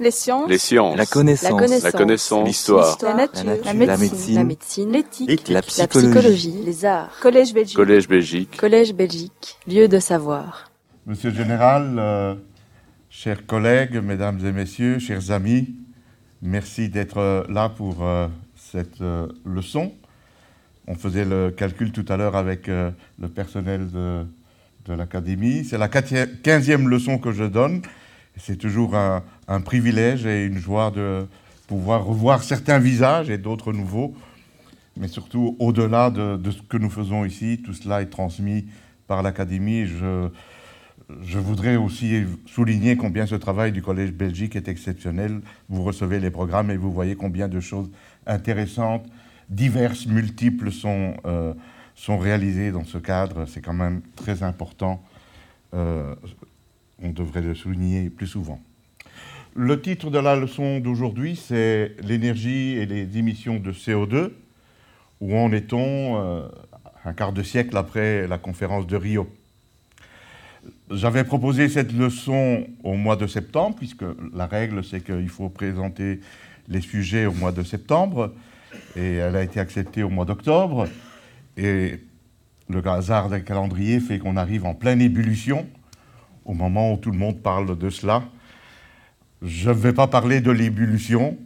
Les 0.00 0.10
sciences. 0.10 0.48
Les 0.48 0.56
sciences. 0.58 0.96
La 0.96 1.04
connaissance. 1.04 1.82
La 1.84 1.92
connaissance. 1.92 2.40
La. 2.40 2.46
L'histoire. 2.46 2.98
La 3.02 3.14
nature. 3.14 3.44
La 3.44 3.54
nature. 3.54 3.66
La 3.66 3.72
La 3.84 3.96
médecine. 3.98 4.90
La. 4.90 4.98
L'éthique. 4.98 5.48
La 5.48 5.54
La 5.56 5.62
psychologie. 5.62 6.54
Les 6.64 6.84
arts. 6.86 7.10
Collège 7.20 7.52
Belgique. 7.52 7.76
Collège 7.76 8.08
Belgique. 8.08 8.56
Collège 8.56 8.94
Belgique. 8.94 9.58
Lieu 9.68 9.88
de 9.88 9.98
savoir. 9.98 10.70
Monsieur 11.06 11.30
le 11.30 11.36
Général, 11.36 11.96
euh, 11.98 12.34
chers 13.10 13.44
collègues, 13.44 13.96
mesdames 14.02 14.38
et 14.46 14.52
messieurs, 14.52 14.98
chers 14.98 15.30
amis, 15.30 15.74
merci 16.40 16.88
d'être 16.88 17.18
euh, 17.18 17.44
là 17.50 17.68
pour 17.68 18.02
euh, 18.02 18.26
cette 18.56 19.00
euh, 19.02 19.28
leçon. 19.44 19.92
On 20.86 20.94
faisait 20.94 21.24
le 21.26 21.50
calcul 21.50 21.92
tout 21.92 22.04
à 22.08 22.16
l'heure 22.16 22.36
avec 22.36 22.68
euh, 22.68 22.90
le 23.20 23.28
personnel 23.28 23.90
de, 23.90 24.24
de 24.86 24.94
l'Académie. 24.94 25.64
C'est 25.64 25.78
la 25.78 25.88
quatrième- 25.88 26.38
quinzième 26.42 26.88
leçon 26.88 27.18
que 27.18 27.32
je 27.32 27.44
donne. 27.44 27.82
C'est 28.36 28.56
toujours 28.56 28.94
un, 28.96 29.22
privilège 29.60 30.24
et 30.26 30.46
une 30.46 30.58
joie 30.58 30.90
de 30.90 31.26
pouvoir 31.66 32.04
revoir 32.04 32.42
certains 32.42 32.78
visages 32.78 33.28
et 33.30 33.38
d'autres 33.38 33.72
nouveaux. 33.72 34.14
Mais 34.96 35.08
surtout, 35.08 35.56
au-delà 35.58 36.10
de, 36.10 36.50
ce 36.50 36.62
que 36.62 36.76
nous 36.76 36.90
faisons 36.90 37.24
ici, 37.24 37.60
tout 37.64 37.74
cela 37.74 38.02
est 38.02 38.06
transmis 38.06 38.66
par 39.06 39.22
l'Académie. 39.22 39.86
Je, 39.86 40.28
je 41.22 41.38
voudrais 41.38 41.76
aussi 41.76 42.24
souligner 42.46 42.96
combien 42.96 43.26
ce 43.26 43.34
travail 43.34 43.72
du 43.72 43.82
Collège 43.82 44.12
Belgique 44.12 44.56
est 44.56 44.68
exceptionnel. 44.68 45.40
Vous 45.68 45.82
recevez 45.82 46.20
les 46.20 46.30
programmes 46.30 46.70
et 46.70 46.76
vous 46.76 46.92
voyez 46.92 47.16
combien 47.16 47.48
de 47.48 47.60
choses 47.60 47.90
intéressantes, 48.26 49.06
diverses, 49.48 50.06
multiples 50.06 50.70
sont, 50.70 51.14
euh, 51.26 51.54
sont 51.94 52.18
réalisées 52.18 52.70
dans 52.72 52.84
ce 52.84 52.98
cadre. 52.98 53.46
C'est 53.46 53.60
quand 53.60 53.74
même 53.74 54.02
très 54.16 54.42
important. 54.42 55.02
Euh, 55.74 56.14
on 57.02 57.10
devrait 57.10 57.42
le 57.42 57.54
souligner 57.54 58.10
plus 58.10 58.26
souvent. 58.26 58.60
Le 59.54 59.80
titre 59.80 60.10
de 60.10 60.18
la 60.18 60.36
leçon 60.36 60.78
d'aujourd'hui, 60.78 61.34
c'est 61.36 61.96
l'énergie 62.04 62.76
et 62.76 62.86
les 62.86 63.18
émissions 63.18 63.58
de 63.58 63.72
CO2. 63.72 64.30
Où 65.20 65.36
en 65.36 65.52
est-on 65.52 66.16
euh, 66.16 66.48
un 67.04 67.12
quart 67.12 67.32
de 67.32 67.42
siècle 67.42 67.76
après 67.76 68.26
la 68.28 68.38
conférence 68.38 68.86
de 68.86 68.96
Rio? 68.96 69.28
J'avais 70.90 71.24
proposé 71.24 71.68
cette 71.68 71.92
leçon 71.92 72.66
au 72.84 72.94
mois 72.94 73.16
de 73.16 73.26
septembre, 73.26 73.76
puisque 73.76 74.04
la 74.34 74.46
règle, 74.46 74.84
c'est 74.84 75.04
qu'il 75.04 75.28
faut 75.28 75.48
présenter 75.48 76.20
les 76.68 76.80
sujets 76.80 77.26
au 77.26 77.32
mois 77.32 77.52
de 77.52 77.62
septembre, 77.62 78.32
et 78.96 79.14
elle 79.14 79.36
a 79.36 79.42
été 79.42 79.58
acceptée 79.58 80.02
au 80.02 80.10
mois 80.10 80.24
d'octobre. 80.24 80.86
Et 81.56 81.98
le 82.68 82.86
hasard 82.86 83.28
d'un 83.28 83.40
calendrier 83.40 84.00
fait 84.00 84.18
qu'on 84.18 84.36
arrive 84.36 84.64
en 84.64 84.74
pleine 84.74 85.00
ébullition, 85.00 85.66
au 86.50 86.54
moment 86.54 86.92
où 86.94 86.96
tout 86.96 87.12
le 87.12 87.16
monde 87.16 87.40
parle 87.40 87.78
de 87.78 87.90
cela. 87.90 88.24
Je 89.40 89.70
ne 89.70 89.74
vais 89.74 89.92
pas 89.92 90.08
parler 90.08 90.40
de 90.40 90.50
l'ébullition, 90.50 91.38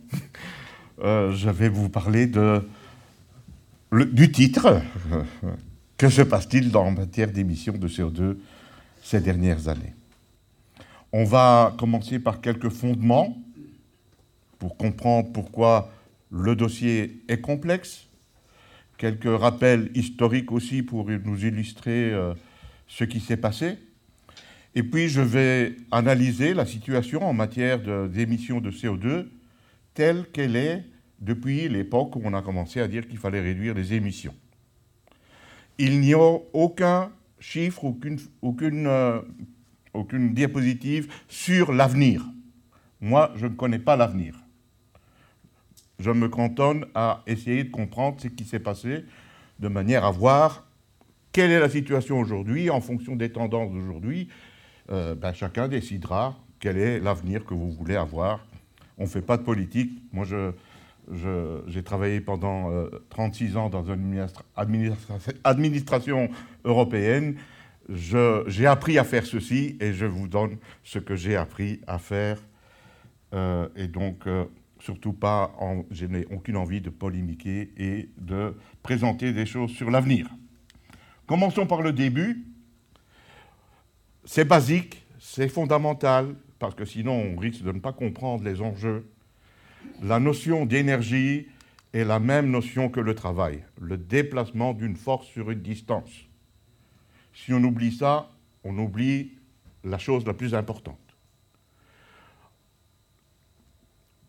euh, 1.03 1.31
je 1.33 1.51
vais 1.51 1.69
vous 1.69 1.91
parler 1.91 2.27
du 3.93 4.33
titre. 4.33 4.81
Que 5.99 6.09
se 6.09 6.23
passe-t-il 6.23 6.75
en 6.75 6.91
matière 6.91 7.31
d'émissions 7.31 7.75
de 7.75 7.87
CO2 7.87 8.37
ces 9.03 9.21
dernières 9.21 9.69
années? 9.69 9.95
On 11.13 11.25
va 11.25 11.75
commencer 11.79 12.19
par 12.19 12.41
quelques 12.41 12.71
fondements 12.71 13.37
pour 14.59 14.79
comprendre 14.79 15.31
pourquoi 15.33 15.93
le 16.31 16.57
dossier 16.57 17.23
est 17.29 17.43
complexe, 17.43 18.07
quelques 18.97 19.39
rappels 19.39 19.91
historiques 19.95 20.51
aussi 20.51 20.83
pour 20.83 21.11
nous 21.11 21.45
illustrer 21.45 22.11
euh, 22.11 22.33
ce 22.89 23.05
qui 23.05 23.21
s'est 23.21 23.37
passé. 23.37 23.77
Et 24.75 24.83
puis 24.83 25.09
je 25.09 25.21
vais 25.21 25.77
analyser 25.91 26.55
la 26.55 26.67
situation 26.67 27.23
en 27.23 27.33
matière 27.33 27.79
d'émissions 28.09 28.61
de, 28.61 28.71
CO2 28.71 29.27
telle 29.95 30.27
qu'elle 30.33 30.57
est 30.57 30.85
depuis 31.21 31.69
l'époque 31.69 32.17
où 32.17 32.23
on 32.25 32.35
a 32.35 32.43
commencé 32.43 32.81
à 32.81 32.89
dire 32.89 33.07
qu'il 33.07 33.19
fallait 33.19 33.41
réduire 33.41 33.75
les 33.75 33.95
émissions. 33.95 34.35
Il 35.79 36.01
n'y 36.01 36.15
a 36.15 36.39
aucun 36.53 37.11
chiffre, 37.39 37.85
aucune, 38.43 38.87
euh, 38.87 39.21
aucune 39.93 40.35
diapositive 40.35 41.13
sur 41.29 41.73
l'avenir. 41.73 42.25
Moi, 43.01 43.33
je 43.37 43.47
ne 43.47 43.55
connais 43.55 43.79
pas 43.79 43.97
l'avenir. 43.97 44.35
Je 46.01 46.11
me 46.11 46.29
cantonne 46.29 46.87
à 46.95 47.23
essayer 47.27 47.65
de 47.65 47.71
comprendre 47.71 48.21
ce 48.21 48.29
qui 48.29 48.45
s'est 48.45 48.59
passé 48.59 49.05
de 49.61 49.69
manière 49.69 50.05
à 50.05 50.11
voir 50.11 50.67
quelle 51.33 51.51
est 51.51 51.61
la 51.61 51.69
situation 51.69 52.21
aujourd'hui 52.21 52.71
en 52.71 52.81
fonction 52.81 53.17
des 53.17 53.31
tendances 53.31 53.73
d'aujourd'hui. 53.73 54.29
Euh, 54.91 55.15
ben, 55.15 55.33
chacun 55.33 55.69
décidera 55.69 56.37
quel 56.61 56.79
est 56.79 57.01
l'avenir 57.01 57.45
que 57.45 57.55
vous 57.55 57.71
voulez 57.73 57.97
avoir. 57.97 58.45
On 58.99 59.05
ne 59.05 59.09
fait 59.09 59.23
pas 59.23 59.37
de 59.37 59.43
politique. 59.43 59.91
Moi, 60.13 60.25
j'ai 61.67 61.83
travaillé 61.83 62.21
pendant 62.21 62.71
euh, 62.71 62.89
36 63.11 63.57
ans 63.57 63.69
dans 63.69 63.85
une 63.85 63.95
administra- 63.95 64.43
administra- 64.57 65.35
administration 65.45 66.29
européenne. 66.65 67.37
J'ai 67.89 68.67
appris 68.67 68.99
à 68.99 69.05
faire 69.05 69.27
ceci 69.27 69.77
et 69.81 69.93
je 69.93 70.07
vous 70.07 70.29
donne 70.29 70.57
ce 70.83 70.99
que 70.99 71.17
j'ai 71.17 71.37
appris 71.37 71.81
à 71.87 71.99
faire. 71.99 72.39
Euh, 73.35 73.69
et 73.77 73.89
donc, 73.89 74.27
euh, 74.27 74.45
surtout 74.81 75.13
pas, 75.13 75.55
je 75.91 76.07
n'ai 76.07 76.25
aucune 76.27 76.57
envie 76.57 76.81
de 76.81 76.89
polémiquer 76.91 77.73
et 77.77 78.09
de 78.19 78.55
présenter 78.83 79.33
des 79.33 79.45
choses 79.45 79.71
sur 79.73 79.91
l'avenir. 79.91 80.29
Commençons 81.27 81.67
par 81.67 81.83
le 81.83 81.93
début. 81.93 82.45
C'est 84.25 84.45
basique, 84.45 85.05
c'est 85.19 85.49
fondamental, 85.49 86.35
parce 86.59 86.75
que 86.75 86.85
sinon 86.85 87.35
on 87.35 87.37
risque 87.39 87.63
de 87.63 87.73
ne 87.73 87.81
pas 87.81 87.93
comprendre 87.93 88.45
les 88.45 88.61
enjeux 88.61 89.05
la 90.03 90.21
notion 90.21 90.67
d'énergie 90.67 91.47
est 91.93 92.05
la 92.05 92.19
même 92.19 92.51
notion 92.51 92.89
que 92.89 93.01
le 93.01 93.15
travail, 93.15 93.63
le 93.81 93.97
déplacement 93.97 94.75
d'une 94.75 94.97
force 94.97 95.27
sur 95.29 95.51
une 95.51 95.61
distance. 95.61 96.11
Si 97.33 97.53
on 97.53 97.63
oublie 97.63 97.93
ça, 97.93 98.31
on 98.65 98.77
oublie 98.79 99.33
la 99.85 99.99
chose 99.99 100.27
la 100.27 100.35
plus 100.35 100.55
importante. 100.55 100.99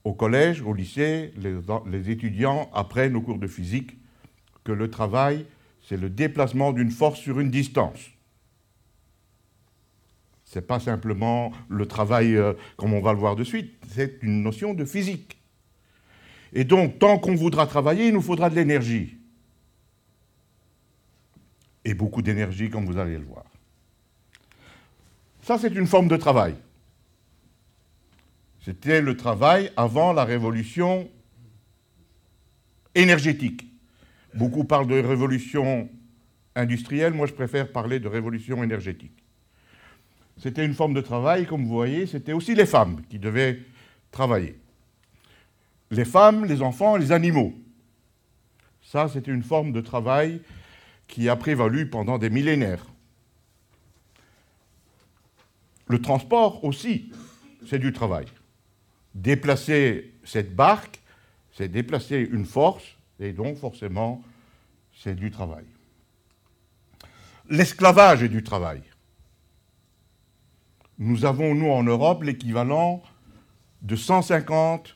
Au 0.04 0.14
collège, 0.14 0.62
au 0.62 0.74
lycée, 0.74 1.34
les, 1.38 2.10
étudiants 2.12 2.70
apprennent 2.74 3.16
au 3.16 3.22
cours 3.22 3.40
de 3.40 3.48
physique 3.48 3.98
que 4.64 4.72
le 4.72 4.92
travail, 4.92 5.46
c'est 5.82 5.98
le 5.98 6.10
déplacement 6.10 6.74
d'une 6.74 6.92
force 6.92 7.20
sur 7.20 7.40
une 7.40 7.50
distance. 7.50 8.12
Ce 10.56 10.62
n'est 10.62 10.66
pas 10.66 10.80
simplement 10.80 11.52
le 11.68 11.86
travail 11.86 12.38
euh, 12.38 12.54
comme 12.78 12.94
on 12.94 13.02
va 13.02 13.12
le 13.12 13.20
voir 13.20 13.36
de 13.36 13.44
suite, 13.44 13.74
c'est 13.90 14.20
une 14.22 14.42
notion 14.42 14.74
de 14.74 14.86
physique. 14.86 15.38
Et 16.54 16.64
donc, 16.64 16.98
tant 16.98 17.20
qu'on 17.20 17.36
voudra 17.36 17.68
travailler, 17.68 18.08
il 18.08 18.14
nous 18.14 18.22
faudra 18.22 18.50
de 18.50 18.56
l'énergie. 18.56 19.18
Et 21.84 21.94
beaucoup 21.94 22.22
d'énergie, 22.22 22.70
comme 22.70 22.86
vous 22.86 22.98
allez 22.98 23.18
le 23.18 23.26
voir. 23.26 23.44
Ça, 25.42 25.58
c'est 25.58 25.76
une 25.76 25.88
forme 25.88 26.08
de 26.08 26.16
travail. 26.16 26.56
C'était 28.62 29.02
le 29.02 29.18
travail 29.18 29.74
avant 29.76 30.14
la 30.14 30.24
révolution 30.24 31.10
énergétique. 32.96 33.68
Beaucoup 34.34 34.64
parlent 34.64 34.88
de 34.88 35.02
révolution 35.02 35.90
industrielle, 36.56 37.14
moi 37.14 37.28
je 37.28 37.34
préfère 37.34 37.74
parler 37.74 38.00
de 38.00 38.08
révolution 38.08 38.64
énergétique. 38.64 39.25
C'était 40.38 40.66
une 40.66 40.74
forme 40.74 40.94
de 40.94 41.02
travail, 41.02 41.46
comme 41.46 41.64
vous 41.64 41.74
voyez, 41.74 42.08
c'était 42.08 42.34
aussi 42.34 42.56
les 42.56 42.66
femmes 42.66 43.02
qui 43.10 43.20
devaient 43.20 43.60
travailler 44.12 44.58
les 45.92 46.06
femmes, 46.06 46.46
les 46.46 46.62
enfants, 46.62 46.98
les 46.98 47.12
animaux. 47.12 47.54
Ça, 48.82 49.08
c'était 49.08 49.32
une 49.32 49.44
forme 49.44 49.72
de 49.72 49.82
travail 49.82 50.42
qui 51.08 51.30
a 51.30 51.36
prévalu 51.36 51.90
pendant 51.90 52.18
des 52.18 52.30
millénaires. 52.30 52.86
Le 55.88 56.02
transport 56.02 56.64
aussi, 56.64 57.12
c'est 57.68 57.80
du 57.80 57.94
travail. 57.94 58.26
Déplacer 59.14 60.14
cette 60.24 60.56
barque, 60.56 61.00
c'est 61.52 61.70
déplacer 61.70 62.28
une 62.32 62.46
force, 62.46 62.84
et 63.20 63.32
donc 63.32 63.58
forcément, 63.58 64.24
c'est 64.94 65.16
du 65.16 65.32
travail. 65.32 65.66
L'esclavage 67.50 68.24
est 68.24 68.30
du 68.30 68.44
travail. 68.44 68.82
Nous 70.98 71.26
avons, 71.26 71.54
nous, 71.56 71.70
en 71.70 71.84
Europe, 71.84 72.24
l'équivalent 72.24 73.02
de 73.82 73.96
150 73.96 74.96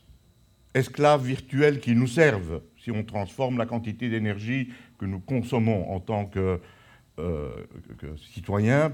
esclaves 0.73 1.23
virtuels 1.25 1.79
qui 1.79 1.95
nous 1.95 2.07
servent 2.07 2.61
si 2.77 2.91
on 2.91 3.03
transforme 3.03 3.57
la 3.57 3.65
quantité 3.65 4.09
d'énergie 4.09 4.69
que 4.97 5.05
nous 5.05 5.19
consommons 5.19 5.91
en 5.91 5.99
tant 5.99 6.25
que, 6.25 6.61
euh, 7.19 7.49
citoyens 8.33 8.93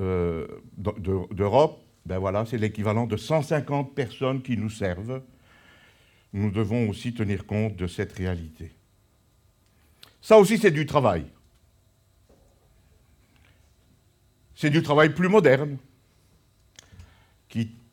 euh, 0.00 0.46
de- 0.76 0.94
de- 0.98 1.34
d'Europe. 1.34 1.80
Ben 2.06 2.18
voilà, 2.18 2.44
c'est 2.46 2.58
l'équivalent 2.58 3.06
de 3.06 3.16
150 3.16 3.94
personnes 3.94 4.42
qui 4.42 4.56
nous 4.56 4.70
servent. 4.70 5.22
Nous 6.32 6.50
devons 6.50 6.88
aussi 6.88 7.14
tenir 7.14 7.46
compte 7.46 7.76
de 7.76 7.86
cette 7.86 8.12
réalité. 8.12 8.72
Ça 10.20 10.38
aussi, 10.38 10.58
c'est 10.58 10.70
du 10.70 10.86
travail. 10.86 11.26
C'est 14.54 14.70
du 14.70 14.82
travail 14.82 15.14
plus 15.14 15.28
moderne, 15.28 15.78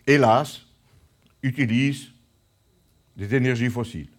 hélas, 0.08 0.62
utilisent 1.42 2.10
des 3.18 3.36
énergies 3.36 3.70
fossiles. 3.70 4.10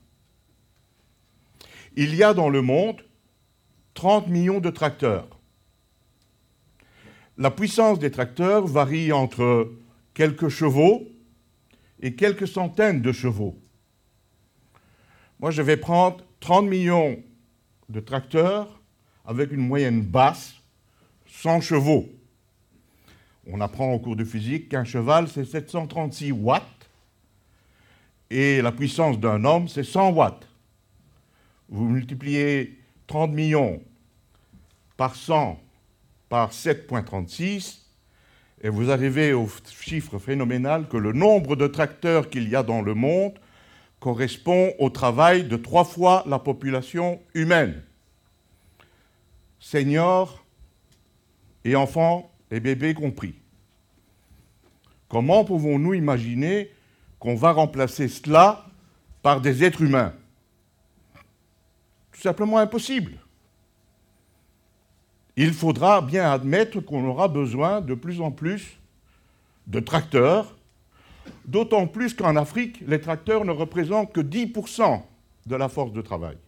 Il 1.97 2.15
y 2.15 2.23
a 2.23 2.35
dans 2.35 2.49
le 2.49 2.63
monde 2.63 3.03
30 3.95 4.29
millions 4.29 4.61
de 4.61 4.71
tracteurs. 4.71 5.29
La 7.39 7.51
puissance 7.51 7.99
des 7.99 8.11
tracteurs 8.11 8.67
varie 8.67 9.13
entre 9.13 9.73
quelques 10.15 10.49
chevaux 10.49 11.07
et 12.01 12.15
quelques 12.15 12.49
centaines 12.49 13.03
de 13.03 13.13
chevaux. 13.13 13.59
Moi, 15.41 15.51
je 15.51 15.63
vais 15.63 15.77
prendre 15.77 16.25
30 16.41 16.67
millions 16.67 17.23
de 17.89 18.01
tracteurs 18.01 18.81
avec 19.25 19.53
une 19.53 19.67
moyenne 19.67 20.03
basse, 20.03 20.55
100 21.27 21.61
chevaux. 21.61 22.09
On 23.49 23.61
apprend 23.61 23.93
au 23.93 23.99
cours 23.99 24.17
de 24.17 24.25
physique 24.25 24.69
qu'un 24.69 24.85
cheval, 24.85 25.29
c'est 25.29 25.45
736 25.45 26.33
watts, 26.33 26.63
et 28.29 28.61
la 28.61 28.73
puissance 28.73 29.21
d'un 29.21 29.45
homme, 29.45 29.69
c'est 29.69 29.85
100 29.85 30.11
watts. 30.11 30.49
Vous 31.69 31.85
multipliez 31.85 32.79
30 33.07 33.31
millions 33.31 33.81
par 34.97 35.15
100 35.15 35.61
par 36.29 36.51
7,36, 36.51 37.79
et 38.63 38.69
vous 38.69 38.91
arrivez 38.91 39.33
au 39.33 39.49
chiffre 39.81 40.19
phénoménal 40.19 40.89
que 40.89 40.97
le 40.97 41.13
nombre 41.13 41.55
de 41.55 41.69
tracteurs 41.69 42.31
qu'il 42.31 42.49
y 42.49 42.57
a 42.57 42.65
dans 42.65 42.83
le 42.83 42.95
monde 42.95 43.39
correspond 44.01 44.73
au 44.79 44.91
travail 44.91 45.45
de 45.45 45.57
trois 45.57 45.85
fois 45.85 46.25
la 46.27 46.41
population 46.41 47.21
humaine. 47.35 47.83
Seniors 49.61 50.45
et 51.65 51.77
enfants 51.77 52.31
et 52.51 52.61
bébés 52.61 52.95
compris. 52.95 53.35
Comment 55.09 55.45
pouvons-nous 55.45 55.95
imaginer 55.95 56.71
qu'on 57.19 57.35
va 57.37 57.53
remplacer 57.53 58.09
cela 58.09 58.67
par 59.23 59.41
des 59.41 59.65
êtres 59.65 59.83
humains? 59.83 60.13
Tout 62.13 62.21
simplement 62.21 62.59
impossible. 62.59 63.13
Il 65.37 65.53
faudra 65.53 66.01
bien 66.01 66.31
admettre 66.31 66.81
qu'on 66.81 67.05
aura 67.05 67.29
besoin 67.29 67.81
de 67.81 67.95
plus 67.95 68.21
en 68.21 68.31
plus 68.31 68.79
de 69.67 69.81
tracteurs, 69.81 70.57
d'autant 71.45 71.87
plus 71.87 72.15
qu'en 72.15 72.37
Afrique, 72.37 72.83
les 72.87 73.01
tracteurs 73.01 73.45
ne 73.45 73.51
représentent 73.51 74.13
que 74.13 74.21
10% 74.21 75.03
de 75.47 75.57
la 75.57 75.69
force 75.69 75.93
de 75.93 76.01
travail. 76.01 76.39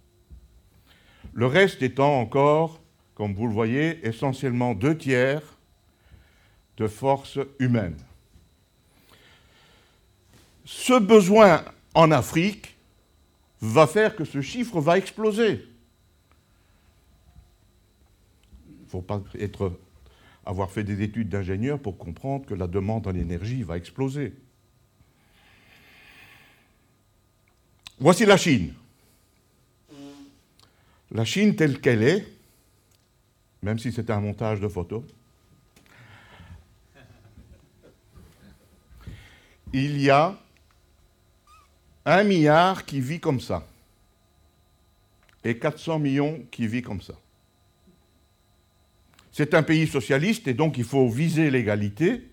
Le 1.34 1.46
reste 1.46 1.82
étant 1.82 2.18
encore, 2.18 2.80
comme 3.14 3.34
vous 3.34 3.46
le 3.46 3.52
voyez, 3.52 4.06
essentiellement 4.06 4.74
deux 4.74 4.96
tiers 4.96 5.57
de 6.78 6.86
force 6.86 7.38
humaine. 7.58 7.96
Ce 10.64 10.98
besoin 10.98 11.64
en 11.94 12.10
Afrique 12.12 12.76
va 13.60 13.86
faire 13.86 14.14
que 14.14 14.24
ce 14.24 14.40
chiffre 14.40 14.80
va 14.80 14.96
exploser. 14.96 15.66
Il 18.68 18.84
ne 18.84 18.88
faut 18.88 19.02
pas 19.02 19.20
être, 19.38 19.72
avoir 20.46 20.70
fait 20.70 20.84
des 20.84 21.02
études 21.02 21.28
d'ingénieur 21.28 21.80
pour 21.80 21.98
comprendre 21.98 22.46
que 22.46 22.54
la 22.54 22.68
demande 22.68 23.06
en 23.08 23.14
énergie 23.14 23.64
va 23.64 23.76
exploser. 23.76 24.32
Voici 27.98 28.24
la 28.24 28.36
Chine. 28.36 28.72
La 31.10 31.24
Chine 31.24 31.56
telle 31.56 31.80
qu'elle 31.80 32.04
est, 32.04 32.24
même 33.62 33.80
si 33.80 33.90
c'est 33.90 34.10
un 34.10 34.20
montage 34.20 34.60
de 34.60 34.68
photos, 34.68 35.02
il 39.72 40.00
y 40.00 40.10
a 40.10 40.34
un 42.04 42.24
milliard 42.24 42.84
qui 42.84 43.00
vit 43.00 43.20
comme 43.20 43.40
ça 43.40 43.66
et 45.44 45.58
400 45.58 45.98
millions 45.98 46.40
qui 46.50 46.66
vit 46.66 46.82
comme 46.82 47.00
ça. 47.00 47.14
C'est 49.32 49.54
un 49.54 49.62
pays 49.62 49.86
socialiste 49.86 50.48
et 50.48 50.54
donc 50.54 50.78
il 50.78 50.84
faut 50.84 51.08
viser 51.08 51.50
l'égalité. 51.50 52.28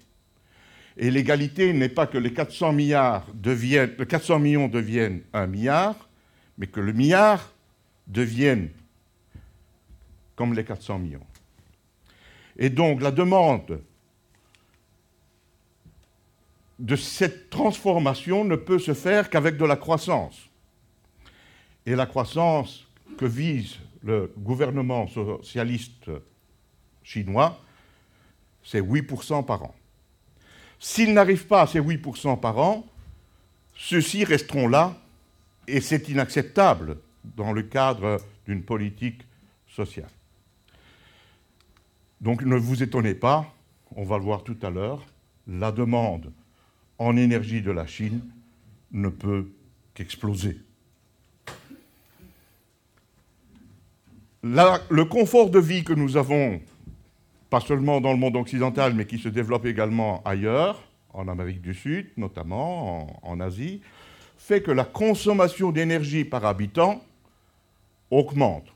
Et 0.97 1.11
l'égalité 1.11 1.73
n'est 1.73 1.89
pas 1.89 2.07
que 2.07 2.17
les 2.17 2.33
400, 2.33 2.71
milliards 2.71 3.27
deviennent, 3.33 3.95
400 3.95 4.39
millions 4.39 4.67
deviennent 4.69 5.21
un 5.33 5.45
milliard, 5.45 6.09
mais 6.57 6.67
que 6.67 6.79
le 6.79 6.93
milliard 6.93 7.53
devienne 8.07 8.69
comme 10.35 10.53
les 10.53 10.63
400 10.63 10.99
millions. 10.99 11.25
Et 12.57 12.69
donc 12.69 13.01
la 13.01 13.11
demande 13.11 13.81
de 16.79 16.95
cette 16.95 17.49
transformation 17.49 18.43
ne 18.43 18.55
peut 18.55 18.79
se 18.79 18.93
faire 18.93 19.29
qu'avec 19.29 19.57
de 19.57 19.65
la 19.65 19.75
croissance. 19.75 20.49
Et 21.85 21.95
la 21.95 22.05
croissance 22.05 22.87
que 23.17 23.25
vise 23.25 23.77
le 24.03 24.33
gouvernement 24.37 25.07
socialiste 25.07 26.11
chinois, 27.03 27.59
c'est 28.63 28.81
8% 28.81 29.45
par 29.45 29.63
an. 29.63 29.75
S'ils 30.79 31.13
n'arrivent 31.13 31.47
pas 31.47 31.61
à 31.61 31.67
ces 31.67 31.79
8% 31.79 32.39
par 32.39 32.57
an, 32.57 32.85
ceux-ci 33.75 34.23
resteront 34.23 34.67
là, 34.67 34.97
et 35.67 35.81
c'est 35.81 36.09
inacceptable 36.09 36.97
dans 37.23 37.53
le 37.53 37.63
cadre 37.63 38.19
d'une 38.45 38.63
politique 38.63 39.21
sociale. 39.67 40.09
Donc 42.21 42.43
ne 42.43 42.55
vous 42.55 42.83
étonnez 42.83 43.15
pas, 43.15 43.53
on 43.95 44.03
va 44.03 44.17
le 44.17 44.23
voir 44.23 44.43
tout 44.43 44.57
à 44.61 44.69
l'heure, 44.69 45.05
la 45.47 45.71
demande 45.71 46.31
en 46.97 47.17
énergie 47.17 47.61
de 47.61 47.71
la 47.71 47.85
Chine 47.85 48.21
ne 48.91 49.09
peut 49.09 49.51
qu'exploser. 49.93 50.57
le 54.43 55.03
confort 55.03 55.49
de 55.49 55.57
vie 55.59 55.83
que 55.83 55.93
nous 55.93 56.17
avons, 56.17 56.61
pas 57.49 57.61
seulement 57.61 57.99
dans 57.99 58.11
le 58.11 58.19
monde 58.19 58.35
occidental, 58.35 58.93
mais 58.93 59.05
qui 59.07 59.17
se 59.17 59.27
développe 59.27 59.65
également 59.65 60.21
ailleurs, 60.23 60.83
en 61.13 61.27
Amérique 61.27 61.61
du 61.61 61.73
Sud 61.73 62.07
notamment, 62.17 63.07
en, 63.23 63.39
Asie, 63.39 63.81
fait 64.37 64.61
que 64.61 64.71
la 64.71 64.83
consommation 64.83 65.71
d'énergie 65.71 66.25
par 66.25 66.45
habitant 66.45 67.01
augmente. 68.11 68.67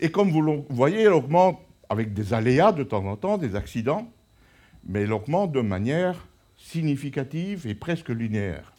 Et 0.00 0.10
comme 0.10 0.30
vous 0.30 0.40
le 0.40 0.62
voyez, 0.70 1.02
elle 1.02 1.12
augmente 1.12 1.60
avec 1.88 2.14
des 2.14 2.32
aléas 2.32 2.72
de 2.72 2.82
temps 2.82 3.04
en 3.04 3.16
temps, 3.16 3.36
des 3.36 3.54
accidents, 3.54 4.10
mais 4.86 5.02
elle 5.02 5.12
augmente 5.12 5.52
de 5.52 5.60
manière 5.60 6.26
significative 6.62 7.66
et 7.66 7.74
presque 7.74 8.08
linéaire. 8.08 8.72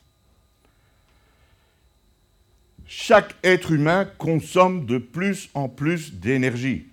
Chaque 2.86 3.36
être 3.44 3.72
humain 3.72 4.06
consomme 4.18 4.86
de 4.86 4.98
plus 4.98 5.50
en 5.54 5.70
plus 5.70 6.14
d'énergie. 6.14 6.88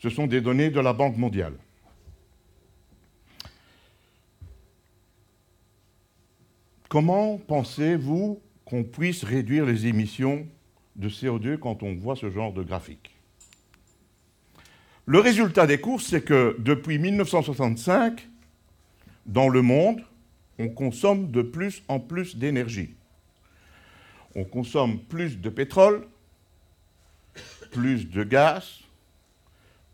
Ce 0.00 0.10
sont 0.10 0.26
des 0.26 0.40
données 0.40 0.70
de 0.70 0.80
la 0.80 0.92
Banque 0.92 1.16
mondiale. 1.16 1.54
Comment 6.88 7.38
pensez-vous 7.38 8.40
qu'on 8.64 8.84
puisse 8.84 9.24
réduire 9.24 9.66
les 9.66 9.86
émissions 9.86 10.46
de 10.96 11.08
CO2 11.08 11.58
quand 11.58 11.82
on 11.82 11.94
voit 11.94 12.16
ce 12.16 12.30
genre 12.30 12.52
de 12.52 12.62
graphique? 12.62 13.14
Le 15.04 15.20
résultat 15.20 15.66
des 15.66 15.80
courses, 15.80 16.06
c'est 16.06 16.24
que 16.24 16.56
depuis 16.58 16.98
1965, 16.98 18.28
dans 19.28 19.48
le 19.48 19.62
monde, 19.62 20.02
on 20.58 20.68
consomme 20.68 21.30
de 21.30 21.42
plus 21.42 21.82
en 21.86 22.00
plus 22.00 22.36
d'énergie. 22.36 22.96
On 24.34 24.44
consomme 24.44 24.98
plus 24.98 25.38
de 25.38 25.50
pétrole, 25.50 26.06
plus 27.70 28.08
de 28.08 28.24
gaz, 28.24 28.80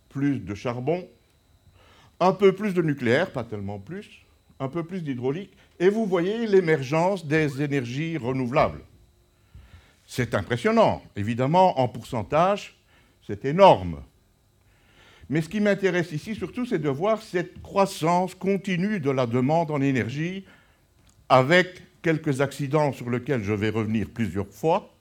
plus 0.08 0.38
de 0.38 0.54
charbon, 0.54 1.06
un 2.20 2.32
peu 2.32 2.54
plus 2.54 2.72
de 2.72 2.80
nucléaire, 2.80 3.32
pas 3.32 3.44
tellement 3.44 3.78
plus, 3.78 4.08
un 4.60 4.68
peu 4.68 4.84
plus 4.84 5.02
d'hydraulique, 5.02 5.52
et 5.80 5.88
vous 5.88 6.06
voyez 6.06 6.46
l'émergence 6.46 7.26
des 7.26 7.60
énergies 7.60 8.16
renouvelables. 8.16 8.82
C'est 10.06 10.34
impressionnant. 10.34 11.02
Évidemment, 11.16 11.80
en 11.80 11.88
pourcentage, 11.88 12.76
c'est 13.26 13.44
énorme. 13.44 14.02
Mais 15.30 15.40
ce 15.40 15.48
qui 15.48 15.60
m'intéresse 15.60 16.12
ici 16.12 16.34
surtout, 16.34 16.66
c'est 16.66 16.78
de 16.78 16.88
voir 16.88 17.22
cette 17.22 17.62
croissance 17.62 18.34
continue 18.34 19.00
de 19.00 19.10
la 19.10 19.26
demande 19.26 19.70
en 19.70 19.80
énergie 19.80 20.44
avec 21.28 21.82
quelques 22.02 22.40
accidents 22.40 22.92
sur 22.92 23.08
lesquels 23.08 23.42
je 23.42 23.52
vais 23.52 23.70
revenir 23.70 24.08
plusieurs 24.10 24.48
fois. 24.48 24.94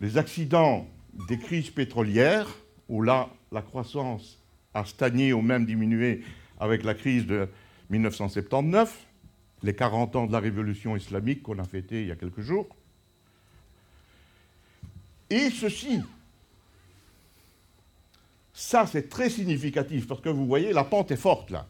Les 0.00 0.18
accidents 0.18 0.86
des 1.28 1.38
crises 1.38 1.70
pétrolières, 1.70 2.48
où 2.88 3.02
là, 3.02 3.30
la 3.50 3.62
croissance 3.62 4.38
a 4.74 4.84
stagné 4.84 5.32
ou 5.32 5.40
même 5.40 5.64
diminué 5.64 6.22
avec 6.60 6.84
la 6.84 6.94
crise 6.94 7.26
de 7.26 7.48
1979, 7.88 9.06
les 9.62 9.74
40 9.74 10.16
ans 10.16 10.26
de 10.26 10.32
la 10.32 10.40
révolution 10.40 10.96
islamique 10.96 11.42
qu'on 11.42 11.58
a 11.58 11.64
fêté 11.64 12.02
il 12.02 12.08
y 12.08 12.12
a 12.12 12.16
quelques 12.16 12.42
jours. 12.42 12.68
Et 15.30 15.50
ceci 15.50 16.00
ça, 18.58 18.86
c'est 18.86 19.10
très 19.10 19.28
significatif 19.28 20.08
parce 20.08 20.22
que 20.22 20.30
vous 20.30 20.46
voyez, 20.46 20.72
la 20.72 20.82
pente 20.82 21.10
est 21.10 21.18
forte 21.18 21.50
là. 21.50 21.66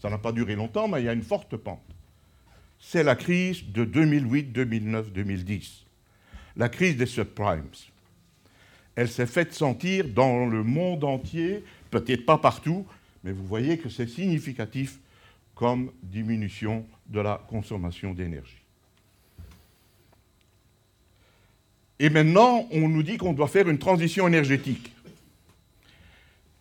Ça 0.00 0.08
n'a 0.08 0.16
pas 0.16 0.32
duré 0.32 0.54
longtemps, 0.56 0.88
mais 0.88 1.02
il 1.02 1.04
y 1.04 1.08
a 1.08 1.12
une 1.12 1.22
forte 1.22 1.54
pente. 1.58 1.82
c'est 2.80 3.02
la 3.02 3.14
crise 3.14 3.62
de 3.70 3.84
2008, 3.84 4.44
2009, 4.44 5.12
2010. 5.12 5.84
La 6.56 6.70
crise 6.70 6.96
des 6.96 7.04
subprimes. 7.04 7.68
Elle 8.94 9.10
s'est 9.10 9.26
faite 9.26 9.52
sentir 9.52 10.08
dans 10.08 10.46
le 10.46 10.62
monde 10.62 11.04
entier, 11.04 11.62
peut-être 11.90 12.24
pas 12.24 12.38
partout, 12.38 12.86
mais 13.22 13.32
vous 13.32 13.46
voyez 13.46 13.76
que 13.76 13.90
c'est 13.90 14.08
significatif 14.08 15.00
comme 15.54 15.92
diminution 16.02 16.86
de 17.06 17.20
la 17.20 17.44
consommation 17.50 18.14
d'énergie. 18.14 18.62
Et 21.98 22.08
maintenant, 22.08 22.66
on 22.70 22.88
nous 22.88 23.02
dit 23.02 23.18
qu'on 23.18 23.34
doit 23.34 23.48
faire 23.48 23.68
une 23.68 23.78
transition 23.78 24.26
énergétique. 24.26 24.92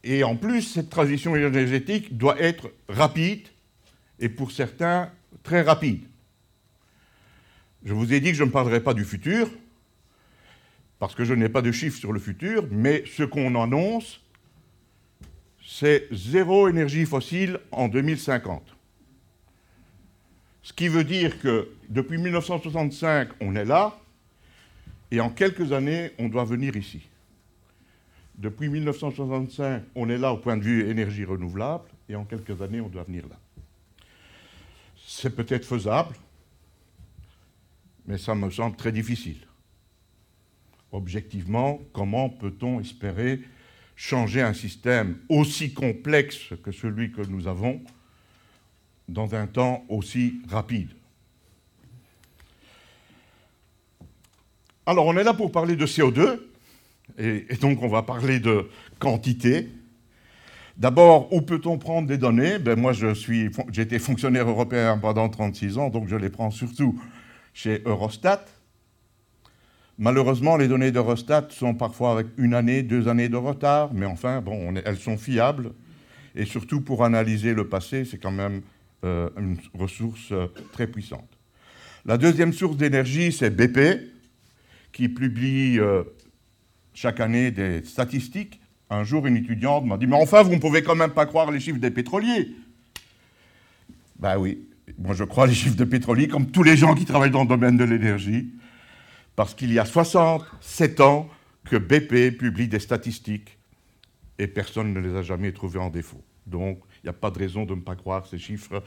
Et 0.04 0.24
en 0.24 0.36
plus, 0.36 0.62
cette 0.62 0.90
transition 0.90 1.36
énergétique 1.36 2.18
doit 2.18 2.40
être 2.40 2.72
rapide 2.88 3.48
et 4.20 4.30
pour 4.30 4.52
certains 4.52 5.12
très 5.44 5.62
rapide. 5.62 6.02
Je 7.84 7.94
vous 7.94 8.14
ai 8.14 8.20
dit 8.20 8.32
que 8.32 8.38
je 8.38 8.44
ne 8.44 8.50
parlerai 8.50 8.82
pas 8.82 8.94
du 8.94 9.06
futur, 9.06 9.50
parce 11.00 11.16
que 11.16 11.24
je 11.24 11.34
n'ai 11.34 11.50
pas 11.50 11.62
de 11.62 11.72
chiffres 11.72 11.98
sur 11.98 12.12
le 12.12 12.20
futur, 12.20 12.68
mais 12.72 13.04
ce 13.06 13.24
qu'on 13.24 13.56
annonce, 13.62 14.22
c'est 15.66 16.08
zéro 16.12 16.68
énergie 16.68 17.06
fossile 17.06 17.60
en 17.72 17.88
2050. 17.88 18.64
Ce 20.64 20.74
qui 20.74 20.88
veut 20.88 21.04
dire 21.04 21.40
que 21.40 21.70
depuis 21.88 22.18
1965, 22.18 23.30
on 23.42 23.56
est 23.56 23.66
là, 23.66 23.98
et 25.12 25.22
en 25.22 25.30
quelques 25.30 25.72
années, 25.72 26.12
on 26.20 26.28
doit 26.28 26.44
venir 26.44 26.76
ici. 26.76 27.08
Depuis 28.38 28.70
1965, 28.70 29.84
on 29.96 30.10
est 30.10 30.18
là 30.18 30.32
au 30.32 30.38
point 30.38 30.58
de 30.58 30.62
vue 30.62 30.88
énergie 30.88 31.26
renouvelable, 31.26 31.86
et 32.08 32.16
en 32.16 32.24
quelques 32.24 32.62
années, 32.62 32.82
on 32.82 32.88
doit 32.88 33.04
venir 33.04 33.28
là. 33.28 33.38
C'est 35.08 35.36
peut-être 35.36 35.66
faisable, 35.66 36.16
mais 38.06 38.18
ça 38.18 38.36
me 38.36 38.50
semble 38.52 38.76
très 38.76 38.92
difficile. 38.92 39.40
Objectivement, 40.92 41.82
comment 41.94 42.30
peut-on 42.30 42.80
espérer 42.80 43.42
changer 43.96 44.42
un 44.42 44.54
système 44.54 45.18
aussi 45.30 45.74
complexe 45.74 46.54
que 46.64 46.72
celui 46.72 47.12
que 47.12 47.22
nous 47.22 47.48
avons 47.48 47.82
dans 49.10 49.34
un 49.34 49.48
temps 49.48 49.84
aussi 49.90 50.40
rapide? 50.48 50.92
Alors, 54.86 55.08
on 55.08 55.18
est 55.18 55.24
là 55.24 55.34
pour 55.34 55.52
parler 55.52 55.76
de 55.76 55.86
CO2, 55.86 56.40
et, 57.18 57.46
donc 57.62 57.82
on 57.82 57.88
va 57.88 58.04
parler 58.04 58.40
de 58.40 58.70
quantité. 59.00 59.70
D'abord, 60.78 61.34
où 61.34 61.42
peut-on 61.42 61.78
prendre 61.78 62.08
des 62.08 62.18
données? 62.18 62.60
Ben, 62.60 62.80
Moi, 62.80 62.94
j'ai 62.94 63.82
été 63.82 63.98
fonctionnaire 63.98 64.48
européen 64.48 64.98
pendant 65.00 65.28
36 65.28 65.78
ans, 65.78 65.90
donc 65.90 66.08
je 66.08 66.16
les 66.16 66.30
prends 66.30 66.52
surtout 66.52 67.00
chez 67.54 67.82
Eurostat. 67.86 68.46
Malheureusement, 69.98 70.58
les 70.58 70.68
données 70.68 70.92
d'Eurostat 70.92 71.48
sont 71.50 71.74
parfois 71.74 72.12
avec 72.12 72.28
une 72.38 72.54
année, 72.54 72.84
deux 72.84 73.08
années 73.08 73.30
de 73.30 73.36
retard, 73.36 73.92
mais 73.96 74.06
enfin, 74.06 74.42
bon, 74.42 74.76
elles 74.86 74.98
sont 74.98 75.18
fiables. 75.18 75.72
Et 76.36 76.46
surtout, 76.46 76.82
pour 76.82 77.04
analyser 77.04 77.56
le 77.56 77.68
passé, 77.68 78.06
c'est 78.06 78.20
quand 78.20 78.32
même 78.32 78.62
euh, 79.04 79.30
une 79.40 79.58
ressource 79.74 80.32
euh, 80.32 80.46
très 80.72 80.86
puissante. 80.86 81.28
La 82.06 82.18
deuxième 82.20 82.54
source 82.54 82.78
d'énergie, 82.78 83.32
c'est 83.32 83.50
BP, 83.50 84.12
qui 84.94 85.10
publie 85.10 85.80
euh, 85.80 86.04
chaque 86.98 87.20
année 87.20 87.52
des 87.52 87.84
statistiques. 87.84 88.60
Un 88.90 89.04
jour, 89.04 89.28
une 89.28 89.38
étudiante 89.38 89.86
m'a 89.86 89.98
dit 89.98 90.08
Mais 90.08 90.16
enfin, 90.16 90.42
vous 90.42 90.56
ne 90.56 90.60
pouvez 90.60 90.82
quand 90.82 90.96
même 90.96 91.12
pas 91.12 91.28
croire 91.28 91.52
les 91.52 91.60
chiffres 91.60 91.78
des 91.78 91.92
pétroliers. 91.92 92.56
Ben 94.18 94.40
oui, 94.40 94.68
moi 94.98 95.14
je 95.14 95.24
crois 95.24 95.46
les 95.46 95.54
chiffres 95.54 95.76
des 95.76 95.86
pétroliers 95.86 96.28
comme 96.28 96.48
tous 96.48 96.64
les 96.64 96.76
gens 96.76 96.96
qui 96.96 97.06
travaillent 97.06 97.30
dans 97.30 97.44
le 97.44 97.50
domaine 97.50 97.78
de 97.78 97.84
l'énergie, 97.84 98.52
parce 99.36 99.54
qu'il 99.54 99.72
y 99.72 99.78
a 99.78 99.86
67 99.86 101.00
ans 101.02 101.30
que 101.66 101.76
BP 101.76 102.36
publie 102.36 102.68
des 102.68 102.80
statistiques 102.80 103.60
et 104.40 104.48
personne 104.48 104.92
ne 104.92 105.00
les 105.00 105.16
a 105.16 105.22
jamais 105.22 105.52
trouvées 105.52 105.80
en 105.80 105.92
défaut. 105.92 106.24
Donc, 106.48 106.80
il 107.04 107.06
n'y 107.06 107.10
a 107.12 107.14
pas 107.14 107.30
de 107.30 107.38
raison 107.38 107.66
de 107.66 107.76
ne 107.76 107.82
pas 107.82 107.96
croire 107.96 108.26
ces 108.26 108.40
chiffres. 108.40 108.82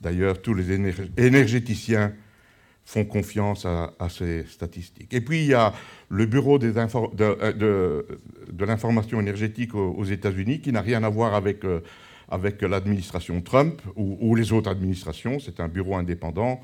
D'ailleurs, 0.00 0.40
tous 0.40 0.54
les 0.54 0.70
énergéticiens 1.16 2.12
font 2.84 3.04
confiance 3.04 3.64
à, 3.64 4.08
ces 4.10 4.44
statistiques. 4.44 5.12
Et 5.14 5.20
puis, 5.20 5.42
il 5.42 5.46
y 5.48 5.54
a 5.54 5.72
le 6.08 6.26
Bureau 6.26 6.58
euh, 6.62 8.04
de, 8.52 8.64
l'information 8.64 9.20
énergétique 9.20 9.74
aux, 9.74 10.04
États-Unis, 10.04 10.60
qui 10.60 10.72
n'a 10.72 10.80
rien 10.80 11.02
à 11.02 11.08
voir 11.08 11.34
avec, 11.34 11.64
euh, 11.64 11.80
l'administration 12.60 13.40
Trump 13.40 13.80
ou, 13.96 14.34
les 14.34 14.52
autres 14.52 14.70
administrations. 14.70 15.38
C'est 15.38 15.60
un 15.60 15.68
bureau 15.68 15.96
indépendant 15.96 16.60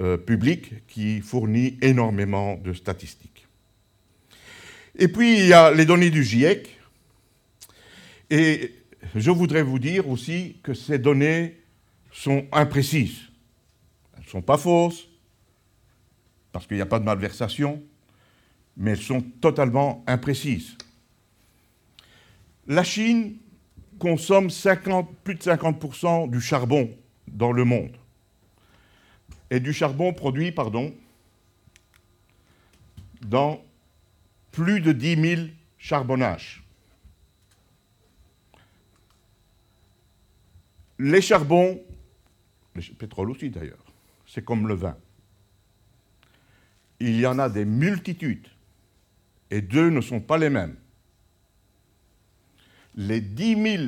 euh, 0.00 0.16
public 0.16 0.86
qui 0.88 1.20
fournit 1.20 1.78
énormément 1.80 2.56
de 2.56 2.72
statistiques. 2.72 3.46
Et 4.98 5.08
puis, 5.08 5.38
il 5.38 5.46
y 5.46 5.52
a 5.52 5.70
les 5.70 5.84
données 5.84 6.10
du 6.10 6.24
GIEC. 6.24 6.68
Et 8.30 8.72
je 9.14 9.30
voudrais 9.30 9.62
vous 9.62 9.78
dire 9.78 10.08
aussi 10.08 10.56
que 10.62 10.74
ces 10.74 10.98
données 10.98 11.60
sont 12.12 12.46
imprécises. 12.52 13.20
Elles 14.16 14.24
ne 14.24 14.28
sont 14.28 14.42
pas 14.42 14.56
fausses, 14.56 15.08
parce 16.54 16.68
qu'il 16.68 16.76
n'y 16.76 16.82
a 16.82 16.86
pas 16.86 17.00
de 17.00 17.04
malversation, 17.04 17.82
mais 18.76 18.92
elles 18.92 19.02
sont 19.02 19.22
totalement 19.40 20.04
imprécises. 20.06 20.78
La 22.68 22.84
Chine 22.84 23.38
consomme 23.98 24.50
50, 24.50 25.16
plus 25.24 25.34
de 25.34 25.40
50% 25.40 26.30
du 26.30 26.40
charbon 26.40 26.96
dans 27.26 27.50
le 27.50 27.64
monde. 27.64 27.96
Et 29.50 29.58
du 29.58 29.72
charbon 29.72 30.12
produit, 30.12 30.52
pardon, 30.52 30.94
dans 33.20 33.60
plus 34.52 34.80
de 34.80 34.92
10 34.92 35.36
000 35.36 35.42
charbonnages. 35.76 36.62
Les 41.00 41.20
charbons, 41.20 41.82
le 42.76 42.82
pétrole 42.94 43.32
aussi 43.32 43.50
d'ailleurs, 43.50 43.84
c'est 44.24 44.44
comme 44.44 44.68
le 44.68 44.74
vin 44.74 44.96
il 47.00 47.18
y 47.20 47.26
en 47.26 47.38
a 47.38 47.48
des 47.48 47.64
multitudes, 47.64 48.48
et 49.50 49.60
deux 49.60 49.90
ne 49.90 50.00
sont 50.00 50.20
pas 50.20 50.38
les 50.38 50.50
mêmes. 50.50 50.76
Les 52.96 53.20
10 53.20 53.76
000 53.76 53.84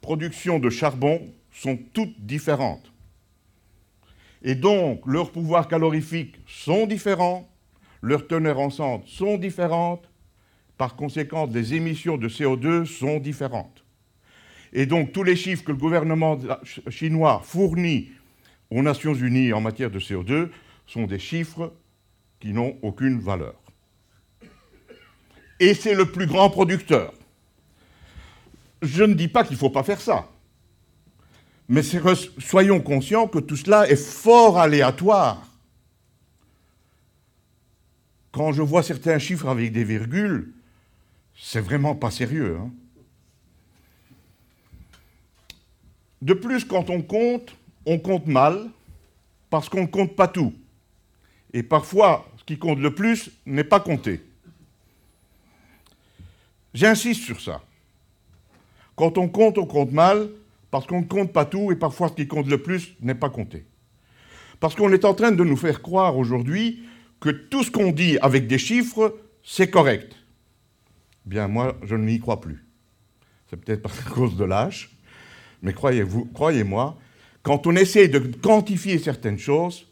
productions 0.00 0.58
de 0.58 0.70
charbon 0.70 1.32
sont 1.52 1.78
toutes 1.92 2.20
différentes. 2.20 2.92
Et 4.42 4.54
donc, 4.54 5.06
leurs 5.06 5.32
pouvoirs 5.32 5.68
calorifiques 5.68 6.36
sont 6.46 6.86
différents, 6.86 7.48
leurs 8.02 8.26
teneurs 8.26 8.58
en 8.58 8.70
centre 8.70 9.08
sont 9.08 9.38
différentes, 9.38 10.08
par 10.76 10.96
conséquent, 10.96 11.46
les 11.46 11.74
émissions 11.74 12.16
de 12.16 12.28
CO2 12.28 12.84
sont 12.84 13.18
différentes. 13.18 13.84
Et 14.72 14.86
donc, 14.86 15.12
tous 15.12 15.22
les 15.22 15.36
chiffres 15.36 15.64
que 15.64 15.72
le 15.72 15.78
gouvernement 15.78 16.38
chinois 16.88 17.40
fournit 17.44 18.10
aux 18.70 18.82
Nations 18.82 19.14
Unies 19.14 19.52
en 19.52 19.60
matière 19.60 19.90
de 19.90 20.00
CO2 20.00 20.50
sont 20.86 21.06
des 21.06 21.20
chiffres 21.20 21.72
qui 22.44 22.52
n'ont 22.52 22.76
aucune 22.82 23.20
valeur. 23.20 23.54
Et 25.58 25.72
c'est 25.72 25.94
le 25.94 26.12
plus 26.12 26.26
grand 26.26 26.50
producteur. 26.50 27.14
Je 28.82 29.02
ne 29.02 29.14
dis 29.14 29.28
pas 29.28 29.44
qu'il 29.44 29.54
ne 29.54 29.58
faut 29.58 29.70
pas 29.70 29.82
faire 29.82 29.98
ça. 29.98 30.28
Mais 31.70 31.80
soyons 31.82 32.82
conscients 32.82 33.28
que 33.28 33.38
tout 33.38 33.56
cela 33.56 33.88
est 33.88 33.96
fort 33.96 34.58
aléatoire. 34.58 35.42
Quand 38.30 38.52
je 38.52 38.60
vois 38.60 38.82
certains 38.82 39.18
chiffres 39.18 39.48
avec 39.48 39.72
des 39.72 39.84
virgules, 39.84 40.52
c'est 41.34 41.62
vraiment 41.62 41.94
pas 41.94 42.10
sérieux. 42.10 42.58
Hein. 42.60 42.70
De 46.20 46.34
plus, 46.34 46.66
quand 46.66 46.90
on 46.90 47.00
compte, 47.00 47.56
on 47.86 47.98
compte 47.98 48.26
mal, 48.26 48.68
parce 49.48 49.70
qu'on 49.70 49.82
ne 49.82 49.86
compte 49.86 50.14
pas 50.14 50.28
tout. 50.28 50.52
Et 51.54 51.62
parfois, 51.62 52.28
qui 52.46 52.58
compte 52.58 52.78
le 52.78 52.94
plus 52.94 53.30
n'est 53.46 53.64
pas 53.64 53.80
compté. 53.80 54.22
J'insiste 56.74 57.22
sur 57.22 57.40
ça. 57.40 57.62
Quand 58.96 59.18
on 59.18 59.28
compte, 59.28 59.58
on 59.58 59.66
compte 59.66 59.92
mal, 59.92 60.28
parce 60.70 60.86
qu'on 60.86 61.00
ne 61.00 61.06
compte 61.06 61.32
pas 61.32 61.44
tout, 61.44 61.70
et 61.72 61.76
parfois 61.76 62.08
ce 62.08 62.14
qui 62.14 62.26
compte 62.26 62.48
le 62.48 62.58
plus 62.58 62.94
n'est 63.00 63.14
pas 63.14 63.30
compté. 63.30 63.64
Parce 64.60 64.74
qu'on 64.74 64.92
est 64.92 65.04
en 65.04 65.14
train 65.14 65.32
de 65.32 65.44
nous 65.44 65.56
faire 65.56 65.82
croire 65.82 66.16
aujourd'hui 66.16 66.84
que 67.20 67.30
tout 67.30 67.62
ce 67.62 67.70
qu'on 67.70 67.92
dit 67.92 68.18
avec 68.18 68.46
des 68.46 68.58
chiffres, 68.58 69.18
c'est 69.42 69.70
correct. 69.70 70.16
Bien, 71.24 71.48
moi, 71.48 71.76
je 71.84 71.96
n'y 71.96 72.18
crois 72.18 72.40
plus. 72.40 72.64
C'est 73.48 73.56
peut-être 73.56 73.88
à 73.88 74.10
cause 74.10 74.36
de 74.36 74.44
l'âge, 74.44 74.90
mais 75.62 75.72
croyez-vous, 75.72 76.26
croyez-moi, 76.26 76.98
quand 77.42 77.66
on 77.66 77.76
essaie 77.76 78.08
de 78.08 78.18
quantifier 78.18 78.98
certaines 78.98 79.38
choses, 79.38 79.86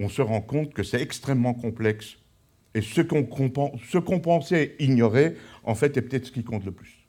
on 0.00 0.08
se 0.08 0.22
rend 0.22 0.40
compte 0.40 0.74
que 0.74 0.82
c'est 0.82 1.00
extrêmement 1.00 1.54
complexe. 1.54 2.16
Et 2.74 2.82
ce 2.82 3.00
qu'on 3.00 4.20
pensait 4.20 4.76
ignorer, 4.78 5.36
en 5.64 5.74
fait, 5.74 5.96
est 5.96 6.02
peut-être 6.02 6.26
ce 6.26 6.32
qui 6.32 6.44
compte 6.44 6.64
le 6.64 6.72
plus. 6.72 7.06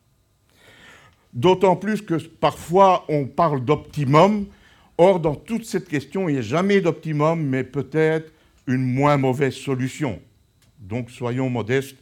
D'autant 1.33 1.75
plus 1.75 2.01
que 2.01 2.15
parfois 2.15 3.05
on 3.09 3.25
parle 3.25 3.63
d'optimum, 3.65 4.47
Or, 4.97 5.19
dans 5.19 5.35
toute 5.35 5.65
cette 5.65 5.87
question, 5.87 6.27
il 6.27 6.33
n'y 6.33 6.39
a 6.39 6.43
jamais 6.43 6.81
d'optimum, 6.81 7.39
mais 7.39 7.63
peut-être 7.63 8.33
une 8.65 8.81
moins 8.81 9.17
mauvaise 9.17 9.53
solution. 9.53 10.19
Donc 10.79 11.11
soyons 11.11 11.49
modestes 11.49 11.97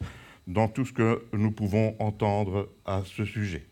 dans 0.48 0.70
tout 0.70 0.86
ce 0.86 0.94
que 0.94 1.26
nous 1.34 1.52
pouvons 1.52 1.96
entendre 2.00 2.70
à 2.86 3.04
ce 3.06 3.26
sujet. 3.26 3.66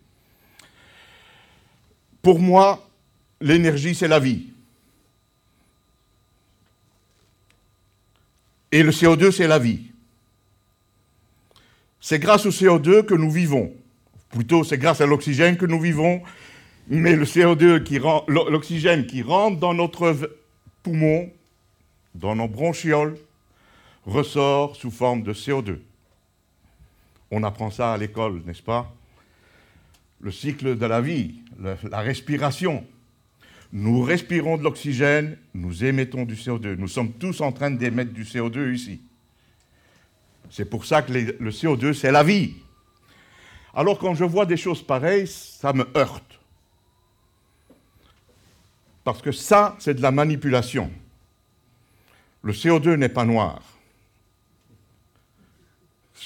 Pour 2.22 2.40
moi, 2.40 2.90
l'énergie, 3.40 3.96
c'est 3.96 4.08
la 4.08 4.20
vie. 4.20 4.48
Et 8.74 8.82
le 8.82 8.90
CO2, 8.90 9.30
c'est 9.30 9.46
la 9.46 9.60
vie. 9.60 9.82
C'est 12.00 12.18
grâce 12.18 12.48
au 12.48 12.50
CO2 12.50 13.06
que 13.06 13.14
nous 13.14 13.30
vivons. 13.30 13.72
Plutôt, 14.32 14.64
c'est 14.64 14.80
grâce 14.80 15.00
à 15.00 15.06
l'oxygène 15.06 15.58
que 15.58 15.68
nous 15.68 15.80
vivons. 15.80 16.24
Mais 16.88 17.16
le 17.16 17.24
CO2, 17.24 17.84
qui 17.84 18.00
l'oxygène 18.28 19.06
qui 19.06 19.22
rentre 19.22 19.60
dans 19.60 19.76
notre 19.76 20.18
poumon, 20.82 21.32
dans 22.16 22.36
nos 22.36 22.48
bronchioles, 22.48 23.16
ressort 24.08 24.76
sous 24.76 24.90
forme 24.90 25.22
de 25.22 25.34
CO2. 25.34 25.78
On 27.30 27.44
apprend 27.44 27.70
ça 27.70 27.94
à 27.94 27.98
l'école, 28.00 28.42
n'est-ce 28.44 28.64
pas? 28.64 28.92
Le 30.20 30.32
cycle 30.32 30.80
de 30.80 30.86
la 30.88 31.00
vie, 31.00 31.36
la 31.60 32.00
respiration. 32.00 32.84
Nous 33.76 34.04
respirons 34.04 34.58
de 34.58 34.64
l'oxygène, 34.64 35.36
nous 35.56 35.84
émettons 35.84 36.26
du 36.26 36.36
CO2. 36.36 36.76
Nous 36.76 36.88
sommes 36.88 37.12
tous 37.12 37.42
en 37.42 37.52
train 37.52 37.72
d'émettre 37.72 38.14
du 38.14 38.24
CO2 38.24 38.72
ici. 38.72 39.02
C'est 40.52 40.66
pour 40.66 40.86
ça 40.86 41.02
que 41.02 41.12
le 41.12 41.50
CO2, 41.50 41.94
c'est 41.94 42.12
la 42.12 42.24
vie. 42.24 42.54
Alors 43.74 43.98
quand 43.98 44.14
je 44.14 44.26
vois 44.26 44.46
des 44.46 44.58
choses 44.58 44.84
pareilles, 44.84 45.26
ça 45.26 45.74
me 45.74 45.88
heurte. 45.98 46.40
Parce 49.04 49.24
que 49.24 49.32
ça, 49.32 49.76
c'est 49.80 49.96
de 49.96 50.04
la 50.04 50.12
manipulation. 50.12 50.92
Le 52.44 52.54
CO2 52.54 52.94
n'est 52.94 53.10
pas 53.10 53.26
noir. 53.26 53.64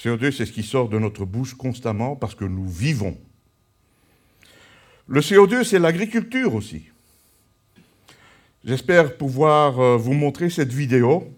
Le 0.03 0.17
CO2, 0.17 0.31
c'est 0.31 0.45
ce 0.45 0.51
qui 0.51 0.63
sort 0.63 0.89
de 0.89 0.99
notre 0.99 1.23
bouche 1.23 1.53
constamment 1.53 2.17
parce 2.17 2.35
que 2.35 2.43
nous 2.43 2.67
vivons. 2.67 3.17
Le 5.07 5.21
CO2, 5.21 5.63
c'est 5.63 5.79
l'agriculture 5.79 6.53
aussi. 6.53 6.91
J'espère 8.67 9.15
pouvoir 9.15 9.79
euh, 9.79 9.95
vous 9.95 10.12
montrer 10.12 10.50
cette 10.50 10.74
vidéo. 10.74 11.33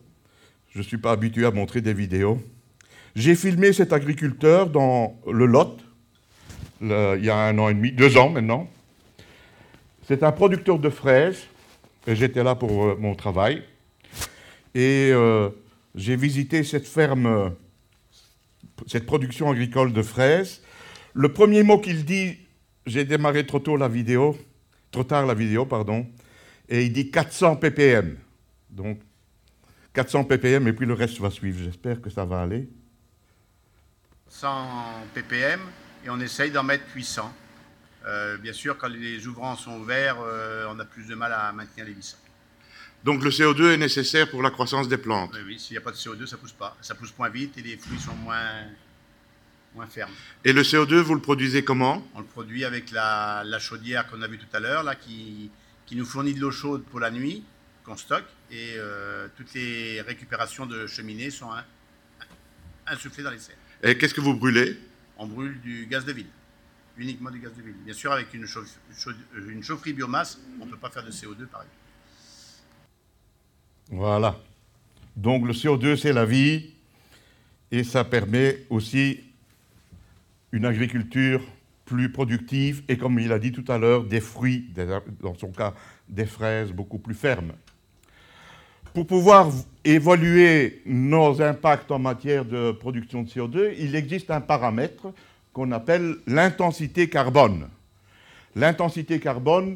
Je 0.71 0.79
ne 0.79 0.83
suis 0.83 0.97
pas 0.97 1.11
habitué 1.11 1.45
à 1.45 1.51
montrer 1.51 1.79
des 1.79 1.93
vidéos. 1.93 2.41
J'ai 3.15 3.35
filmé 3.35 3.71
cet 3.71 3.93
agriculteur 3.93 4.71
dans 4.71 5.15
le 5.31 5.45
Lot, 5.45 5.77
il 6.81 6.87
y 6.87 7.29
a 7.29 7.37
un 7.37 7.55
an 7.59 7.69
et 7.69 7.75
demi, 7.75 7.91
deux 7.91 8.17
ans 8.17 8.31
maintenant. 8.31 8.67
C'est 10.07 10.23
un 10.23 10.31
producteur 10.31 10.79
de 10.79 10.89
fraises, 10.89 11.45
et 12.07 12.15
j'étais 12.15 12.43
là 12.43 12.55
pour 12.55 12.83
euh, 12.83 12.97
mon 12.99 13.13
travail. 13.13 13.61
Et 14.73 15.11
euh, 15.13 15.49
j'ai 15.93 16.15
visité 16.15 16.63
cette 16.63 16.87
ferme, 16.87 17.53
cette 18.87 19.05
production 19.05 19.51
agricole 19.51 19.93
de 19.93 20.01
fraises. 20.01 20.63
Le 21.13 21.31
premier 21.31 21.61
mot 21.61 21.77
qu'il 21.77 22.05
dit, 22.05 22.39
j'ai 22.87 23.05
démarré 23.05 23.45
trop 23.45 23.59
tôt 23.59 23.77
la 23.77 23.87
vidéo, 23.87 24.35
trop 24.89 25.03
tard 25.03 25.27
la 25.27 25.35
vidéo, 25.35 25.67
pardon 25.67 26.07
et 26.69 26.85
il 26.85 26.93
dit 26.93 27.09
400 27.09 27.57
ppm. 27.57 28.15
Donc 28.69 29.01
400 29.93 30.23
ppm 30.25 30.67
et 30.67 30.73
puis 30.73 30.85
le 30.85 30.93
reste 30.93 31.19
va 31.19 31.31
suivre. 31.31 31.59
J'espère 31.63 31.99
que 31.99 32.09
ça 32.09 32.23
va 32.23 32.41
aller. 32.41 32.69
100 34.29 34.47
ppm 35.15 35.59
et 36.05 36.09
on 36.09 36.19
essaye 36.19 36.51
d'en 36.51 36.63
mettre 36.63 36.85
800. 36.95 37.33
Euh, 38.05 38.37
bien 38.37 38.53
sûr, 38.53 38.77
quand 38.77 38.87
les 38.87 39.27
ouvrants 39.27 39.55
sont 39.55 39.79
ouverts, 39.79 40.17
euh, 40.21 40.67
on 40.69 40.79
a 40.79 40.85
plus 40.85 41.07
de 41.07 41.15
mal 41.15 41.33
à 41.33 41.51
maintenir 41.51 41.85
les 41.85 41.93
800. 41.93 42.17
Donc 43.03 43.23
le 43.23 43.29
CO2 43.29 43.73
est 43.73 43.77
nécessaire 43.77 44.29
pour 44.29 44.43
la 44.43 44.51
croissance 44.51 44.87
des 44.87 44.97
plantes 44.97 45.31
Oui, 45.33 45.39
oui 45.45 45.59
s'il 45.59 45.73
n'y 45.73 45.79
a 45.79 45.81
pas 45.81 45.91
de 45.91 45.97
CO2, 45.97 46.25
ça 46.25 46.35
ne 46.35 46.41
pousse 46.41 46.53
pas. 46.53 46.77
Ça 46.81 46.95
pousse 46.95 47.13
moins 47.17 47.29
vite 47.29 47.57
et 47.57 47.61
les 47.61 47.77
fruits 47.77 47.99
sont 47.99 48.15
moins, 48.15 48.67
moins 49.73 49.87
fermes. 49.87 50.11
Et 50.45 50.53
le 50.53 50.61
CO2, 50.61 50.99
vous 50.99 51.15
le 51.15 51.21
produisez 51.21 51.63
comment? 51.63 52.05
On 52.13 52.19
le 52.19 52.25
produit 52.25 52.63
avec 52.63 52.91
la, 52.91 53.43
la 53.45 53.59
chaudière 53.59 54.07
qu'on 54.07 54.21
a 54.21 54.27
vue 54.27 54.37
tout 54.37 54.53
à 54.53 54.59
l'heure, 54.59 54.83
là, 54.83 54.95
qui, 54.95 55.49
qui 55.89 55.95
nous 55.95 56.05
fournit 56.05 56.35
de 56.35 56.39
l'eau 56.39 56.51
chaude 56.51 56.83
pour 56.83 56.99
la 56.99 57.09
nuit, 57.09 57.43
qu'on 57.83 57.97
stocke, 57.97 58.27
et 58.51 58.75
euh, 58.77 59.27
toutes 59.35 59.55
les 59.55 60.01
récupérations 60.01 60.67
de 60.67 60.85
cheminées 60.85 61.31
sont 61.31 61.49
insufflées 62.85 63.23
dans 63.23 63.31
les 63.31 63.39
serres. 63.39 63.55
Et 63.81 63.97
qu'est-ce 63.97 64.13
que 64.13 64.21
vous 64.21 64.35
brûlez? 64.35 64.77
On 65.17 65.25
brûle 65.25 65.59
du 65.61 65.87
gaz 65.87 66.05
de 66.05 66.11
ville, 66.11 66.29
uniquement 66.95 67.31
du 67.31 67.39
gaz 67.39 67.55
de 67.57 67.63
ville. 67.63 67.73
Bien 67.83 67.95
sûr, 67.95 68.11
avec 68.11 68.31
une, 68.35 68.45
une 69.49 69.63
chaufferie 69.63 69.93
biomasse, 69.93 70.37
on 70.61 70.67
ne 70.67 70.69
peut 70.69 70.77
pas 70.77 70.91
faire 70.91 71.03
de 71.03 71.09
CO2 71.09 71.47
pareil. 71.47 71.67
Voilà. 73.89 74.39
Donc 75.15 75.47
le 75.47 75.53
CO2, 75.53 75.97
c'est 75.97 76.13
la 76.13 76.25
vie, 76.25 76.69
et 77.71 77.83
ça 77.83 78.03
permet 78.03 78.63
aussi 78.69 79.21
une 80.51 80.65
agriculture 80.65 81.41
plus 81.89 82.11
productive 82.11 82.83
et, 82.87 82.97
comme 82.97 83.17
il 83.17 83.31
a 83.31 83.39
dit 83.39 83.51
tout 83.51 83.65
à 83.67 83.79
l'heure, 83.79 84.03
des 84.03 84.21
fruits, 84.21 84.67
dans 85.21 85.33
son 85.33 85.51
cas 85.51 85.73
des 86.07 86.27
fraises 86.27 86.71
beaucoup 86.71 86.99
plus 86.99 87.15
fermes. 87.15 87.53
Pour 88.93 89.07
pouvoir 89.07 89.49
évaluer 89.83 90.83
nos 90.85 91.41
impacts 91.41 91.89
en 91.89 91.97
matière 91.97 92.45
de 92.45 92.71
production 92.71 93.23
de 93.23 93.29
CO2, 93.29 93.73
il 93.79 93.95
existe 93.95 94.29
un 94.29 94.39
paramètre 94.39 95.07
qu'on 95.51 95.71
appelle 95.71 96.17
l'intensité 96.27 97.09
carbone. 97.09 97.67
L'intensité 98.55 99.19
carbone 99.19 99.75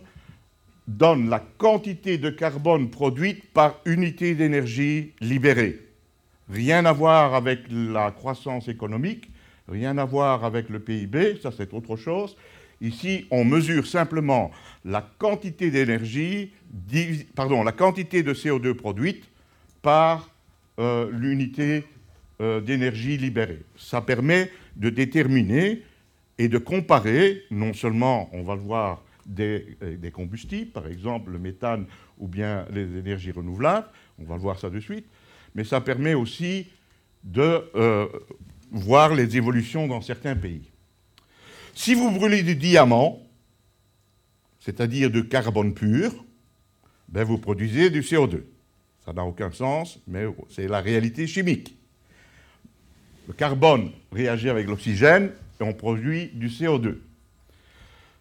donne 0.87 1.29
la 1.31 1.39
quantité 1.39 2.19
de 2.19 2.29
carbone 2.29 2.91
produite 2.91 3.51
par 3.53 3.79
unité 3.85 4.35
d'énergie 4.35 5.13
libérée. 5.19 5.79
Rien 6.51 6.85
à 6.85 6.93
voir 6.93 7.33
avec 7.33 7.61
la 7.71 8.11
croissance 8.11 8.67
économique, 8.67 9.31
rien 9.67 9.97
à 9.97 10.05
voir 10.05 10.43
avec 10.43 10.69
le 10.69 10.79
PIB, 10.79 11.39
ça 11.41 11.51
c'est 11.51 11.73
autre 11.73 11.95
chose. 11.95 12.35
Ici, 12.81 13.27
on 13.31 13.45
mesure 13.45 13.87
simplement 13.87 14.51
la 14.83 15.01
quantité 15.17 15.71
d'énergie, 15.71 16.51
pardon, 17.33 17.63
la 17.63 17.71
quantité 17.71 18.23
de 18.23 18.33
CO2 18.33 18.73
produite 18.73 19.23
par 19.81 20.29
euh, 20.79 21.09
l'unité 21.11 21.85
euh, 22.41 22.59
d'énergie 22.59 23.17
libérée. 23.17 23.61
Ça 23.77 24.01
permet 24.01 24.51
de 24.75 24.89
déterminer 24.89 25.83
et 26.37 26.49
de 26.49 26.57
comparer, 26.57 27.43
non 27.51 27.73
seulement, 27.73 28.29
on 28.33 28.43
va 28.43 28.55
le 28.55 28.61
voir, 28.61 29.01
des, 29.25 29.77
euh, 29.81 29.95
des, 29.95 30.11
combustibles, 30.11 30.71
par 30.71 30.87
exemple 30.87 31.31
le 31.31 31.39
méthane 31.39 31.85
ou 32.19 32.27
bien 32.27 32.65
les 32.69 32.97
énergies 32.97 33.31
renouvelables, 33.31 33.87
on 34.19 34.25
va 34.25 34.35
le 34.35 34.41
voir 34.41 34.59
ça 34.59 34.69
de 34.69 34.81
suite, 34.81 35.05
mais 35.55 35.63
ça 35.63 35.79
permet 35.79 36.15
aussi 36.15 36.67
de 37.23 37.63
voir 38.73 39.13
les 39.13 39.37
évolutions 39.37 39.87
dans 39.87 40.01
certains 40.01 40.35
pays. 40.35 40.69
Si 41.75 41.93
vous 41.93 42.11
brûlez 42.11 42.43
du 42.43 42.55
diamant, 42.55 43.21
c'est-à-dire 44.59 45.09
du 45.09 45.27
carbone 45.27 45.73
pur, 45.73 46.11
ben 47.07 47.23
vous 47.23 47.37
produisez 47.37 47.89
du 47.89 48.01
CO2. 48.01 48.41
Ça 49.05 49.13
n'a 49.13 49.23
aucun 49.23 49.51
sens, 49.51 49.99
mais 50.07 50.25
c'est 50.49 50.67
la 50.67 50.81
réalité 50.81 51.27
chimique. 51.27 51.75
Le 53.27 53.33
carbone 53.33 53.91
réagit 54.11 54.49
avec 54.49 54.67
l'oxygène 54.67 55.31
et 55.59 55.63
on 55.63 55.73
produit 55.73 56.27
du 56.33 56.47
CO2. 56.47 56.97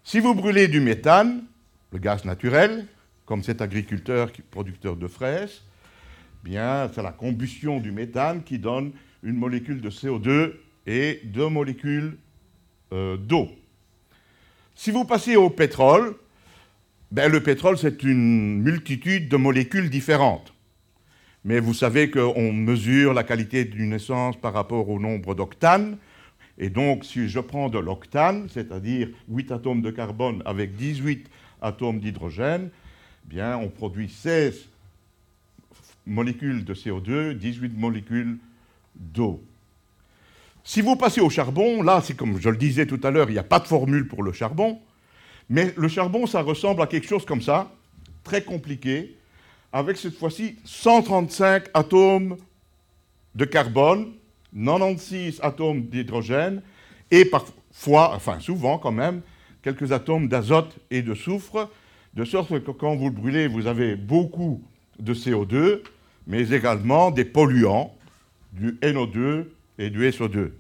Si 0.05 0.21
vous 0.21 0.35
brûlez 0.35 0.69
du 0.69 0.81
méthane, 0.81 1.45
le 1.93 1.99
gaz 1.99 2.25
naturel, 2.25 2.87
comme 3.25 3.43
cet 3.43 3.61
agriculteur 3.63 4.31
producteur 4.51 4.97
de 4.97 5.07
fraises, 5.07 5.63
bien 6.43 6.91
c'est 6.95 7.03
la 7.03 7.13
combustion 7.13 7.81
du 7.81 7.93
méthane 7.93 8.43
qui 8.43 8.59
donne 8.59 8.93
une 9.23 9.37
molécule 9.37 9.81
de 9.81 9.91
CO2 9.91 10.53
et 10.87 11.21
deux 11.25 11.49
molécules 11.49 12.17
euh, 12.93 13.17
d'eau. 13.17 13.49
Si 14.75 14.91
vous 14.91 15.05
passez 15.05 15.37
au 15.37 15.51
pétrole, 15.51 16.17
ben, 17.11 17.31
le 17.31 17.43
pétrole, 17.43 17.79
c'est 17.79 18.03
une 18.03 18.63
multitude 18.63 19.29
de 19.29 19.37
molécules 19.37 19.91
différentes. 19.91 20.53
Mais 21.45 21.61
vous 21.61 21.75
savez 21.75 22.11
qu'on 22.11 22.53
mesure 22.53 23.13
la 23.13 23.25
qualité 23.25 23.65
d'une 23.65 23.93
essence 23.93 24.41
par 24.41 24.55
rapport 24.55 24.89
au 24.89 24.99
nombre 24.99 25.35
d'octanes. 25.35 25.99
Et 26.59 26.71
donc, 26.71 27.05
si 27.05 27.29
je 27.29 27.41
prends 27.41 27.69
de 27.69 27.79
l'octane, 27.79 28.49
c'est-à-dire 28.49 29.09
8 29.29 29.53
atomes 29.53 29.83
de 29.83 29.91
carbone 29.91 30.43
avec 30.47 30.77
18 30.77 31.29
atomes 31.61 31.99
d'hydrogène, 31.99 32.71
on 33.35 33.69
produit 33.69 34.09
16 34.09 34.69
molécules 36.07 36.65
de 36.65 36.75
CO2, 36.75 37.35
18 37.35 37.77
molécules 37.77 38.39
d'eau. 38.95 39.43
Si 40.65 40.81
vous 40.81 40.97
passez 40.97 41.21
au 41.21 41.31
charbon, 41.31 41.83
là, 41.83 42.01
c'est 42.05 42.17
comme 42.17 42.41
je 42.41 42.49
le 42.49 42.57
disais 42.57 42.87
tout 42.87 43.01
à 43.03 43.11
l'heure, 43.11 43.29
il 43.29 43.33
n'y 43.33 43.39
a 43.39 43.45
pas 43.45 43.59
de 43.59 43.67
formule 43.67 44.07
pour 44.07 44.23
le 44.23 44.33
charbon, 44.33 44.79
mais 45.49 45.75
le 45.77 45.89
charbon, 45.89 46.27
ça 46.27 46.43
ressemble 46.43 46.83
à 46.83 46.87
quelque 46.87 47.09
chose 47.09 47.25
comme 47.25 47.43
ça, 47.43 47.73
très 48.23 48.43
compliqué, 48.43 49.17
avec 49.73 49.97
cette 49.97 50.15
fois-ci 50.15 50.57
135 50.65 51.65
atomes 51.75 52.37
de 53.35 53.45
carbone, 53.45 54.13
96 54.55 55.41
atomes 55.43 55.83
d'hydrogène, 55.83 56.63
et 57.11 57.25
parfois, 57.25 58.15
enfin 58.15 58.39
souvent 58.39 58.79
quand 58.79 58.93
même, 58.93 59.23
quelques 59.63 59.93
atomes 59.93 60.29
d'azote 60.29 60.79
et 60.91 61.03
de 61.03 61.15
soufre, 61.15 61.71
De 62.15 62.27
sorte 62.27 62.61
que 62.63 62.71
quand 62.71 62.95
vous 62.95 63.07
le 63.07 63.15
brûlez, 63.15 63.49
vous 63.49 63.67
avez 63.67 63.97
beaucoup 63.97 64.63
de 64.99 65.15
CO2, 65.15 65.81
mais 66.27 66.51
également 66.51 67.11
des 67.11 67.25
polluants, 67.25 67.95
du 68.53 68.79
NO2 68.83 69.47
et 69.79 69.91
du 69.91 70.09
SO2. 70.09 70.51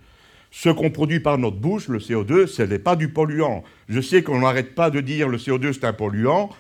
Ce 0.51 0.69
qu'on 0.69 0.91
produit 0.91 1.21
par 1.21 1.39
notre 1.39 1.57
bouche, 1.57 1.89
le 1.89 1.99
CO2, 1.99 2.47
ce 2.47 2.63
n'est 2.63 2.79
pas 2.79 2.97
du 2.97 3.09
polluant. 3.09 3.65
Je 3.89 4.01
sais 4.01 4.23
qu'on 4.23 4.41
n'arrête 4.41 4.75
pas 4.75 4.91
de 4.91 5.01
dire 5.01 5.29
le 5.29 5.39
CO2 5.39 5.73
c'est 5.73 5.85
un 5.85 5.93
polluant. 5.93 6.51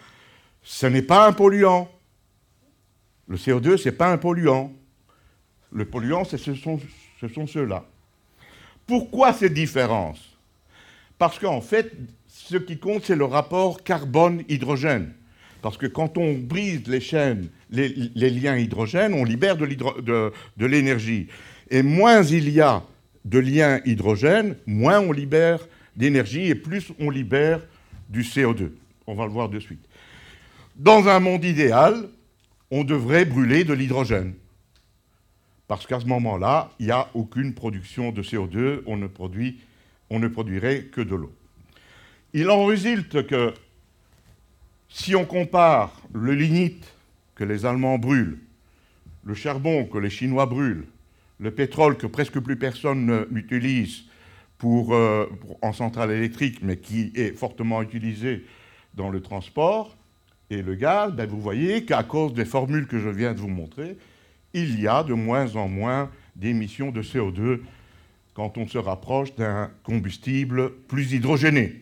Ce 0.62 0.86
n'est 0.86 1.02
pas 1.02 1.26
un 1.26 1.32
polluant. 1.32 1.90
Le 3.28 3.36
CO2, 3.36 3.76
ce 3.76 3.88
n'est 3.88 3.94
pas 3.94 4.10
un 4.10 4.18
polluant. 4.18 4.72
Le 5.72 5.84
polluant, 5.84 6.24
ce 6.24 6.36
sont, 6.36 6.80
ce 7.20 7.28
sont 7.28 7.46
ceux-là. 7.46 7.84
Pourquoi 8.86 9.32
cette 9.32 9.54
différence? 9.54 10.36
Parce 11.18 11.38
qu'en 11.38 11.60
fait, 11.60 11.92
ce 12.26 12.56
qui 12.56 12.78
compte, 12.78 13.04
c'est 13.04 13.16
le 13.16 13.24
rapport 13.24 13.82
carbone-hydrogène. 13.82 15.12
Parce 15.62 15.76
que 15.76 15.86
quand 15.86 16.18
on 16.18 16.34
brise 16.34 16.86
les 16.88 17.00
chaînes, 17.00 17.48
les, 17.70 17.88
liens 18.30 18.56
hydrogène, 18.56 19.14
on 19.14 19.24
libère 19.24 19.56
de 19.56 20.66
l'énergie. 20.66 21.28
Et 21.70 21.82
moins 21.82 22.22
il 22.22 22.50
y 22.50 22.60
a 22.60 22.82
de 23.24 23.38
liens 23.38 23.80
hydrogène, 23.84 24.56
moins 24.66 25.00
on 25.00 25.12
libère 25.12 25.60
d'énergie 25.96 26.48
et 26.48 26.54
plus 26.54 26.92
on 26.98 27.10
libère 27.10 27.60
du 28.08 28.22
CO2. 28.22 28.70
On 29.06 29.14
va 29.14 29.24
le 29.24 29.30
voir 29.30 29.48
de 29.48 29.60
suite. 29.60 29.84
Dans 30.76 31.08
un 31.08 31.20
monde 31.20 31.44
idéal, 31.44 32.08
on 32.70 32.84
devrait 32.84 33.24
brûler 33.24 33.64
de 33.64 33.72
l'hydrogène. 33.72 34.34
Parce 35.68 35.86
qu'à 35.86 36.00
ce 36.00 36.06
moment-là, 36.06 36.70
il 36.78 36.86
n'y 36.86 36.92
a 36.92 37.08
aucune 37.14 37.54
production 37.54 38.10
de 38.10 38.22
CO2, 38.22 38.80
on 38.86 38.96
ne, 38.96 39.06
produit, 39.06 39.60
on 40.10 40.18
ne 40.18 40.28
produirait 40.28 40.82
que 40.84 41.00
de 41.00 41.14
l'eau. 41.14 41.32
Il 42.34 42.50
en 42.50 42.66
résulte 42.66 43.26
que 43.26 43.54
si 44.92 45.16
on 45.16 45.24
compare 45.24 45.90
le 46.12 46.34
lignite 46.34 46.86
que 47.34 47.44
les 47.44 47.64
Allemands 47.64 47.98
brûlent, 47.98 48.38
le 49.24 49.34
charbon 49.34 49.86
que 49.86 49.98
les 49.98 50.10
Chinois 50.10 50.46
brûlent, 50.46 50.86
le 51.40 51.50
pétrole 51.50 51.96
que 51.96 52.06
presque 52.06 52.38
plus 52.38 52.56
personne 52.56 53.26
n'utilise 53.30 54.04
pour, 54.58 54.94
euh, 54.94 55.26
en 55.62 55.72
centrale 55.72 56.12
électrique, 56.12 56.58
mais 56.62 56.76
qui 56.76 57.10
est 57.14 57.36
fortement 57.36 57.82
utilisé 57.82 58.44
dans 58.94 59.08
le 59.08 59.20
transport, 59.20 59.96
et 60.50 60.60
le 60.60 60.74
gaz, 60.74 61.12
ben 61.14 61.26
vous 61.26 61.40
voyez 61.40 61.84
qu'à 61.84 62.02
cause 62.02 62.34
des 62.34 62.44
formules 62.44 62.86
que 62.86 62.98
je 62.98 63.08
viens 63.08 63.32
de 63.32 63.40
vous 63.40 63.48
montrer, 63.48 63.96
il 64.52 64.78
y 64.78 64.86
a 64.86 65.02
de 65.02 65.14
moins 65.14 65.56
en 65.56 65.66
moins 65.66 66.10
d'émissions 66.36 66.90
de 66.90 67.02
CO2 67.02 67.60
quand 68.34 68.58
on 68.58 68.68
se 68.68 68.78
rapproche 68.78 69.34
d'un 69.34 69.70
combustible 69.82 70.72
plus 70.88 71.12
hydrogéné. 71.12 71.80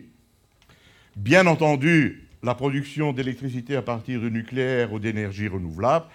Bien 1.16 1.48
entendu, 1.48 2.29
la 2.42 2.54
production 2.54 3.12
d'électricité 3.12 3.76
à 3.76 3.82
partir 3.82 4.20
de 4.20 4.28
nucléaire 4.28 4.92
ou 4.92 4.98
d'énergie 4.98 5.48
renouvelable 5.48 6.06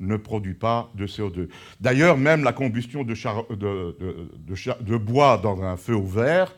ne 0.00 0.16
produit 0.16 0.54
pas 0.54 0.90
de 0.94 1.06
CO2. 1.06 1.48
D'ailleurs, 1.80 2.18
même 2.18 2.44
la 2.44 2.52
combustion 2.52 3.02
de, 3.04 4.96
bois 4.96 5.38
dans 5.38 5.62
un 5.62 5.76
feu 5.76 5.94
ouvert 5.94 6.54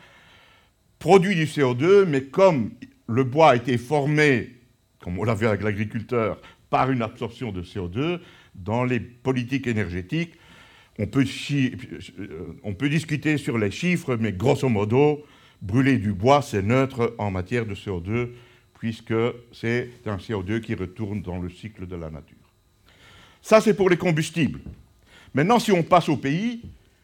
produit 0.99 1.35
du 1.35 1.45
CO2, 1.45 2.05
mais 2.05 2.23
comme 2.23 2.71
le 3.07 3.23
bois 3.23 3.51
a 3.51 3.55
été 3.55 3.77
formé, 3.77 4.55
comme 4.99 5.17
on 5.17 5.23
l'a 5.23 5.35
vu 5.35 5.47
avec 5.47 5.63
l'agriculteur, 5.63 6.37
par 6.69 6.91
une 6.91 7.01
absorption 7.01 7.51
de 7.51 7.63
CO2, 7.63 8.19
dans 8.53 8.83
les 8.83 8.99
politiques 8.99 9.67
énergétiques, 9.67 10.33
on 10.99 11.05
peut 11.07 12.89
discuter 12.89 13.37
sur 13.37 13.57
les 13.57 13.71
chiffres, 13.71 14.17
mais 14.17 14.33
grosso 14.33 14.67
modo, 14.67 15.23
brûler 15.61 15.97
du 15.97 16.11
bois, 16.11 16.41
c'est 16.41 16.61
neutre 16.61 17.15
en 17.17 17.31
matière 17.31 17.65
de 17.65 17.73
CO2, 17.73 18.31
puisque 18.79 19.13
c'est 19.51 19.89
un 20.05 20.15
CO2 20.15 20.61
qui 20.61 20.73
retourne 20.73 21.21
dans 21.21 21.37
le 21.37 21.49
cycle 21.49 21.85
de 21.85 21.97
la 21.97 22.09
nature. 22.09 22.37
Ça, 23.41 23.61
c'est 23.61 23.73
pour 23.73 23.89
les 23.89 23.97
combustibles. 23.97 24.61
Maintenant, 25.33 25.59
si 25.59 25.71
on 25.71 25.83
passe 25.83 26.07
aux 26.09 26.17
pays, 26.17 26.61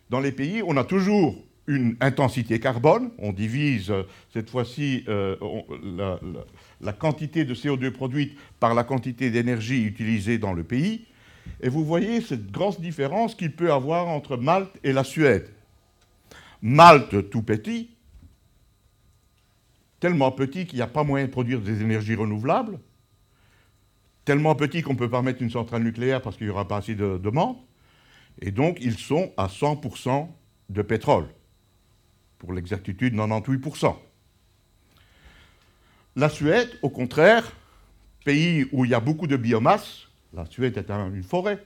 dans 0.09 0.21
les 0.21 0.31
pays, 0.31 0.63
on 0.65 0.77
a 0.77 0.85
toujours 0.85 1.35
une 1.67 1.97
intensité 1.99 2.59
carbone. 2.59 3.11
On 3.17 3.33
divise 3.33 3.91
euh, 3.91 4.03
cette 4.31 4.49
fois-ci 4.49 5.03
euh, 5.09 5.35
la, 6.79 6.93
quantité 6.93 7.43
de 7.43 7.53
CO2 7.53 7.91
produite 7.91 8.37
par 8.59 8.73
la 8.73 8.83
quantité 8.83 9.29
d'énergie 9.29 9.83
utilisée 9.83 10.37
dans 10.37 10.53
le 10.53 10.63
pays. 10.63 11.05
Et 11.61 11.69
vous 11.69 11.83
voyez 11.83 12.21
cette 12.21 12.51
grosse 12.51 12.79
différence 12.79 13.35
qu'il 13.35 13.51
peut 13.51 13.71
avoir 13.71 14.07
entre 14.07 14.37
Malte 14.37 14.77
et 14.83 14.93
la 14.93 15.03
Suède. 15.03 15.49
Malte, 16.61 17.29
tout 17.29 17.41
petit, 17.41 17.89
tellement 20.05 20.31
petit 20.31 20.67
qu'il 20.67 20.77
n'y 20.77 20.83
a 20.83 20.87
pas 20.87 21.03
moyen 21.03 21.25
de 21.25 21.31
produire 21.31 21.59
des 21.61 21.81
énergies 21.81 22.13
renouvelables, 22.13 22.77
tellement 24.23 24.53
petit 24.53 24.83
qu'on 24.83 24.93
ne 24.93 24.99
peut 24.99 25.09
pas 25.09 25.23
mettre 25.23 25.41
une 25.41 25.49
centrale 25.49 25.81
nucléaire 25.81 26.21
parce 26.21 26.37
qu'il 26.37 26.45
n'y 26.45 26.51
aura 26.51 26.67
pas 26.67 26.77
assez 26.77 26.93
de 26.93 27.17
demande, 27.17 27.55
et 28.39 28.51
donc 28.51 28.77
ils 28.81 28.99
sont 28.99 29.33
à 29.35 29.47
100% 29.47 30.27
de 30.69 30.81
pétrole, 30.83 31.25
pour 32.37 32.53
l'exactitude 32.53 33.15
98%. 33.15 33.95
La 36.15 36.29
Suède, 36.29 36.69
au 36.83 36.91
contraire, 36.91 37.51
pays 38.25 38.67
où 38.73 38.85
il 38.85 38.91
y 38.91 38.93
a 38.93 38.99
beaucoup 38.99 39.25
de 39.25 39.37
biomasse, 39.37 40.07
la 40.35 40.45
Suède 40.45 40.77
est 40.77 40.91
une 40.91 41.23
forêt, 41.23 41.65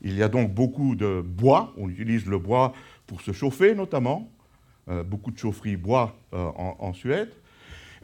il 0.00 0.14
y 0.14 0.22
a 0.22 0.28
donc 0.28 0.54
beaucoup 0.54 0.94
de 0.94 1.20
bois, 1.26 1.74
on 1.76 1.88
utilise 1.88 2.26
le 2.26 2.38
bois 2.38 2.72
pour 3.08 3.20
se 3.20 3.32
chauffer 3.32 3.74
notamment, 3.74 4.30
euh, 4.88 5.02
beaucoup 5.02 5.32
de 5.32 5.38
chaufferies 5.38 5.76
bois 5.76 6.16
euh, 6.34 6.52
en 6.54 6.92
Suède, 6.92 7.32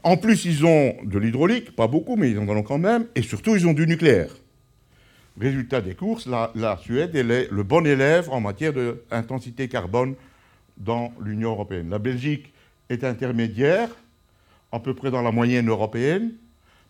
en 0.03 0.17
plus, 0.17 0.45
ils 0.45 0.65
ont 0.65 0.95
de 1.05 1.19
l'hydraulique, 1.19 1.75
pas 1.77 1.87
beaucoup, 1.87 2.17
mais 2.17 2.31
ils 2.31 2.39
en 2.39 2.49
ont 2.49 2.63
quand 2.63 2.79
même, 2.79 3.07
et 3.15 3.23
surtout, 3.23 3.55
ils 3.57 3.67
ont 3.67 3.73
du 3.73 3.87
nucléaire. 3.87 4.31
Résultat 5.39 5.81
des 5.81 5.95
courses, 5.95 6.27
la, 6.27 6.79
Suède 6.83 7.15
est 7.15 7.23
le 7.51 7.63
bon 7.63 7.87
élève 7.87 8.29
en 8.31 8.41
matière 8.41 8.73
d'intensité 8.73 9.69
carbone 9.69 10.15
dans 10.77 11.13
l'Union 11.23 11.51
européenne. 11.51 11.91
La 11.91 11.99
Belgique 11.99 12.53
est 12.89 13.05
intermédiaire, 13.05 13.89
à 14.73 14.81
peu 14.81 14.95
près 14.95 15.11
dans 15.11 15.23
la 15.23 15.33
moyenne 15.33 15.69
européenne, 15.69 16.33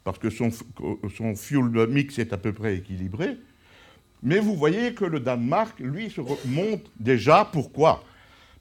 parce 0.05 0.19
que 0.19 0.31
son, 0.31 0.51
son 1.17 1.37
fuel 1.37 1.87
mix 1.89 2.19
est 2.19 2.33
à 2.33 2.39
peu 2.39 2.53
près 2.53 2.77
équilibré. 2.77 3.37
Mais 4.23 4.39
vous 4.39 4.55
voyez 4.55 4.95
que 4.95 5.05
le 5.05 5.21
Danemark, 5.21 5.79
lui, 5.79 6.11
se 6.11 6.21
remonte 6.21 6.91
déjà. 6.99 7.49
Pourquoi? 7.51 8.05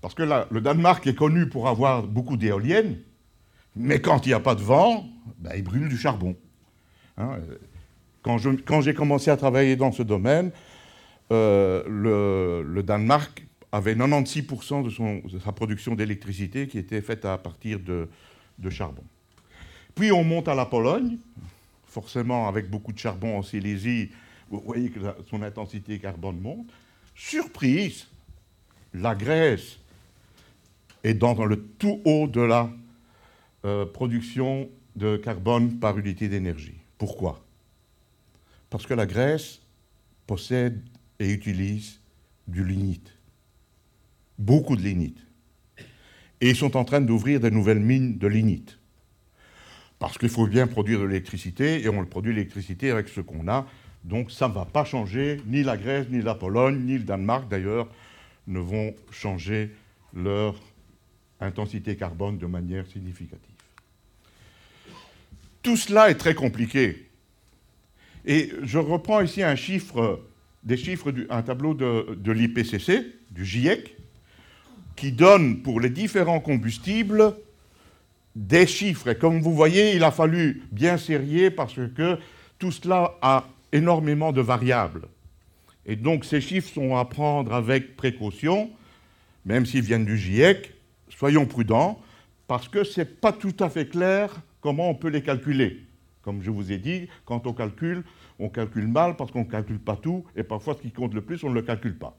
Parce 0.02 0.14
que 0.14 0.24
le 0.24 0.62
Danemark 0.62 1.06
est 1.08 1.16
connu 1.16 1.48
pour 1.48 1.68
avoir 1.68 2.04
beaucoup 2.04 2.38
d'éoliennes, 2.38 2.98
mais 3.80 4.02
quand 4.02 4.26
il 4.26 4.30
n'y 4.30 4.36
a 4.36 4.42
pas 4.42 4.56
de 4.56 4.62
vent, 4.62 5.08
ben, 5.40 5.54
il 5.56 5.64
brûle 5.64 5.88
du 5.88 5.98
charbon. 5.98 6.36
Hein, 7.18 7.38
euh, 7.50 7.58
quand, 8.22 8.82
j'ai 8.82 8.94
commencé 8.94 9.32
à 9.32 9.38
travailler 9.38 9.78
dans 9.78 9.94
ce 9.94 10.04
domaine, 10.04 10.52
euh, 11.32 12.64
le, 12.66 12.84
Danemark 12.84 13.46
avait 13.72 13.96
96% 13.96 14.84
de, 14.84 15.40
sa 15.40 15.52
production 15.54 15.96
d'électricité 15.96 16.68
qui 16.68 16.78
était 16.78 17.02
faite 17.02 17.24
à 17.24 17.38
partir 17.38 17.80
de, 17.80 18.10
charbon. 18.70 19.04
Puis 19.96 20.12
on 20.12 20.26
monte 20.26 20.50
à 20.50 20.56
la 20.56 20.66
Pologne, 20.66 21.18
forcément 21.88 22.50
avec 22.50 22.70
beaucoup 22.70 22.92
de 22.92 23.00
charbon 23.00 23.38
en 23.38 23.44
Silésie, 23.44 24.12
vous 24.50 24.62
voyez 24.66 24.90
que 24.90 25.00
son 25.30 25.42
intensité 25.42 26.00
carbone 26.00 26.40
monte. 26.40 26.68
Surprise, 27.16 28.08
la 28.94 29.16
Grèce 29.16 29.80
est 31.04 31.14
dans 31.14 31.46
le 31.46 31.62
tout 31.62 32.02
haut 32.04 32.28
de 32.28 32.42
la 32.42 32.70
euh, 33.66 33.86
production 33.86 34.70
de 34.96 35.18
carbone 35.18 35.80
par 35.80 35.98
unité 35.98 36.28
d'énergie. 36.28 36.80
Pourquoi? 36.98 37.44
Parce 38.70 38.86
que 38.86 38.94
la 38.94 39.06
Grèce 39.06 39.62
possède 40.28 40.82
et 41.20 41.32
utilise 41.32 42.00
du 42.48 42.64
lignite. 42.64 43.14
Beaucoup 44.38 44.76
de 44.76 44.82
lignite. 44.82 45.18
Et 46.42 46.50
ils 46.50 46.56
sont 46.56 46.78
en 46.78 46.86
train 46.86 47.02
d'ouvrir 47.02 47.40
de 47.40 47.50
nouvelles 47.50 47.80
mines 47.80 48.18
de 48.18 48.28
lignite. 48.28 48.78
Parce 49.98 50.18
qu'il 50.18 50.30
faut 50.30 50.48
bien 50.48 50.68
produire 50.68 51.00
de 51.02 51.06
l'électricité, 51.06 51.82
et 51.84 51.90
on 51.90 52.00
le 52.00 52.08
produit 52.08 52.34
l'électricité 52.34 52.92
avec 52.92 53.10
ce 53.10 53.20
qu'on 53.20 53.48
a. 53.50 53.68
Donc 54.06 54.32
ça 54.32 54.48
ne 54.48 54.54
va 54.54 54.64
pas 54.64 54.86
changer, 54.86 55.42
ni 55.46 55.64
la 55.64 55.76
Grèce, 55.76 56.08
ni 56.10 56.22
la 56.22 56.36
Pologne, 56.36 56.80
ni 56.86 56.98
le 56.98 57.04
Danemark 57.04 57.50
d'ailleurs, 57.50 57.90
ne 58.48 58.60
vont 58.60 58.94
changer 59.12 59.72
leur 60.14 60.56
intensité 61.40 61.96
carbone 61.96 62.38
de 62.38 62.46
manière 62.46 62.86
significative. 62.88 63.40
Tout 65.62 65.78
cela 65.78 66.10
est 66.10 66.16
très 66.16 66.36
compliqué. 66.36 67.08
Et 68.26 68.52
je 68.64 68.78
reprends 68.78 69.22
ici 69.22 69.44
un 69.44 69.56
chiffre, 69.56 70.22
des 70.64 70.78
chiffres, 70.78 71.14
un 71.30 71.42
tableau 71.42 71.74
de, 71.74 72.16
de 72.16 72.32
l'IPCC, 72.32 73.06
du 73.32 73.46
GIEC, 73.46 73.96
qui 74.96 75.12
donne 75.12 75.62
pour 75.62 75.80
les 75.80 75.90
différents 75.90 76.40
combustibles 76.40 77.36
des 78.36 78.68
chiffres. 78.68 79.10
Et 79.10 79.16
comme 79.16 79.42
vous 79.42 79.54
voyez, 79.54 79.96
il 79.96 80.04
a 80.04 80.12
fallu 80.12 80.64
bien 80.72 80.98
serrer 80.98 81.52
parce 81.52 81.80
que 81.96 82.18
tout 82.58 82.72
cela 82.72 83.16
a 83.22 83.48
énormément 83.72 84.32
de 84.32 84.42
variables. 84.42 85.08
Et 85.86 85.96
donc 85.96 86.26
ces 86.26 86.42
chiffres 86.42 86.70
sont 86.74 86.98
à 86.98 87.06
prendre 87.06 87.54
avec 87.54 87.96
précaution, 87.96 88.70
même 89.46 89.66
s'ils 89.66 89.82
viennent 89.82 90.06
du 90.06 90.18
GIEC, 90.18 90.74
soyons 91.20 91.46
prudents, 91.46 92.00
parce 92.48 92.70
que 92.70 92.86
ce 92.86 93.02
n'est 93.02 93.06
pas 93.06 93.34
tout 93.34 93.56
à 93.60 93.70
fait 93.70 93.88
clair 93.88 94.42
comment 94.62 94.90
on 94.90 94.96
peut 94.96 95.10
les 95.10 95.22
calculer. 95.22 95.86
Comme 96.22 96.42
je 96.42 96.50
vous 96.50 96.72
ai 96.72 96.78
dit, 96.78 97.10
quand 97.26 97.46
on 97.46 97.54
calcule, 97.54 98.04
on 98.40 98.48
calcule 98.48 98.88
mal 98.88 99.18
parce 99.18 99.30
qu'on 99.30 99.44
ne 99.44 99.52
calcule 99.52 99.80
pas 99.80 99.98
tout, 99.98 100.24
et 100.38 100.44
parfois 100.44 100.76
ce 100.76 100.82
qui 100.82 100.92
compte 100.92 101.14
le 101.14 101.22
plus, 101.22 101.44
on 101.44 101.50
ne 101.50 101.56
le 101.56 101.62
calcule 101.62 101.98
pas. 101.98 102.16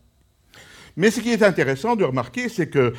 Mais 0.97 1.11
ce 1.11 1.21
qui 1.21 1.31
est 1.31 1.43
intéressant 1.43 1.97
de 1.97 2.05
remarquer, 2.05 2.51
c'est 2.51 2.69
que, 2.69 2.93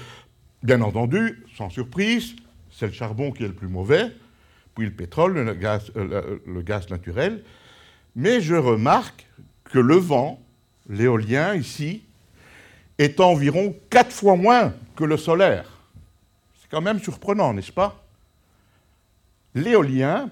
bien 0.64 0.82
entendu, 0.82 1.44
sans 1.56 1.70
surprise, 1.70 2.36
c'est 2.72 2.88
le 2.88 2.94
charbon 2.94 3.32
qui 3.32 3.44
est 3.44 3.48
le 3.48 3.54
plus 3.54 3.68
mauvais, 3.68 4.12
puis 4.74 4.86
le 4.86 4.92
pétrole, 4.92 5.34
le 5.34 5.54
gaz, 5.54 5.92
euh, 5.98 6.40
le 6.48 6.62
gaz 6.64 6.90
naturel. 6.90 7.44
Mais 8.16 8.42
je 8.42 8.56
remarque 8.56 9.28
que 9.66 9.78
le 9.78 9.98
vent, 9.98 10.42
l'éolien 10.90 11.54
ici, 11.54 12.02
est 12.98 13.20
environ 13.20 13.76
quatre 13.92 14.12
fois 14.12 14.36
moins 14.36 14.74
que 14.96 15.04
le 15.04 15.18
solaire. 15.18 15.71
Quand 16.72 16.82
même 16.82 17.00
surprenant, 17.00 17.54
n'est-ce 17.54 17.72
pas? 17.72 18.02
L'éolien 19.54 20.30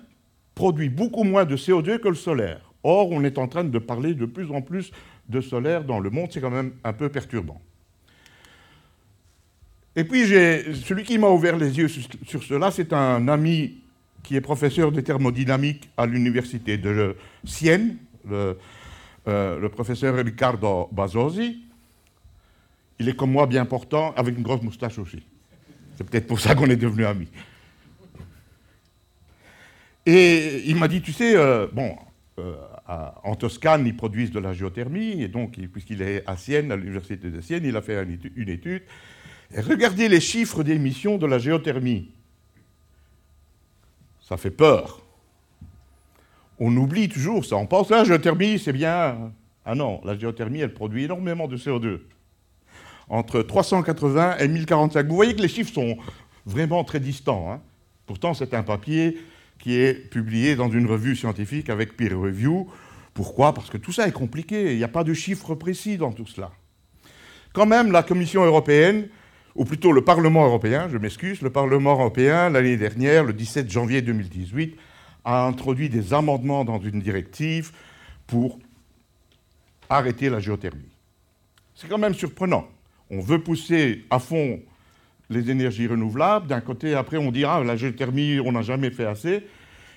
produit 0.55 0.89
beaucoup 0.89 1.25
moins 1.25 1.43
de 1.43 1.57
CO2 1.57 1.99
que 1.99 2.07
le 2.07 2.15
solaire. 2.15 2.61
Or, 2.81 3.11
on 3.11 3.23
est 3.25 3.37
en 3.37 3.47
train 3.47 3.65
de 3.65 3.77
parler 3.77 4.13
de 4.13 4.25
plus 4.25 4.49
en 4.49 4.61
plus 4.61 4.91
de 5.27 5.41
solaire 5.41 5.83
dans 5.83 5.99
le 5.99 6.09
monde, 6.09 6.29
c'est 6.31 6.39
quand 6.39 6.49
même 6.49 6.71
un 6.83 6.93
peu 6.93 7.09
perturbant. 7.09 7.61
Et 9.95 10.05
puis, 10.05 10.25
celui 10.27 11.03
qui 11.03 11.17
m'a 11.17 11.27
ouvert 11.27 11.57
les 11.57 11.77
yeux 11.77 11.89
sur, 11.89 12.43
cela, 12.43 12.71
c'est 12.71 12.93
un 12.93 13.27
ami 13.27 13.77
qui 14.23 14.35
est 14.35 14.41
professeur 14.41 14.93
de 14.93 15.01
thermodynamique 15.01 15.89
à 15.97 16.05
l'université 16.05 16.77
de 16.77 17.17
Sienne, 17.43 17.97
le, 18.27 18.57
euh, 19.27 19.69
professeur 19.69 20.15
Riccardo 20.15 20.87
Basosi. 20.91 21.63
Il 22.99 23.09
est 23.09 23.15
comme 23.15 23.31
moi 23.31 23.45
bien 23.45 23.65
portant, 23.65 24.13
avec 24.15 24.37
une 24.37 24.43
grosse 24.43 24.61
moustache 24.61 24.99
aussi. 24.99 25.23
C'est 25.99 26.09
peut-être 26.09 26.27
pour 26.27 26.39
ça 26.39 26.55
qu'on 26.55 26.69
est 26.69 26.77
devenus 26.77 27.05
amis. 27.05 27.27
Et 30.05 30.63
il 30.65 30.77
m'a 30.77 30.87
dit, 30.87 31.01
tu 31.01 31.11
sais, 31.11 31.35
euh, 31.35 31.67
bon, 31.73 31.93
euh, 32.39 32.55
en 33.21 33.35
Toscane, 33.35 33.85
ils 33.85 33.97
produisent 33.97 34.31
de 34.31 34.39
la 34.39 34.53
géothermie, 34.53 35.21
et 35.21 35.27
donc, 35.27 35.59
puisqu'il 35.73 36.01
est 36.01 36.23
à 36.25 36.37
Sienne, 36.37 36.71
à 36.71 36.77
l'université 36.77 37.29
de 37.29 37.41
Sienne, 37.41 37.65
il 37.65 37.75
a 37.75 37.81
fait 37.81 38.01
une 38.37 38.47
étude. 38.47 38.83
Regardez 39.53 40.07
les 40.07 40.21
chiffres 40.21 40.63
d'émissions 40.63 41.17
de 41.17 41.25
la 41.25 41.37
géothermie. 41.37 42.09
Ça 44.21 44.37
fait 44.37 44.51
peur. 44.51 45.01
On 46.59 46.73
oublie 46.77 47.09
toujours 47.09 47.43
ça. 47.43 47.57
On 47.57 47.67
pense, 47.67 47.89
la 47.89 48.05
géothermie, 48.05 48.57
c'est 48.57 48.71
bien. 48.71 49.33
Ah 49.65 49.75
non, 49.75 49.99
la 50.05 50.17
géothermie, 50.17 50.61
elle 50.61 50.73
produit 50.73 51.03
énormément 51.03 51.49
de 51.49 51.57
CO2. 51.57 51.99
Entre 53.09 53.41
380 53.41 54.37
et 54.37 54.47
1045. 54.47 55.07
Vous 55.07 55.15
voyez 55.15 55.35
que 55.35 55.41
les 55.41 55.47
chiffres 55.47 55.73
sont 55.73 55.97
vraiment 56.45 56.83
très 56.83 56.99
distants. 56.99 57.51
Hein. 57.51 57.61
Pourtant, 58.05 58.33
c'est 58.33 58.53
un 58.53 58.63
papier 58.63 59.17
qui 59.59 59.75
est 59.75 59.93
publié 60.09 60.55
dans 60.55 60.69
une 60.69 60.87
revue 60.87 61.15
scientifique 61.15 61.69
avec 61.69 61.97
peer 61.97 62.17
review. 62.17 62.69
Pourquoi? 63.13 63.53
Parce 63.53 63.69
que 63.69 63.77
tout 63.77 63.91
ça 63.91 64.07
est 64.07 64.11
compliqué, 64.11 64.71
il 64.71 64.77
n'y 64.77 64.83
a 64.83 64.87
pas 64.89 65.03
de 65.03 65.13
chiffres 65.13 65.55
précis 65.55 65.97
dans 65.97 66.11
tout 66.11 66.25
cela. 66.25 66.51
Quand 67.53 67.65
même, 67.65 67.91
la 67.91 68.03
Commission 68.03 68.45
européenne, 68.45 69.09
ou 69.55 69.65
plutôt 69.65 69.91
le 69.91 70.03
Parlement 70.03 70.45
européen, 70.45 70.87
je 70.89 70.97
m'excuse, 70.97 71.41
le 71.41 71.49
Parlement 71.49 71.93
européen, 71.93 72.49
l'année 72.49 72.77
dernière, 72.77 73.23
le 73.23 73.33
17 73.33 73.69
janvier 73.69 74.01
2018, 74.01 74.77
a 75.25 75.45
introduit 75.45 75.89
des 75.89 76.13
amendements 76.13 76.63
dans 76.63 76.79
une 76.79 77.01
directive 77.01 77.71
pour 78.25 78.59
arrêter 79.89 80.29
la 80.29 80.39
géothermie. 80.39 80.95
C'est 81.75 81.89
quand 81.89 81.97
même 81.97 82.13
surprenant. 82.13 82.67
On 83.09 83.21
veut 83.21 83.41
pousser 83.41 84.05
à 84.09 84.19
fond 84.19 84.61
les 85.29 85.49
énergies 85.49 85.87
renouvelables. 85.87 86.47
D'un 86.47 86.61
côté, 86.61 86.93
après, 86.93 87.17
on 87.17 87.31
dira 87.31 87.63
la 87.63 87.75
géothermie, 87.75 88.39
on 88.39 88.51
n'a 88.51 88.61
jamais 88.61 88.91
fait 88.91 89.05
assez. 89.05 89.43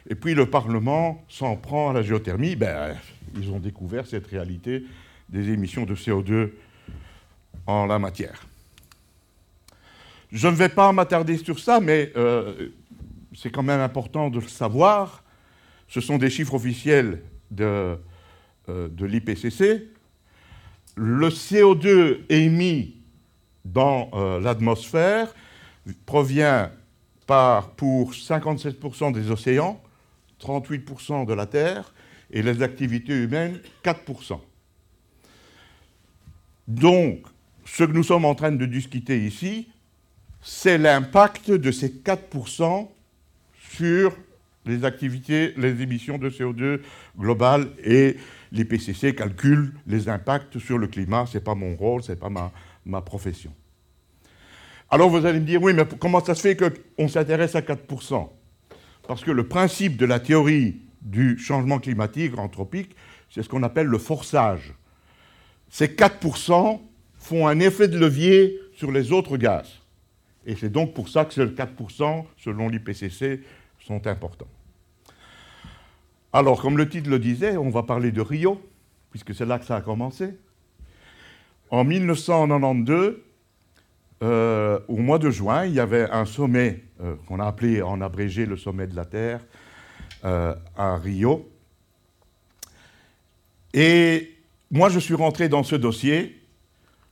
Et 0.08 0.14
puis 0.14 0.34
le 0.34 0.46
Parlement 0.46 1.24
s'en 1.28 1.56
prend 1.56 1.90
à 1.90 1.92
la 1.92 2.02
géothermie. 2.02 2.56
Ben, 2.56 2.96
ils 3.36 3.50
ont 3.50 3.60
découvert 3.60 4.06
cette 4.06 4.26
réalité 4.26 4.84
des 5.28 5.50
émissions 5.50 5.84
de 5.84 5.94
CO2 5.94 6.50
en 7.66 7.86
la 7.86 7.98
matière. 7.98 8.46
Je 10.30 10.48
ne 10.48 10.54
vais 10.54 10.68
pas 10.68 10.90
m'attarder 10.92 11.36
sur 11.36 11.58
ça, 11.58 11.80
mais 11.80 12.12
euh, 12.16 12.70
c'est 13.34 13.50
quand 13.50 13.62
même 13.62 13.80
important 13.80 14.30
de 14.30 14.40
le 14.40 14.48
savoir. 14.48 15.22
Ce 15.88 16.00
sont 16.00 16.16
des 16.16 16.30
chiffres 16.30 16.54
officiels 16.54 17.22
de, 17.50 17.98
euh, 18.68 18.88
de 18.88 19.06
l'IPCC. 19.06 19.88
Le 20.96 21.28
CO2 21.28 22.20
émis 22.30 23.01
dans 23.64 24.10
euh, 24.14 24.40
l'atmosphère 24.40 25.34
provient 26.06 26.70
par, 27.26 27.70
pour 27.70 28.12
57% 28.12 29.12
des 29.12 29.30
océans, 29.30 29.80
38% 30.40 31.26
de 31.26 31.32
la 31.32 31.46
Terre, 31.46 31.92
et 32.30 32.42
les 32.42 32.62
activités 32.62 33.14
humaines, 33.14 33.60
4%. 33.84 34.40
Donc, 36.66 37.20
ce 37.64 37.84
que 37.84 37.92
nous 37.92 38.02
sommes 38.02 38.24
en 38.24 38.34
train 38.34 38.52
de 38.52 38.66
discuter 38.66 39.24
ici, 39.24 39.68
c'est 40.40 40.78
l'impact 40.78 41.50
de 41.50 41.70
ces 41.70 41.88
4% 41.88 42.88
sur 43.76 44.16
les 44.64 44.84
activités, 44.84 45.54
les 45.56 45.82
émissions 45.82 46.18
de 46.18 46.30
CO2 46.30 46.80
globales 47.18 47.68
et 47.84 48.16
l'IPCC 48.52 49.14
calcule 49.14 49.72
les 49.86 50.08
impacts 50.08 50.58
sur 50.58 50.78
le 50.78 50.86
climat. 50.86 51.26
Ce 51.26 51.38
n'est 51.38 51.44
pas 51.44 51.54
mon 51.54 51.74
rôle, 51.74 52.02
ce 52.02 52.12
n'est 52.12 52.18
pas 52.18 52.28
ma, 52.28 52.52
ma 52.84 53.00
profession. 53.00 53.52
Alors 54.90 55.08
vous 55.08 55.24
allez 55.24 55.40
me 55.40 55.46
dire, 55.46 55.62
oui, 55.62 55.72
mais 55.72 55.84
comment 55.98 56.22
ça 56.22 56.34
se 56.34 56.42
fait 56.42 56.56
qu'on 56.56 57.08
s'intéresse 57.08 57.54
à 57.54 57.60
4% 57.60 58.28
Parce 59.08 59.24
que 59.24 59.30
le 59.30 59.48
principe 59.48 59.96
de 59.96 60.04
la 60.04 60.20
théorie 60.20 60.82
du 61.00 61.38
changement 61.38 61.78
climatique 61.78 62.36
anthropique, 62.38 62.94
c'est 63.30 63.42
ce 63.42 63.48
qu'on 63.48 63.62
appelle 63.62 63.86
le 63.86 63.98
forçage. 63.98 64.74
Ces 65.70 65.86
4% 65.86 66.80
font 67.14 67.46
un 67.46 67.60
effet 67.60 67.88
de 67.88 67.98
levier 67.98 68.58
sur 68.74 68.92
les 68.92 69.12
autres 69.12 69.36
gaz. 69.36 69.68
Et 70.44 70.56
c'est 70.56 70.68
donc 70.68 70.92
pour 70.92 71.08
ça 71.08 71.24
que 71.24 71.32
ces 71.32 71.46
4%, 71.46 72.24
selon 72.36 72.68
l'IPCC, 72.68 73.42
sont 73.80 74.06
importants. 74.06 74.48
Alors, 76.32 76.60
comme 76.60 76.76
le 76.76 76.88
titre 76.88 77.10
le 77.10 77.18
disait, 77.18 77.56
on 77.56 77.70
va 77.70 77.82
parler 77.82 78.10
de 78.10 78.20
Rio, 78.20 78.60
puisque 79.10 79.34
c'est 79.34 79.46
là 79.46 79.58
que 79.58 79.64
ça 79.64 79.76
a 79.76 79.80
commencé. 79.80 80.34
En 81.72 81.84
1992, 81.84 83.16
euh, 84.22 84.78
au 84.88 84.98
mois 84.98 85.18
de 85.18 85.30
juin, 85.30 85.64
il 85.64 85.72
y 85.72 85.80
avait 85.80 86.08
un 86.10 86.26
sommet 86.26 86.84
euh, 87.00 87.14
qu'on 87.26 87.40
a 87.40 87.46
appelé 87.46 87.80
en 87.80 88.02
abrégé 88.02 88.44
le 88.44 88.58
sommet 88.58 88.86
de 88.86 88.94
la 88.94 89.06
Terre 89.06 89.40
euh, 90.26 90.54
à 90.76 90.98
Rio. 90.98 91.50
Et 93.72 94.36
moi, 94.70 94.90
je 94.90 94.98
suis 94.98 95.14
rentré 95.14 95.48
dans 95.48 95.62
ce 95.62 95.74
dossier 95.74 96.38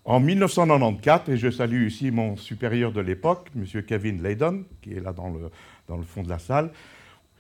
en 0.05 0.21
1994, 0.21 1.31
et 1.31 1.39
je 1.39 1.51
salue 1.51 1.87
ici 1.87 2.11
mon 2.11 2.37
supérieur 2.37 2.93
de 2.93 3.01
l'époque, 3.01 3.49
M. 3.57 3.65
Kevin 3.83 4.23
Layden, 4.23 4.65
qui 4.83 4.93
est 4.93 5.01
là 5.01 5.15
dans 5.15 5.31
le, 5.31 5.51
dans 5.89 5.97
le 5.97 6.05
fond 6.05 6.23
de 6.23 6.29
la 6.29 6.39
salle. 6.39 6.71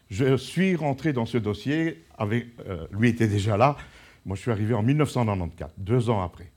Je 0.09 0.39
suis 0.39 0.75
rentré 0.75 1.13
dans 1.13 1.27
ce 1.27 1.37
dossier, 1.37 2.03
avec, 2.17 2.47
lui 2.93 3.11
était 3.11 3.29
déjà 3.29 3.59
là, 3.59 3.77
moi 4.25 4.37
je 4.37 4.41
suis 4.41 4.51
arrivé 4.51 4.73
en 4.73 4.83
1994, 4.83 5.71
deux 5.77 6.09
ans 6.09 6.23
après. 6.23 6.50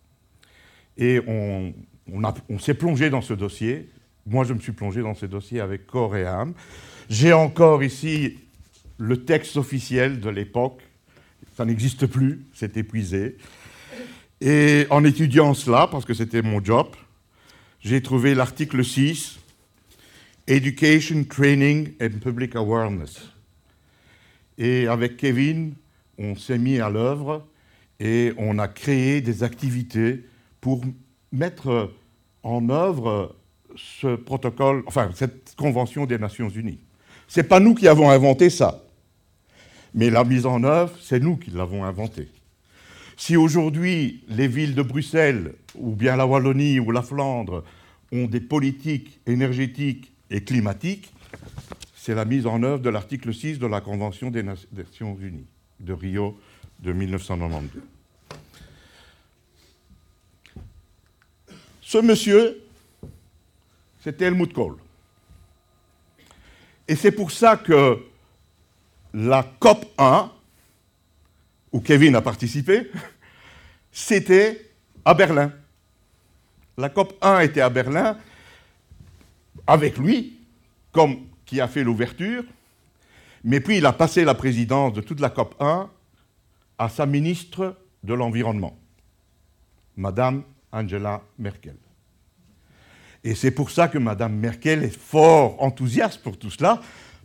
Et 0.98 1.20
on, 1.28 1.74
s'est 2.60 2.74
plongé 2.74 3.10
dans 3.10 3.22
ce 3.22 3.34
dossier. 3.34 3.90
Moi, 4.26 4.44
je 4.44 4.54
me 4.54 4.60
suis 4.60 4.72
plongé 4.72 5.02
dans 5.02 5.16
ce 5.16 5.26
dossier 5.26 5.60
avec 5.60 5.88
corps 5.88 6.16
et 6.16 6.26
âme. 6.26 6.54
J'ai 7.10 7.34
encore 7.34 7.84
ici 7.84 8.38
le 8.98 9.26
texte 9.26 9.58
officiel 9.58 10.20
de 10.20 10.30
l'époque. 10.30 10.82
Ça 11.58 11.66
n'existe 11.66 12.08
plus, 12.08 12.42
c'est 12.54 12.78
épuisé. 12.78 13.38
Et 14.42 14.86
en 14.90 15.04
étudiant 15.04 15.54
cela, 15.54 15.88
parce 15.88 16.06
que 16.06 16.14
c'était 16.14 16.42
mon 16.42 16.64
job, 16.64 16.88
j'ai 17.80 18.02
trouvé 18.02 18.34
l'article 18.34 18.84
6, 18.84 19.40
Education, 20.48 21.24
Training 21.24 21.94
and 22.02 22.20
Public 22.22 22.56
Awareness. 22.56 23.30
Et 24.58 24.88
avec 24.88 25.18
Kevin, 25.18 25.74
on 26.18 26.36
s'est 26.36 26.58
mis 26.58 26.80
à 26.80 26.90
l'œuvre 26.90 27.46
et 28.00 28.34
on 28.38 28.60
a 28.60 28.68
créé 28.68 29.22
des 29.22 29.44
activités 29.44 30.24
pour 30.64 30.82
mettre 31.34 31.92
en 32.42 32.70
œuvre 32.70 33.36
ce 33.76 34.16
protocole, 34.16 34.82
enfin 34.86 35.12
cette 35.14 35.56
convention 35.58 36.06
des 36.06 36.18
Nations 36.18 36.48
Unies. 36.48 36.80
Ce 37.28 37.42
n'est 37.42 37.48
pas 37.48 37.60
nous 37.60 37.76
qui 37.76 37.86
avons 37.86 38.10
inventé 38.10 38.50
ça, 38.50 38.82
mais 39.94 40.10
la 40.10 40.24
mise 40.24 40.46
en 40.46 40.64
œuvre, 40.64 40.98
c'est 41.02 41.20
nous 41.20 41.36
qui 41.36 41.52
l'avons 41.52 41.84
inventé. 41.84 42.30
Si 43.18 43.36
aujourd'hui 43.36 44.24
les 44.30 44.48
villes 44.48 44.74
de 44.74 44.84
Bruxelles, 44.84 45.54
ou 45.76 45.96
bien 45.96 46.16
la 46.16 46.26
Wallonie 46.26 46.80
ou 46.80 46.92
la 46.92 47.02
Flandre 47.02 47.66
ont 48.14 48.28
des 48.28 48.40
politiques 48.40 49.20
énergétiques 49.28 50.14
et 50.30 50.46
climatiques, 50.46 51.14
c'est 51.94 52.16
la 52.16 52.24
mise 52.24 52.46
en 52.46 52.64
œuvre 52.64 52.80
de 52.82 52.90
l'article 52.90 53.34
6 53.34 53.60
de 53.60 53.68
la 53.68 53.82
Convention 53.82 54.32
des 54.32 54.44
Nations 54.44 55.18
Unies 55.20 55.48
de 55.82 55.92
Rio 55.92 56.40
de 56.80 56.94
1992. 56.94 57.84
Ce 61.94 62.00
monsieur, 62.00 62.60
c'était 64.04 64.26
Helmut 64.26 64.52
Kohl. 64.52 64.78
Et 66.88 66.96
c'est 66.96 67.12
pour 67.12 67.30
ça 67.30 67.56
que 67.56 68.04
la 69.14 69.44
COP 69.60 69.86
1, 70.00 70.32
où 71.72 71.82
Kevin 71.82 72.16
a 72.16 72.22
participé, 72.22 72.90
c'était 73.92 74.72
à 75.06 75.14
Berlin. 75.14 75.54
La 76.80 76.90
COP 76.90 77.14
1 77.22 77.42
était 77.42 77.62
à 77.62 77.70
Berlin, 77.70 78.18
avec 79.68 80.00
lui, 80.00 80.40
comme 80.92 81.28
qui 81.46 81.62
a 81.62 81.68
fait 81.68 81.84
l'ouverture, 81.84 82.44
mais 83.44 83.60
puis 83.60 83.78
il 83.78 83.86
a 83.86 83.94
passé 83.94 84.26
la 84.26 84.34
présidence 84.34 84.94
de 84.94 85.02
toute 85.02 85.20
la 85.20 85.30
COP 85.30 85.54
1 85.60 85.92
à 86.80 86.90
sa 86.90 87.06
ministre 87.06 87.78
de 88.02 88.16
l'Environnement, 88.16 88.76
Madame 89.96 90.42
Angela 90.72 91.22
Merkel. 91.38 91.83
Et 93.24 93.36
c'est 93.36 93.52
pour 93.52 93.72
ça 93.72 93.88
que 93.88 93.98
Madame 93.98 94.36
Merkel 94.36 94.84
est 94.84 94.98
fort 94.98 95.62
enthousiaste 95.62 96.22
pour 96.22 96.38
tout 96.38 96.50
cela, 96.50 96.82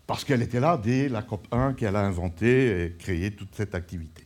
parce 0.07 0.25
qu'elle 0.25 0.43
était 0.43 0.61
là 0.61 0.81
dès 0.83 1.09
la 1.09 1.23
COP 1.23 1.47
1 1.51 1.75
qu'elle 1.75 1.97
a 1.97 2.01
inventé 2.01 2.85
et 2.85 2.93
créé 2.99 3.31
toute 3.33 3.55
cette 3.55 3.75
activité. 3.75 4.25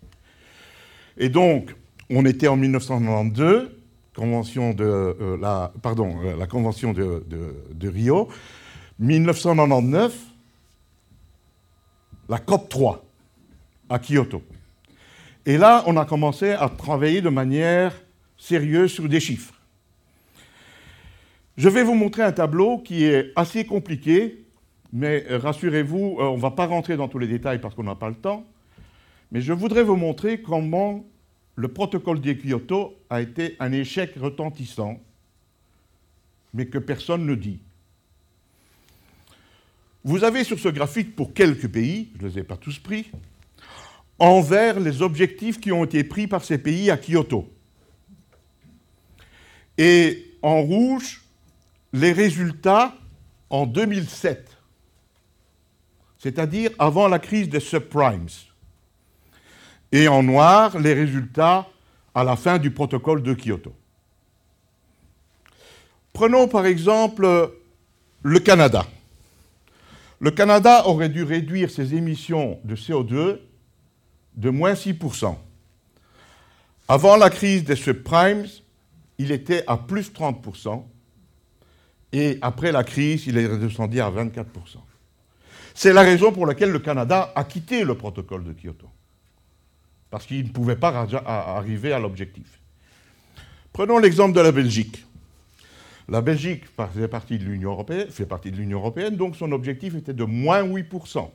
Et 1.16 1.28
donc, 1.28 1.74
on 2.10 2.24
était 2.26 2.48
en 2.48 2.56
1992, 2.56 3.70
convention 4.14 4.74
de, 4.74 4.84
euh, 4.84 5.38
la, 5.40 5.72
pardon, 5.80 6.14
euh, 6.24 6.36
la 6.36 6.46
convention 6.46 6.92
de, 6.92 7.24
de 7.72 7.88
Rio. 7.88 8.28
1999, 8.98 10.14
la 12.28 12.38
COP 12.38 12.68
3 12.68 13.04
à 13.88 13.98
Kyoto. 13.98 14.42
Et 15.44 15.58
là, 15.58 15.82
on 15.86 15.96
a 15.96 16.04
commencé 16.04 16.52
à 16.52 16.68
travailler 16.68 17.20
de 17.20 17.28
manière 17.28 17.92
sérieuse 18.38 18.92
sur 18.92 19.08
des 19.08 19.20
chiffres. 19.20 19.54
Je 21.58 21.68
vais 21.68 21.82
vous 21.82 21.94
montrer 21.94 22.22
un 22.22 22.32
tableau 22.32 22.78
qui 22.78 23.04
est 23.04 23.30
assez 23.36 23.66
compliqué, 23.66 24.46
mais 24.92 25.24
rassurez-vous, 25.28 26.16
euh, 26.18 26.24
on 26.24 26.36
ne 26.36 26.40
va 26.40 26.50
pas 26.50 26.66
rentrer 26.66 26.96
dans 26.96 27.08
tous 27.08 27.18
les 27.18 27.26
détails 27.26 27.60
parce 27.60 27.74
qu'on 27.74 27.82
n'a 27.82 27.94
pas 27.94 28.08
le 28.08 28.14
temps. 28.14 28.46
Mais 29.32 29.42
je 29.42 29.52
voudrais 29.52 29.82
vous 29.82 29.96
montrer 29.96 30.40
comment 30.40 31.04
le 31.56 31.68
protocole 31.68 32.20
de 32.20 32.32
Kyoto 32.32 32.96
a 33.10 33.20
été 33.20 33.56
un 33.60 33.72
échec 33.72 34.14
retentissant, 34.16 34.98
mais 36.54 36.66
que 36.66 36.78
personne 36.78 37.26
ne 37.26 37.34
dit. 37.34 37.60
Vous 40.04 40.24
avez 40.24 40.44
sur 40.44 40.58
ce 40.58 40.68
graphique, 40.68 41.14
pour 41.14 41.34
quelques 41.34 41.68
pays, 41.68 42.08
je 42.18 42.24
ne 42.24 42.30
les 42.30 42.38
ai 42.38 42.42
pas 42.44 42.56
tous 42.56 42.78
pris, 42.78 43.10
envers 44.18 44.80
les 44.80 45.02
objectifs 45.02 45.60
qui 45.60 45.70
ont 45.70 45.84
été 45.84 46.02
pris 46.02 46.26
par 46.26 46.44
ces 46.44 46.56
pays 46.58 46.90
à 46.90 46.96
Kyoto. 46.96 47.46
Et 49.76 50.32
en 50.42 50.62
rouge, 50.62 51.21
les 51.92 52.12
résultats 52.12 52.94
en 53.50 53.66
2007, 53.66 54.56
c'est-à-dire 56.18 56.70
avant 56.78 57.08
la 57.08 57.18
crise 57.18 57.48
des 57.48 57.60
subprimes. 57.60 58.28
Et 59.90 60.08
en 60.08 60.22
noir, 60.22 60.78
les 60.78 60.94
résultats 60.94 61.68
à 62.14 62.24
la 62.24 62.36
fin 62.36 62.58
du 62.58 62.70
protocole 62.70 63.22
de 63.22 63.34
Kyoto. 63.34 63.74
Prenons 66.12 66.48
par 66.48 66.66
exemple 66.66 67.52
le 68.22 68.38
Canada. 68.38 68.86
Le 70.20 70.30
Canada 70.30 70.86
aurait 70.86 71.08
dû 71.08 71.24
réduire 71.24 71.70
ses 71.70 71.94
émissions 71.94 72.58
de 72.64 72.76
CO2 72.76 73.38
de 74.36 74.50
moins 74.50 74.74
6%. 74.74 75.36
Avant 76.88 77.16
la 77.16 77.28
crise 77.28 77.64
des 77.64 77.76
subprimes, 77.76 78.46
il 79.18 79.30
était 79.30 79.64
à 79.66 79.76
plus 79.76 80.10
30%, 80.12 80.84
et 82.12 82.38
après 82.42 82.72
la 82.72 82.84
crise, 82.84 83.26
il 83.26 83.38
est 83.38 83.46
redescendu 83.46 84.00
à 84.00 84.10
24%. 84.10 84.44
C'est 85.74 85.92
la 85.92 86.02
raison 86.02 86.32
pour 86.32 86.46
laquelle 86.46 86.70
le 86.70 86.78
Canada 86.78 87.32
a 87.34 87.44
quitté 87.44 87.84
le 87.84 87.96
protocole 87.96 88.44
de 88.44 88.52
Kyoto, 88.52 88.88
parce 90.10 90.26
qu'il 90.26 90.44
ne 90.44 90.50
pouvait 90.50 90.76
pas 90.76 91.06
arriver 91.26 91.92
à 91.92 91.98
l'objectif. 91.98 92.60
Prenons 93.72 93.98
l'exemple 93.98 94.34
de 94.34 94.40
la 94.40 94.52
Belgique. 94.52 95.06
La 96.08 96.20
Belgique 96.20 96.64
fait 96.92 97.08
partie 97.08 97.38
de 97.38 97.44
l'Union 97.44 98.78
européenne, 98.78 99.16
donc 99.16 99.36
son 99.36 99.50
objectif 99.52 99.94
était 99.94 100.12
de 100.12 100.24
moins 100.24 100.62
8%. 100.62 101.30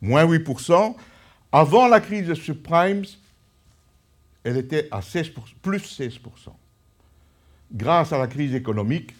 Moins 0.00 0.24
8%. 0.24 0.96
Avant 1.52 1.88
la 1.88 2.00
crise 2.00 2.28
des 2.28 2.34
subprimes, 2.34 3.04
elle 4.44 4.56
était 4.56 4.88
à 4.90 5.00
16%, 5.00 5.32
plus 5.60 6.00
16%. 6.00 6.20
Grâce 7.72 8.12
à 8.14 8.18
la 8.18 8.26
crise 8.26 8.54
économique, 8.54 9.14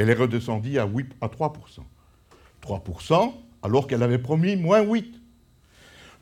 elle 0.00 0.10
est 0.10 0.14
redescendue 0.14 0.78
à, 0.78 0.86
8, 0.86 1.12
à 1.20 1.28
3%. 1.28 1.52
3%, 2.66 3.32
alors 3.62 3.86
qu'elle 3.86 4.02
avait 4.02 4.18
promis 4.18 4.56
moins 4.56 4.82
8%. 4.82 5.04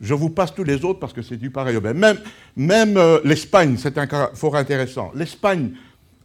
Je 0.01 0.13
vous 0.13 0.29
passe 0.29 0.55
tous 0.55 0.63
les 0.63 0.85
autres 0.85 0.99
parce 0.99 1.11
que 1.11 1.21
c'est 1.21 1.35
du 1.35 1.49
pareil. 1.49 1.77
Même, 2.55 2.97
euh, 2.97 3.19
l'Espagne, 3.25 3.75
c'est 3.77 3.97
un 3.97 4.07
cas 4.07 4.31
fort 4.33 4.55
intéressant. 4.55 5.11
L'Espagne 5.13 5.71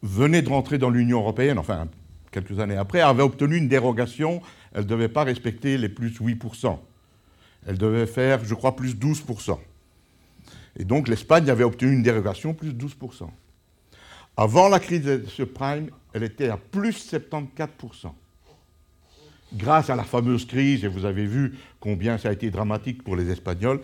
venait 0.02 0.42
de 0.42 0.48
rentrer 0.48 0.78
dans 0.78 0.90
l'Union 0.90 1.18
européenne, 1.18 1.58
enfin 1.58 1.88
quelques 2.30 2.58
années 2.58 2.76
après, 2.76 3.00
avait 3.00 3.22
obtenu 3.22 3.56
une 3.56 3.68
dérogation, 3.68 4.42
elle 4.72 4.82
ne 4.82 4.88
devait 4.88 5.08
pas 5.08 5.24
respecter 5.24 5.78
les 5.78 5.88
plus 5.88 6.20
8%. 6.20 6.78
Elle 7.66 7.78
devait 7.78 8.06
faire, 8.06 8.44
je 8.44 8.54
crois, 8.54 8.76
plus 8.76 8.94
12%. 8.96 9.58
Et 10.76 10.84
donc 10.84 11.08
l'Espagne 11.08 11.48
avait 11.48 11.64
obtenu 11.64 11.92
une 11.92 12.02
dérogation 12.02 12.52
plus 12.52 12.72
12%. 12.72 13.28
Avant 14.37 14.68
la 14.68 14.81
crise 14.81 15.03
de 15.03 15.25
ce 15.29 15.42
prime, 15.42 15.90
elle 16.12 16.25
était 16.25 16.49
à 16.49 16.57
plus 16.57 17.12
74%. 17.12 18.12
Grâce 19.53 19.90
à 19.90 19.94
la 19.94 20.03
fameuse 20.03 20.47
crise, 20.47 20.85
et 20.85 20.88
vous 20.88 21.05
avez 21.05 21.27
vu 21.27 21.57
combien 21.79 22.18
ça 22.18 22.31
a 22.31 22.33
été 22.33 22.51
dramatique 22.51 23.05
pour 23.05 23.14
les 23.14 23.31
Espagnols, 23.31 23.81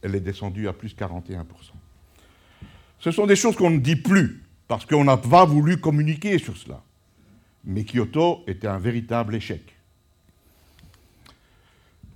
elle 0.00 0.14
est 0.14 0.20
descendue 0.20 0.68
à 0.68 0.72
plus 0.72 0.94
41%. 0.94 1.44
Ce 2.98 3.10
sont 3.10 3.26
des 3.26 3.36
choses 3.36 3.56
qu'on 3.56 3.70
ne 3.70 3.78
dit 3.78 3.96
plus 3.96 4.42
parce 4.68 4.86
qu'on 4.86 5.04
n'a 5.04 5.18
pas 5.18 5.44
voulu 5.44 5.76
communiquer 5.78 6.38
sur 6.38 6.56
cela. 6.56 6.80
Mais 7.64 7.84
Kyoto 7.84 8.42
était 8.46 8.68
un 8.68 8.78
véritable 8.78 9.34
échec. 9.34 9.60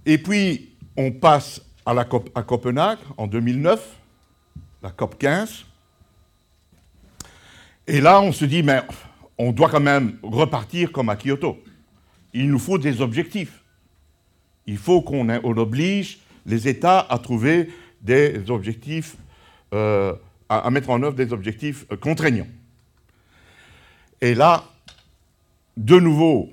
Et 0.07 0.17
puis, 0.17 0.71
on 0.97 1.13
passe 1.13 1.61
à, 1.85 1.93
la 1.93 2.05
COP, 2.05 2.31
à 2.35 2.43
Copenhague 2.43 2.99
en 3.19 3.27
2009, 3.27 3.97
la 4.83 4.91
COP 4.91 5.19
15. 5.19 5.66
Et 7.87 8.01
là, 8.01 8.21
on 8.21 8.33
se 8.33 8.45
dit, 8.45 8.63
mais 8.63 8.83
on 9.39 9.53
doit 9.53 9.69
quand 9.69 9.81
même 9.81 10.19
repartir 10.23 10.93
comme 10.93 11.09
à 11.09 11.17
Kyoto. 11.17 11.63
Il 12.33 12.51
nous 12.51 12.59
faut 12.59 12.79
des 12.79 13.01
objectifs. 13.01 13.63
Il 14.67 14.79
faut 14.79 15.03
qu'on 15.03 15.29
oblige 15.29 16.19
les 16.45 16.69
États 16.69 17.01
à 17.01 17.19
trouver 17.19 17.71
des 18.03 18.51
objectifs 18.51 19.17
euh, 19.75 20.15
à, 20.49 20.71
mettre 20.71 20.91
en 20.91 21.03
œuvre 21.03 21.15
des 21.15 21.33
objectifs 21.33 21.87
euh, 21.91 21.97
contraignants. 21.97 22.47
Et 24.21 24.35
là, 24.35 24.65
de 25.77 25.99
nouveau, 25.99 26.51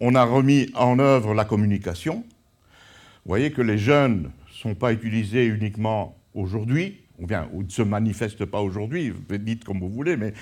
on 0.00 0.14
a 0.14 0.24
remis 0.24 0.70
en 0.74 0.98
œuvre 0.98 1.34
la 1.34 1.44
communication. 1.44 2.16
Vous 2.16 3.28
voyez 3.28 3.52
que 3.52 3.62
les 3.62 3.78
jeunes 3.78 4.22
ne 4.22 4.52
sont 4.52 4.74
pas 4.74 4.92
utilisés 4.92 5.46
uniquement 5.46 6.16
aujourd'hui, 6.34 7.03
ou 7.18 7.26
bien 7.26 7.48
ou 7.52 7.62
ne 7.62 7.68
se 7.68 7.82
manifestent 7.82 8.44
pas 8.44 8.60
aujourd'hui, 8.60 9.12
dites 9.28 9.64
comme 9.64 9.80
vous 9.80 9.90
voulez, 9.90 10.16
mais 10.16 10.34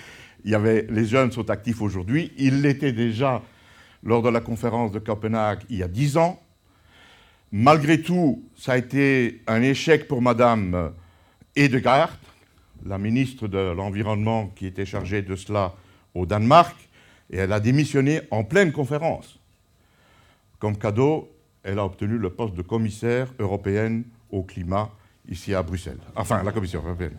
les 0.44 1.04
jeunes 1.04 1.32
sont 1.32 1.50
actifs 1.50 1.80
aujourd'hui. 1.80 2.32
Ils 2.38 2.62
l'étaient 2.62 2.92
déjà 2.92 3.42
lors 4.02 4.22
de 4.22 4.28
la 4.28 4.40
conférence 4.40 4.92
de 4.92 4.98
Copenhague 4.98 5.60
il 5.70 5.78
y 5.78 5.82
a 5.82 5.88
dix 5.88 6.16
ans. 6.16 6.40
Malgré 7.52 8.00
tout, 8.00 8.42
ça 8.56 8.72
a 8.72 8.78
été 8.78 9.42
un 9.46 9.60
échec 9.60 10.08
pour 10.08 10.22
Madame 10.22 10.92
Edegaard, 11.54 12.16
la 12.86 12.98
ministre 12.98 13.46
de 13.46 13.58
l'Environnement 13.58 14.50
qui 14.56 14.66
était 14.66 14.86
chargée 14.86 15.22
de 15.22 15.36
cela 15.36 15.74
au 16.14 16.26
Danemark, 16.26 16.76
et 17.30 17.36
elle 17.36 17.52
a 17.52 17.60
démissionné 17.60 18.22
en 18.30 18.44
pleine 18.44 18.72
conférence. 18.72 19.38
Comme 20.58 20.78
cadeau, 20.78 21.30
elle 21.62 21.78
a 21.78 21.84
obtenu 21.84 22.18
le 22.18 22.30
poste 22.30 22.54
de 22.54 22.62
commissaire 22.62 23.32
européenne 23.38 24.04
au 24.30 24.42
climat 24.42 24.90
ici 25.28 25.54
à 25.54 25.62
Bruxelles. 25.62 26.00
Enfin, 26.16 26.42
la 26.42 26.52
Commission 26.52 26.82
européenne. 26.84 27.16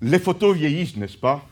Les 0.00 0.18
photos 0.18 0.56
vieillissent, 0.56 0.96
n'est-ce 0.96 1.16
pas? 1.16 1.44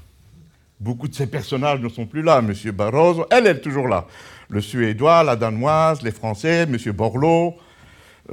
Beaucoup 0.78 1.06
de 1.06 1.14
ces 1.14 1.26
personnages 1.26 1.80
ne 1.80 1.88
sont 1.88 2.06
plus 2.06 2.22
là. 2.22 2.42
Monsieur 2.42 2.72
Barroso, 2.72 3.26
elle 3.30 3.46
est 3.46 3.60
toujours 3.60 3.88
là. 3.88 4.06
Le 4.48 4.60
Suédois, 4.60 5.22
la 5.22 5.36
Danoise, 5.36 6.02
les 6.02 6.10
Français, 6.10 6.66
Monsieur 6.66 6.92
Borloo, 6.92 7.54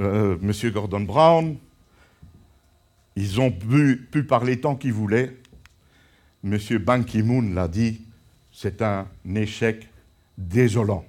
euh, 0.00 0.36
Monsieur 0.40 0.70
Gordon 0.70 1.00
Brown, 1.00 1.56
ils 3.16 3.40
ont 3.40 3.50
pu, 3.50 4.24
parler 4.26 4.60
tant 4.60 4.76
qu'ils 4.76 4.92
voulaient. 4.92 5.36
Monsieur 6.42 6.78
Ban 6.78 7.02
Ki-moon 7.02 7.54
l'a 7.54 7.68
dit, 7.68 8.00
c'est 8.52 8.82
un 8.82 9.06
échec 9.34 9.88
désolant. 10.36 11.04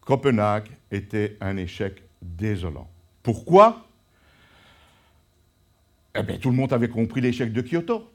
Copenhague 0.00 0.68
était 0.90 1.36
un 1.40 1.56
échec 1.56 2.02
désolant. 2.36 2.88
Pourquoi? 3.22 3.86
Eh 6.18 6.22
bien, 6.22 6.38
tout 6.38 6.50
le 6.50 6.56
monde 6.56 6.72
avait 6.72 6.88
compris 6.88 7.20
l'échec 7.20 7.52
de 7.52 7.60
Kyoto. 7.60 8.10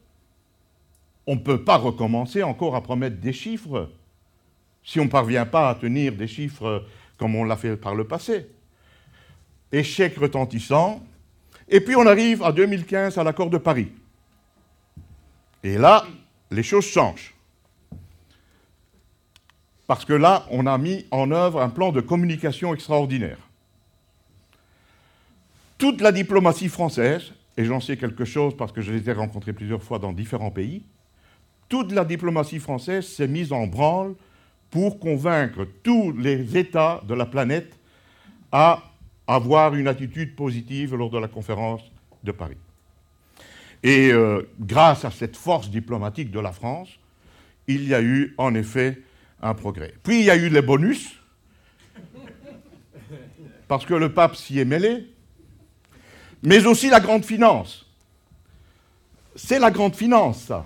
On 1.28 1.36
ne 1.36 1.42
peut 1.42 1.64
pas 1.64 1.78
recommencer 1.78 2.42
encore 2.44 2.76
à 2.76 2.82
promettre 2.82 3.18
des 3.18 3.34
chiffres 3.34 3.90
si 4.84 5.00
on 5.00 5.06
ne 5.06 5.10
parvient 5.10 5.46
pas 5.46 5.70
à 5.70 5.76
tenir 5.76 6.14
des 6.14 6.28
chiffres 6.28 6.86
comme 7.18 7.36
on 7.36 7.44
l'a 7.44 7.56
fait 7.56 7.78
par 7.78 7.94
le 7.94 8.06
passé. 8.06 8.48
Échec 9.72 10.18
retentissant. 10.18 11.04
Et 11.70 11.80
puis 11.80 11.96
on 11.96 12.06
arrive 12.06 12.44
à 12.44 12.52
2015 12.52 13.18
à 13.18 13.24
l'accord 13.24 13.50
de 13.50 13.58
Paris. 13.58 13.92
Et 15.64 15.78
là, 15.78 16.06
les 16.50 16.64
choses 16.64 16.86
changent. 16.86 17.36
Parce 19.86 20.06
que 20.06 20.14
là, 20.14 20.46
on 20.50 20.66
a 20.66 20.78
mis 20.78 21.06
en 21.12 21.32
œuvre 21.32 21.62
un 21.62 21.70
plan 21.70 21.92
de 21.92 22.02
communication 22.02 22.74
extraordinaire. 22.74 23.38
Toute 25.82 26.00
la 26.02 26.12
diplomatie 26.12 26.70
française, 26.70 27.34
et 27.58 27.66
j'en 27.66 27.80
sais 27.80 27.98
quelque 27.98 28.24
chose 28.24 28.56
parce 28.56 28.72
que 28.72 28.82
je 28.82 28.92
les 28.92 29.10
ai 29.10 29.14
rencontrés 29.14 29.52
plusieurs 29.52 29.82
fois 29.82 29.98
dans 29.98 30.14
différents 30.14 30.52
pays, 30.52 30.84
toute 31.70 31.92
la 31.92 32.06
diplomatie 32.06 32.60
française 32.60 33.08
s'est 33.08 33.28
mise 33.28 33.52
en 33.52 33.66
branle 33.66 34.14
pour 34.70 35.00
convaincre 35.00 35.66
tous 35.82 36.12
les 36.12 36.56
États 36.56 37.02
de 37.08 37.16
la 37.16 37.26
planète 37.26 37.80
à 38.52 38.92
avoir 39.26 39.74
une 39.74 39.88
attitude 39.88 40.36
positive 40.36 40.94
lors 40.94 41.10
de 41.10 41.18
la 41.18 41.28
conférence 41.28 41.82
de 42.24 42.32
Paris. 42.32 42.58
Et 43.82 44.12
euh, 44.12 44.44
grâce 44.60 45.04
à 45.04 45.10
cette 45.10 45.36
force 45.36 45.72
diplomatique 45.72 46.30
de 46.30 46.40
la 46.40 46.52
France, 46.52 46.90
il 47.66 47.88
y 47.88 47.96
a 47.96 48.04
eu 48.04 48.36
en 48.38 48.54
effet 48.54 49.02
un 49.42 49.56
progrès. 49.56 49.96
Puis 50.04 50.20
il 50.20 50.26
y 50.26 50.30
a 50.30 50.36
eu 50.36 50.50
les 50.50 50.62
bonus, 50.62 51.20
parce 53.68 53.84
que 53.88 53.96
le 53.96 54.14
pape 54.14 54.36
s'y 54.36 54.60
est 54.60 54.66
mêlé, 54.66 55.11
mais 56.44 56.66
aussi 56.66 56.90
la 56.90 57.00
grande 57.00 57.26
finance. 57.26 57.86
C'est 59.36 59.60
la 59.60 59.72
grande 59.72 59.96
finance, 59.96 60.44
ça, 60.44 60.66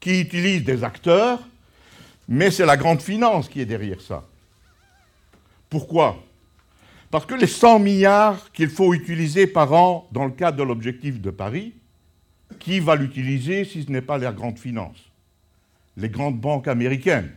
qui 0.00 0.20
utilise 0.20 0.64
des 0.64 0.82
acteurs, 0.82 1.40
mais 2.28 2.50
c'est 2.50 2.66
la 2.66 2.76
grande 2.76 3.02
finance 3.02 3.48
qui 3.48 3.60
est 3.60 3.66
derrière 3.66 4.00
ça. 4.00 4.24
Pourquoi? 5.68 6.22
Parce 7.10 7.26
que 7.26 7.34
les 7.34 7.46
100 7.46 7.78
milliards 7.80 8.50
qu'il 8.52 8.70
faut 8.70 8.94
utiliser 8.94 9.46
par 9.46 9.72
an 9.72 10.08
dans 10.10 10.24
le 10.24 10.30
cadre 10.30 10.56
de 10.56 10.62
l'objectif 10.62 11.20
de 11.20 11.30
Paris, 11.30 11.74
qui 12.58 12.80
va 12.80 12.96
l'utiliser 12.96 13.64
si 13.64 13.82
ce 13.82 13.90
n'est 13.90 14.00
pas 14.00 14.18
les 14.18 14.30
grandes 14.32 14.58
finances 14.58 15.10
Les 15.96 16.08
grandes 16.08 16.40
banques 16.40 16.68
américaines. 16.68 17.30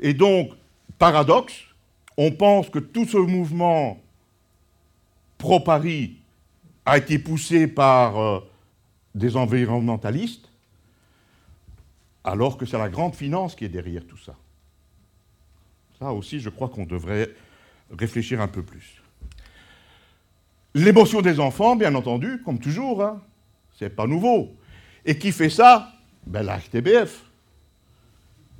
Et 0.00 0.14
donc, 0.14 0.50
paradoxe, 0.98 1.54
on 2.16 2.32
pense 2.32 2.68
que 2.68 2.78
tout 2.78 3.06
ce 3.06 3.16
mouvement 3.16 4.02
pro-Paris 5.42 6.18
a 6.86 6.98
été 6.98 7.18
poussé 7.18 7.66
par 7.66 8.16
euh, 8.16 8.40
des 9.12 9.36
environnementalistes, 9.36 10.48
alors 12.22 12.56
que 12.56 12.64
c'est 12.64 12.78
la 12.78 12.88
grande 12.88 13.16
finance 13.16 13.56
qui 13.56 13.64
est 13.64 13.68
derrière 13.68 14.06
tout 14.06 14.16
ça. 14.16 14.36
Ça 15.98 16.12
aussi, 16.12 16.38
je 16.38 16.48
crois 16.48 16.68
qu'on 16.68 16.86
devrait 16.86 17.28
réfléchir 17.90 18.40
un 18.40 18.46
peu 18.46 18.62
plus. 18.62 19.02
L'émotion 20.74 21.20
des 21.20 21.40
enfants, 21.40 21.74
bien 21.74 21.94
entendu, 21.96 22.40
comme 22.44 22.60
toujours, 22.60 23.02
hein, 23.02 23.20
c'est 23.76 23.90
pas 23.90 24.06
nouveau. 24.06 24.54
Et 25.04 25.18
qui 25.18 25.32
fait 25.32 25.50
ça? 25.50 25.92
Ben, 26.24 26.44
La 26.44 26.58
RTBF. 26.58 27.24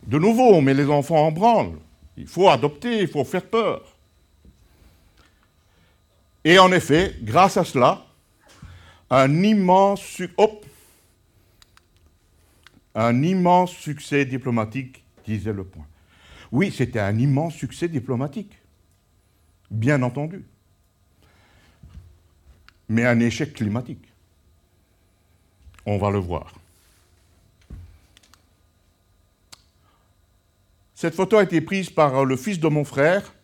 De 0.09 0.19
nouveau, 0.19 0.53
on 0.53 0.61
met 0.61 0.75
les 0.75 0.91
enfants 0.91 1.29
en 1.29 1.31
branle. 1.31 1.79
Il 2.17 2.27
faut 2.27 2.49
adopter, 2.49 3.03
il 3.03 3.09
faut 3.09 3.25
faire 3.25 3.47
peur. 3.49 3.92
Et 6.45 6.59
en 6.59 6.73
effet, 6.73 7.17
grâce 7.23 7.57
à 7.57 7.65
cela, 7.65 8.05
un 9.11 9.43
immense, 9.43 10.01
succès 13.71 14.25
diplomatique, 14.25 15.05
disait 15.27 15.53
le 15.53 15.65
point. 15.65 15.87
Oui, 16.51 16.73
c'était 16.73 17.01
un 17.01 17.19
immense 17.19 17.55
succès 17.55 17.89
diplomatique, 17.89 18.59
bien 19.71 20.03
entendu, 20.03 20.45
mais 22.89 23.07
un 23.07 23.21
échec 23.21 23.55
climatique. 23.55 24.05
On 25.87 25.99
va 25.99 26.11
le 26.11 26.19
voir. 26.19 26.55
Cette 30.95 31.15
photo 31.15 31.39
a 31.39 31.43
été 31.43 31.61
prise 31.61 31.91
par 31.91 32.25
le 32.25 32.37
fils 32.37 32.61
de 32.61 32.69
mon 32.69 32.85
frère 32.85 33.35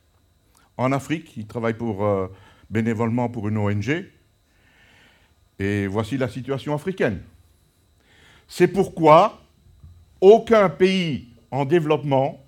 en 0.77 0.93
Afrique. 0.93 1.37
Il 1.37 1.47
travaille 1.47 1.75
pour, 1.75 2.05
euh, 2.05 2.29
bénévolement 2.71 3.29
pour 3.29 3.49
une 3.49 3.59
ONG. 3.59 4.07
Et 5.59 5.87
voici 5.87 6.17
la 6.17 6.29
situation 6.29 6.75
africaine. 6.75 7.21
C'est 8.47 8.69
pourquoi 8.69 9.43
aucun 10.21 10.69
pays 10.69 11.29
en 11.51 11.65
développement 11.65 12.45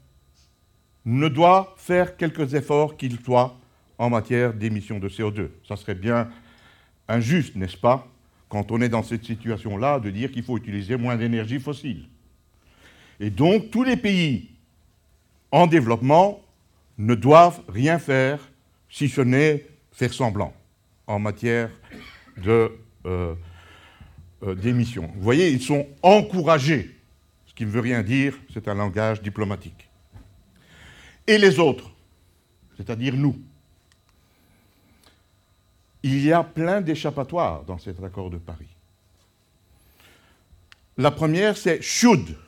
ne 1.04 1.28
doit 1.28 1.74
faire 1.76 2.16
quelques 2.16 2.54
efforts 2.54 2.96
qu'il 2.96 3.18
soit 3.20 3.56
en 3.98 4.10
matière 4.10 4.54
d'émissions 4.54 4.98
de 4.98 5.08
CO2. 5.08 5.48
Ça 5.66 5.76
serait 5.76 5.94
bien 5.94 6.30
injuste, 7.08 7.56
n'est-ce 7.56 7.76
pas, 7.76 8.06
quand 8.48 8.70
on 8.70 8.80
est 8.80 8.88
dans 8.88 9.02
cette 9.02 9.24
situation-là, 9.24 10.00
de 10.00 10.10
dire 10.10 10.30
qu'il 10.30 10.42
faut 10.42 10.56
utiliser 10.56 10.96
moins 10.96 11.16
d'énergie 11.16 11.60
fossile. 11.60 12.08
Et 13.18 13.30
donc, 13.30 13.70
tous 13.70 13.84
les 13.84 13.96
pays 13.96 14.50
en 15.50 15.66
développement 15.66 16.40
ne 16.98 17.14
doivent 17.14 17.60
rien 17.68 17.98
faire 17.98 18.40
si 18.88 19.08
ce 19.08 19.20
n'est 19.20 19.66
faire 20.00 20.14
semblant 20.14 20.54
en 21.06 21.18
matière 21.18 21.68
de, 22.38 22.72
euh, 23.04 23.34
euh, 24.42 24.54
d'émissions. 24.54 25.10
Vous 25.14 25.20
voyez, 25.20 25.50
ils 25.50 25.60
sont 25.60 25.86
encouragés, 26.02 26.96
ce 27.44 27.52
qui 27.52 27.66
ne 27.66 27.70
veut 27.70 27.80
rien 27.80 28.02
dire, 28.02 28.38
c'est 28.50 28.66
un 28.68 28.74
langage 28.74 29.20
diplomatique. 29.20 29.90
Et 31.26 31.36
les 31.36 31.58
autres, 31.58 31.90
c'est-à-dire 32.78 33.14
nous, 33.14 33.38
il 36.02 36.24
y 36.24 36.32
a 36.32 36.42
plein 36.42 36.80
d'échappatoires 36.80 37.64
dans 37.64 37.76
cet 37.76 38.02
accord 38.02 38.30
de 38.30 38.38
Paris. 38.38 38.74
La 40.96 41.10
première, 41.10 41.58
c'est 41.58 41.82
should, 41.82 42.38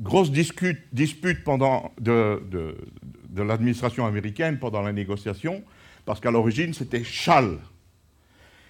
grosse 0.00 0.30
dispute 0.30 1.42
pendant 1.42 1.92
de, 1.98 2.40
l'administration 3.36 4.06
américaine 4.06 4.60
pendant 4.60 4.82
la 4.82 4.92
négociation, 4.92 5.64
parce 6.08 6.20
qu'à 6.20 6.30
l'origine 6.30 6.72
c'était 6.72 7.04
shall. 7.04 7.58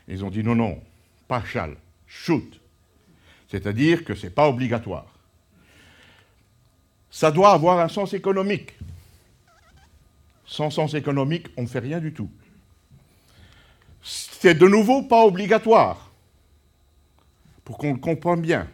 Ils 0.09 0.24
ont 0.24 0.28
dit 0.28 0.43
non, 0.43 0.57
non, 0.57 0.82
pas 1.28 1.45
shall, 1.45 1.76
should. 2.09 2.57
C'est-à-dire 3.47 4.05
que 4.05 4.16
ce 4.16 4.26
n'est 4.26 4.32
pas 4.32 4.49
obligatoire. 4.49 5.07
Ça 7.12 7.30
doit 7.30 7.53
avoir 7.53 7.78
un 7.78 7.86
sens 7.86 8.12
économique. 8.12 8.74
Sans 10.47 10.70
sens 10.70 10.95
économique, 10.95 11.47
on 11.57 11.62
ne 11.62 11.68
fait 11.68 11.78
rien 11.78 12.01
du 12.01 12.12
tout. 12.12 12.28
C'est 14.03 14.59
de 14.59 14.66
nouveau 14.66 15.05
pas 15.05 15.24
obligatoire, 15.24 16.11
pour 17.64 17.78
qu'on 17.78 17.93
le 17.93 18.01
comprenne 18.01 18.41
bien. 18.41 18.66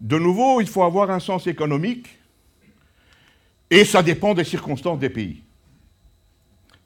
De 0.00 0.18
nouveau, 0.18 0.62
il 0.62 0.66
faut 0.66 0.82
avoir 0.82 1.10
un 1.10 1.20
sens 1.20 1.46
économique 1.46 2.08
et 3.68 3.84
ça 3.84 4.02
dépend 4.02 4.32
des 4.32 4.44
circonstances 4.44 4.98
des 4.98 5.10
pays. 5.10 5.43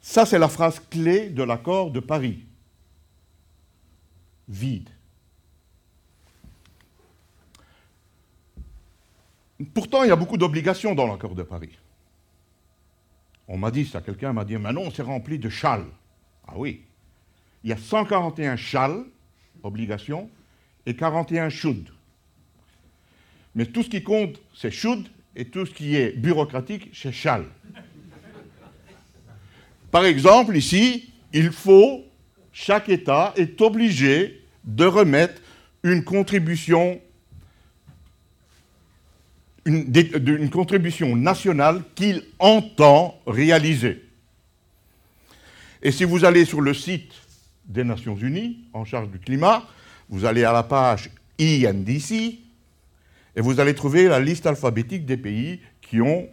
Ça, 0.01 0.25
c'est 0.25 0.39
la 0.39 0.47
phrase 0.47 0.79
clé 0.89 1.29
de 1.29 1.43
l'accord 1.43 1.91
de 1.91 1.99
Paris. 1.99 2.45
Vide. 4.47 4.89
Pourtant, 9.73 10.03
il 10.03 10.09
y 10.09 10.11
a 10.11 10.15
beaucoup 10.15 10.37
d'obligations 10.37 10.95
dans 10.95 11.05
l'accord 11.05 11.35
de 11.35 11.43
Paris. 11.43 11.77
On 13.47 13.57
m'a 13.57 13.71
dit 13.71 13.85
ça, 13.85 14.01
quelqu'un 14.01 14.31
m'a 14.31 14.45
dit, 14.45 14.57
mais 14.57 14.71
non, 14.71 14.89
c'est 14.91 15.01
rempli 15.01 15.37
de 15.37 15.49
châles. 15.49 15.87
Ah 16.47 16.53
oui. 16.55 16.83
Il 17.63 17.69
y 17.69 17.73
a 17.73 17.77
141 17.77 18.55
châles, 18.55 19.03
obligations, 19.63 20.29
et 20.85 20.95
41 20.95 21.49
should. 21.49 21.89
Mais 23.55 23.65
tout 23.65 23.83
ce 23.83 23.89
qui 23.89 24.01
compte, 24.01 24.39
c'est 24.53 24.71
should, 24.71 25.07
et 25.35 25.45
tout 25.45 25.65
ce 25.65 25.73
qui 25.73 25.95
est 25.95 26.11
bureaucratique, 26.11 26.89
c'est 26.93 27.11
shall. 27.11 27.45
Par 29.91 30.05
exemple, 30.05 30.55
ici, 30.55 31.11
il 31.33 31.51
faut, 31.51 32.03
chaque 32.51 32.89
État 32.89 33.33
est 33.35 33.59
obligé 33.61 34.41
de 34.63 34.85
remettre 34.85 35.41
une 35.83 36.03
contribution, 36.03 36.99
nationale 41.15 41.83
qu'il 41.95 42.23
entend 42.39 43.19
réaliser. 43.27 44.03
Et 45.81 45.91
si 45.91 46.03
vous 46.03 46.25
allez 46.25 46.45
sur 46.45 46.61
le 46.61 46.73
site 46.73 47.13
des 47.65 47.83
Nations 47.83 48.15
Unies 48.15 48.65
en 48.73 48.83
charge 48.83 49.09
du 49.09 49.19
climat, 49.19 49.67
vous 50.09 50.25
allez 50.25 50.43
à 50.43 50.51
la 50.51 50.63
page 50.63 51.11
INDC, 51.39 52.39
et 53.35 53.41
vous 53.41 53.59
allez 53.59 53.75
trouver 53.75 54.07
la 54.07 54.19
liste 54.19 54.45
alphabétique 54.47 55.05
des 55.05 55.17
pays 55.17 55.61
qui 55.81 56.01
ont, 56.01 56.27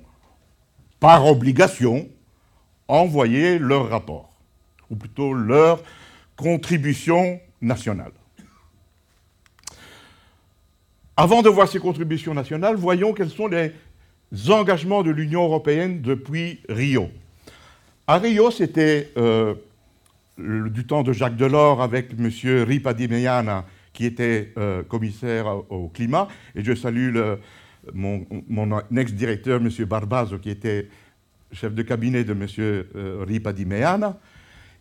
par 0.99 1.27
obligation, 1.27 2.09
envoyé 2.89 3.59
leur 3.59 3.89
rapport, 3.89 4.33
ou 4.91 4.97
plutôt 4.97 5.33
leur 5.33 5.83
contribution 6.37 7.41
nationale. 7.61 8.13
Avant 11.17 11.43
de 11.43 11.49
voir 11.49 11.67
ces 11.67 11.79
contributions 11.79 12.35
nationales, 12.35 12.77
voyons 12.77 13.15
quelles 13.15 13.31
sont 13.31 13.49
les 13.49 13.73
engagements 14.51 15.03
de 15.03 15.11
l'Union 15.11 15.45
européenne 15.45 16.03
depuis 16.03 16.61
Rio. 16.69 17.09
À 18.07 18.19
Rio, 18.19 18.51
c'était 18.51 19.11
euh, 19.17 19.55
du 20.37 20.87
temps 20.87 21.03
de 21.03 21.13
Jacques 21.13 21.37
Delors 21.37 21.81
avec 21.81 22.11
M. 22.19 22.31
Ripadimeyana, 22.65 23.65
qui 23.93 24.05
était 24.05 24.53
euh, 24.59 24.83
commissaire 24.83 25.47
au 25.71 25.89
climat, 25.89 26.29
et 26.55 26.63
je 26.63 26.75
salue 26.75 27.13
le, 27.15 27.39
mon, 27.95 28.27
ex-directeur, 28.95 29.61
M. 29.61 29.71
Barbazo, 29.87 30.39
qui 30.39 30.51
était 30.51 30.89
chef 31.53 31.75
de 31.75 31.83
cabinet 31.83 32.25
de 32.25 32.33
M. 32.33 32.47
Euh, 32.59 33.25
Ripadimeana. 33.27 34.19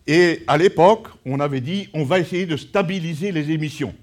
Et 0.06 0.44
à 0.46 0.56
l'époque, 0.56 1.08
on 1.24 1.40
avait 1.40 1.60
dit 1.60 1.88
on 1.92 2.04
va 2.04 2.18
essayer 2.18 2.46
de 2.46 2.56
stabiliser 2.56 3.32
les 3.32 3.50
émissions. 3.50 3.94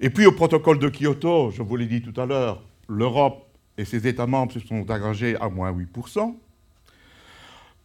Et 0.00 0.10
puis 0.10 0.26
au 0.26 0.32
protocole 0.32 0.78
de 0.78 0.88
Kyoto, 0.88 1.50
je 1.50 1.62
vous 1.62 1.76
l'ai 1.76 1.86
dit 1.86 2.02
tout 2.02 2.18
à 2.20 2.26
l'heure, 2.26 2.62
l'Europe 2.88 3.46
et 3.76 3.84
ses 3.84 4.06
États 4.06 4.26
membres 4.26 4.52
se 4.52 4.60
sont 4.60 4.90
engagés 4.90 5.36
à 5.40 5.48
moins 5.48 5.72
8%. 5.72 6.34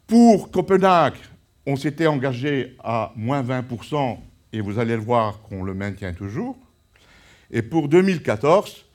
Pour 0.08 0.52
Copenhague, 0.52 1.16
on 1.66 1.76
s'était 1.76 2.08
engagé 2.08 2.76
à 2.84 3.12
moins 3.16 3.42
20%, 3.42 4.18
et 4.54 4.62
vous 4.62 4.78
allez 4.78 4.96
le 4.96 5.02
voir 5.02 5.42
qu'on 5.42 5.64
le 5.64 5.74
maintient 5.74 6.14
toujours. 6.14 6.58
Et 7.52 7.62
pour 7.62 7.88
2014, 7.88 8.86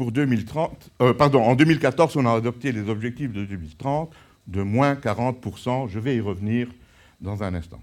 pour 0.00 0.12
2030, 0.12 0.92
euh, 1.02 1.12
en 1.18 1.54
2014, 1.54 2.16
on 2.16 2.24
a 2.24 2.32
adopté 2.32 2.72
les 2.72 2.88
objectifs 2.88 3.34
de 3.34 3.44
2030 3.44 4.10
de 4.46 4.62
moins 4.62 4.94
40%. 4.94 5.90
Je 5.90 5.98
vais 5.98 6.16
y 6.16 6.20
revenir 6.20 6.68
dans 7.20 7.42
un 7.42 7.52
instant. 7.52 7.82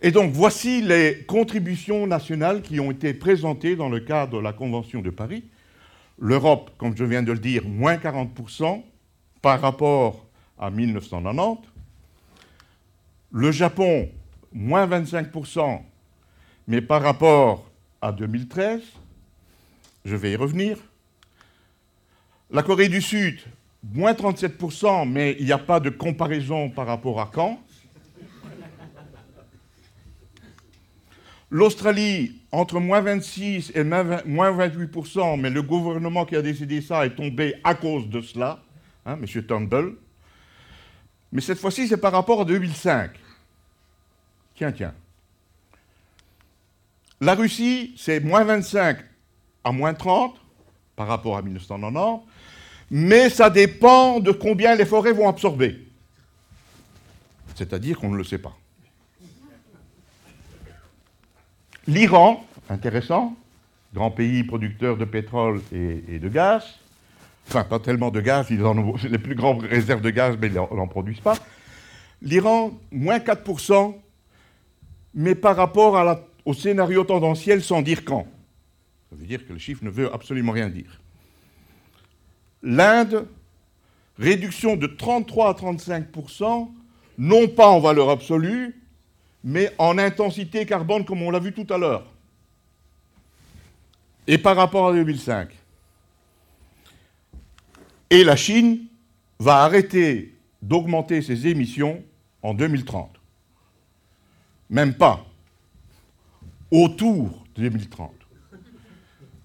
Et 0.00 0.10
donc, 0.10 0.32
voici 0.32 0.80
les 0.80 1.26
contributions 1.28 2.06
nationales 2.06 2.62
qui 2.62 2.80
ont 2.80 2.90
été 2.90 3.12
présentées 3.12 3.76
dans 3.76 3.90
le 3.90 4.00
cadre 4.00 4.38
de 4.38 4.42
la 4.42 4.54
Convention 4.54 5.02
de 5.02 5.10
Paris. 5.10 5.44
L'Europe, 6.18 6.70
comme 6.78 6.96
je 6.96 7.04
viens 7.04 7.22
de 7.22 7.32
le 7.32 7.38
dire, 7.38 7.68
moins 7.68 7.96
40% 7.96 8.82
par 9.42 9.60
rapport 9.60 10.24
à 10.58 10.70
1990. 10.70 11.68
Le 13.32 13.52
Japon, 13.52 14.08
moins 14.54 14.86
25%, 14.86 15.82
mais 16.66 16.80
par 16.80 17.02
rapport 17.02 17.70
à 18.00 18.10
2013. 18.10 18.80
Je 20.04 20.16
vais 20.16 20.32
y 20.32 20.36
revenir. 20.36 20.78
La 22.50 22.62
Corée 22.62 22.88
du 22.88 23.02
Sud, 23.02 23.40
moins 23.92 24.12
37%, 24.12 25.08
mais 25.08 25.36
il 25.38 25.46
n'y 25.46 25.52
a 25.52 25.58
pas 25.58 25.80
de 25.80 25.90
comparaison 25.90 26.70
par 26.70 26.86
rapport 26.86 27.20
à 27.20 27.30
quand. 27.32 27.60
L'Australie, 31.50 32.40
entre 32.52 32.78
moins 32.78 33.00
26 33.00 33.72
et 33.74 33.82
moins 33.82 34.56
28%, 34.56 35.40
mais 35.40 35.50
le 35.50 35.62
gouvernement 35.62 36.26
qui 36.26 36.36
a 36.36 36.42
décidé 36.42 36.82
ça 36.82 37.06
est 37.06 37.14
tombé 37.14 37.54
à 37.64 37.74
cause 37.74 38.08
de 38.08 38.20
cela, 38.20 38.62
hein, 39.06 39.18
M. 39.20 39.44
Turnbull. 39.44 39.96
Mais 41.32 41.40
cette 41.40 41.58
fois-ci, 41.58 41.88
c'est 41.88 41.96
par 41.96 42.12
rapport 42.12 42.42
à 42.42 42.44
2005. 42.44 43.10
Tiens, 44.54 44.72
tiens. 44.72 44.94
La 47.20 47.34
Russie, 47.34 47.94
c'est 47.96 48.20
moins 48.20 48.44
25 48.44 48.98
à 49.64 49.72
moins 49.72 49.94
30 49.94 50.34
par 50.96 51.06
rapport 51.06 51.36
à 51.36 51.42
1990, 51.42 52.24
mais 52.90 53.30
ça 53.30 53.50
dépend 53.50 54.20
de 54.20 54.32
combien 54.32 54.74
les 54.74 54.84
forêts 54.84 55.12
vont 55.12 55.28
absorber. 55.28 55.86
C'est-à-dire 57.54 57.98
qu'on 57.98 58.10
ne 58.10 58.16
le 58.16 58.24
sait 58.24 58.38
pas. 58.38 58.56
L'Iran, 61.86 62.44
intéressant, 62.68 63.34
grand 63.94 64.10
pays 64.10 64.44
producteur 64.44 64.96
de 64.96 65.04
pétrole 65.04 65.62
et, 65.72 66.18
de 66.18 66.28
gaz, 66.28 66.64
enfin 67.48 67.64
pas 67.64 67.78
tellement 67.78 68.10
de 68.10 68.20
gaz, 68.20 68.46
ils 68.50 68.62
ont 68.64 68.94
les 69.10 69.18
plus 69.18 69.34
grandes 69.34 69.62
réserves 69.62 70.02
de 70.02 70.10
gaz, 70.10 70.36
mais 70.40 70.48
ils 70.48 70.54
n'en 70.54 70.86
produisent 70.86 71.20
pas. 71.20 71.36
L'Iran, 72.20 72.72
moins 72.92 73.18
4%, 73.18 73.94
mais 75.14 75.34
par 75.34 75.56
rapport 75.56 76.20
au 76.44 76.54
scénario 76.54 77.04
tendanciel 77.04 77.62
sans 77.62 77.82
dire 77.82 78.04
quand. 78.04 78.26
Ça 79.10 79.16
veut 79.16 79.26
dire 79.26 79.46
que 79.46 79.52
le 79.52 79.58
chiffre 79.58 79.84
ne 79.84 79.90
veut 79.90 80.12
absolument 80.12 80.52
rien 80.52 80.68
dire. 80.68 81.00
L'Inde, 82.62 83.26
réduction 84.18 84.76
de 84.76 84.86
33 84.86 85.50
à 85.50 85.52
35% 85.52 86.68
non 87.18 87.48
pas 87.48 87.66
en 87.66 87.80
valeur 87.80 88.10
absolue, 88.10 88.80
mais 89.42 89.74
en 89.76 89.98
intensité 89.98 90.64
carbone, 90.64 91.04
comme 91.04 91.20
on 91.22 91.30
l'a 91.30 91.40
vu 91.40 91.52
tout 91.52 91.66
à 91.72 91.76
l'heure. 91.76 92.06
Et 94.26 94.38
par 94.38 94.56
rapport 94.56 94.88
à 94.88 94.92
2005. 94.92 95.50
Et 98.10 98.24
la 98.24 98.36
Chine 98.36 98.86
va 99.38 99.64
arrêter 99.64 100.34
d'augmenter 100.62 101.20
ses 101.22 101.46
émissions 101.46 102.02
en 102.42 102.54
2030. 102.54 103.10
Même 104.70 104.94
pas. 104.94 105.24
Autour 106.70 107.44
de 107.54 107.62
2030. 107.62 108.12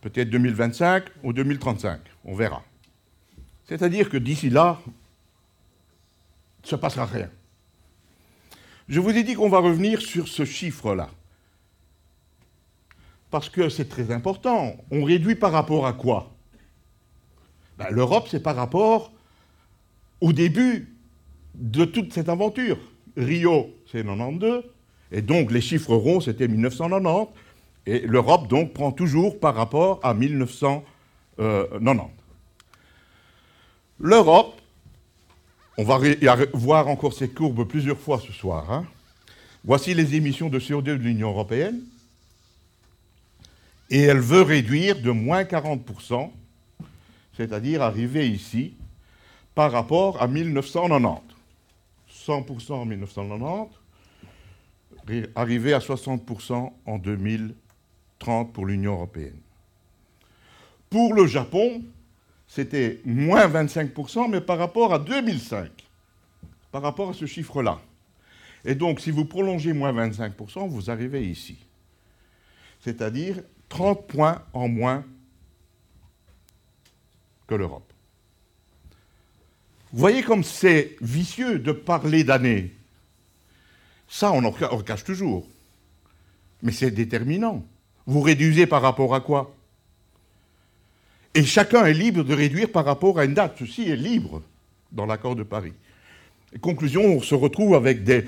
Peut-être 0.03 0.29
2025 0.29 1.05
ou 1.23 1.31
2035. 1.31 2.01
On 2.25 2.35
verra. 2.35 2.61
C'est-à-dire 3.65 4.09
que 4.09 4.17
d'ici 4.17 4.49
là, 4.49 4.81
il 4.85 4.91
ne 6.63 6.67
se 6.67 6.75
passera 6.75 7.05
rien. 7.05 7.29
Je 8.89 8.99
vous 8.99 9.11
ai 9.11 9.23
dit 9.23 9.33
qu'on 9.33 9.47
va 9.47 9.59
revenir 9.59 10.01
sur 10.01 10.27
ce 10.27 10.43
chiffre-là. 10.43 11.09
Parce 13.31 13.47
que 13.47 13.69
c'est 13.69 13.87
très 13.87 14.11
important. 14.11 14.75
On 14.91 15.05
réduit 15.05 15.35
par 15.35 15.53
rapport 15.53 15.87
à 15.87 15.93
quoi? 15.93 16.35
Ben, 17.77 17.89
L'Europe, 17.89 18.27
c'est 18.29 18.43
par 18.43 18.57
rapport 18.57 19.13
au 20.19 20.33
début 20.33 20.93
de 21.55 21.85
toute 21.85 22.11
cette 22.11 22.27
aventure. 22.27 22.77
Rio, 23.15 23.73
c'est 23.89 24.03
92, 24.03 24.65
et 25.13 25.21
donc 25.21 25.49
les 25.49 25.61
chiffres 25.61 25.95
ronds, 25.95 26.19
c'était 26.19 26.49
1990, 26.49 27.31
et 27.85 27.99
l'Europe, 27.99 28.47
donc, 28.47 28.73
prend 28.73 28.91
toujours 28.91 29.39
par 29.39 29.55
rapport 29.55 29.99
à 30.03 30.13
1990. 30.13 32.11
L'Europe, 33.99 34.59
on 35.77 35.83
va 35.83 35.99
voir 36.53 36.87
encore 36.87 37.13
ces 37.13 37.29
courbes 37.29 37.67
plusieurs 37.67 37.99
fois 37.99 38.19
ce 38.19 38.31
soir. 38.31 38.71
Hein. 38.71 38.85
Voici 39.63 39.93
les 39.93 40.15
émissions 40.15 40.49
de 40.49 40.59
CO2 40.59 40.83
de 40.83 40.93
l'Union 40.93 41.29
européenne. 41.29 41.81
Et 43.89 44.01
elle 44.01 44.19
veut 44.19 44.41
réduire 44.41 45.01
de 45.01 45.11
moins 45.11 45.43
40%, 45.43 46.31
c'est-à-dire 47.35 47.81
arriver 47.81 48.29
ici 48.29 48.75
par 49.55 49.71
rapport 49.71 50.21
à 50.21 50.27
1990. 50.27 51.33
100% 52.25 52.73
en 52.73 52.85
1990, 52.85 53.75
arriver 55.35 55.73
à 55.73 55.79
60% 55.79 56.71
en 56.85 56.97
2030 58.23 58.53
pour 58.53 58.65
l'Union 58.65 58.93
européenne. 58.93 59.39
Pour 60.89 61.13
le 61.13 61.27
Japon, 61.27 61.83
c'était 62.47 63.01
moins 63.05 63.47
25%, 63.47 64.29
mais 64.29 64.41
par 64.41 64.57
rapport 64.57 64.93
à 64.93 64.99
2005, 64.99 65.69
par 66.71 66.81
rapport 66.81 67.09
à 67.09 67.13
ce 67.13 67.25
chiffre-là. 67.25 67.81
Et 68.65 68.75
donc, 68.75 68.99
si 69.01 69.11
vous 69.11 69.25
prolongez 69.25 69.73
moins 69.73 69.91
25%, 69.91 70.69
vous 70.69 70.89
arrivez 70.89 71.27
ici. 71.27 71.57
C'est-à-dire 72.81 73.41
30 73.69 74.07
points 74.07 74.41
en 74.53 74.67
moins 74.67 75.03
que 77.47 77.55
l'Europe. 77.55 77.91
Vous 79.91 79.99
voyez 79.99 80.23
comme 80.23 80.43
c'est 80.43 80.95
vicieux 81.01 81.59
de 81.59 81.71
parler 81.71 82.23
d'années. 82.23 82.73
Ça, 84.07 84.31
on 84.31 84.43
en 84.43 84.81
cache 84.81 85.03
toujours. 85.03 85.47
Mais 86.61 86.71
c'est 86.71 86.91
déterminant. 86.91 87.63
Vous 88.05 88.21
réduisez 88.21 88.65
par 88.65 88.81
rapport 88.81 89.15
à 89.15 89.21
quoi? 89.21 89.55
Et 91.35 91.43
chacun 91.43 91.85
est 91.85 91.93
libre 91.93 92.23
de 92.23 92.33
réduire 92.33 92.71
par 92.71 92.85
rapport 92.85 93.17
à 93.17 93.25
une 93.25 93.33
date. 93.33 93.55
Ceci 93.59 93.89
est 93.89 93.95
libre 93.95 94.41
dans 94.91 95.05
l'accord 95.05 95.35
de 95.35 95.43
Paris. 95.43 95.73
conclusion, 96.61 97.03
on 97.03 97.21
se 97.21 97.33
retrouve 97.33 97.75
avec 97.75 98.03
des 98.03 98.25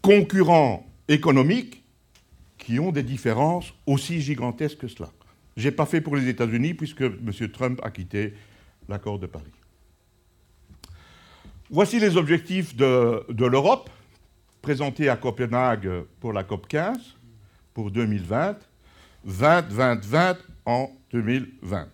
concurrents 0.00 0.86
économiques 1.08 1.82
qui 2.56 2.78
ont 2.78 2.92
des 2.92 3.02
différences 3.02 3.74
aussi 3.86 4.20
gigantesques 4.20 4.78
que 4.78 4.88
cela. 4.88 5.10
Je 5.56 5.68
n'ai 5.68 5.72
pas 5.72 5.86
fait 5.86 6.00
pour 6.00 6.16
les 6.16 6.28
États-Unis 6.28 6.74
puisque 6.74 7.02
M. 7.02 7.32
Trump 7.52 7.80
a 7.82 7.90
quitté 7.90 8.34
l'accord 8.88 9.18
de 9.18 9.26
Paris. 9.26 9.52
Voici 11.70 12.00
les 12.00 12.16
objectifs 12.16 12.74
de, 12.74 13.24
l'Europe 13.46 13.90
présentés 14.62 15.08
à 15.08 15.16
Copenhague 15.16 15.88
pour 16.20 16.32
la 16.32 16.44
COP 16.44 16.66
15 16.66 17.16
pour 17.74 17.90
2020, 17.90 18.56
20, 19.24 19.68
20, 19.68 20.04
20 20.04 20.38
en 20.66 20.90
2020. 21.12 21.88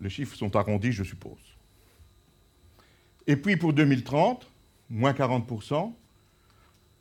Les 0.00 0.10
chiffres 0.10 0.36
sont 0.36 0.54
arrondis, 0.54 0.92
je 0.92 1.04
suppose. 1.04 1.38
Et 3.26 3.36
puis 3.36 3.56
pour 3.56 3.72
2030, 3.72 4.48
moins 4.90 5.12
40%, 5.12 5.92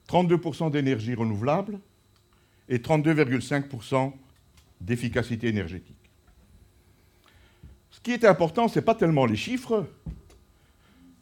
32% 0.07 0.71
d'énergie 0.71 1.13
renouvelable 1.13 1.79
et 2.69 2.77
32,5% 2.77 4.13
d'efficacité 4.81 5.47
énergétique. 5.47 5.95
Ce 7.91 7.99
qui 7.99 8.11
est 8.11 8.25
important, 8.25 8.67
ce 8.67 8.79
n'est 8.79 8.85
pas 8.85 8.95
tellement 8.95 9.25
les 9.25 9.35
chiffres, 9.35 9.87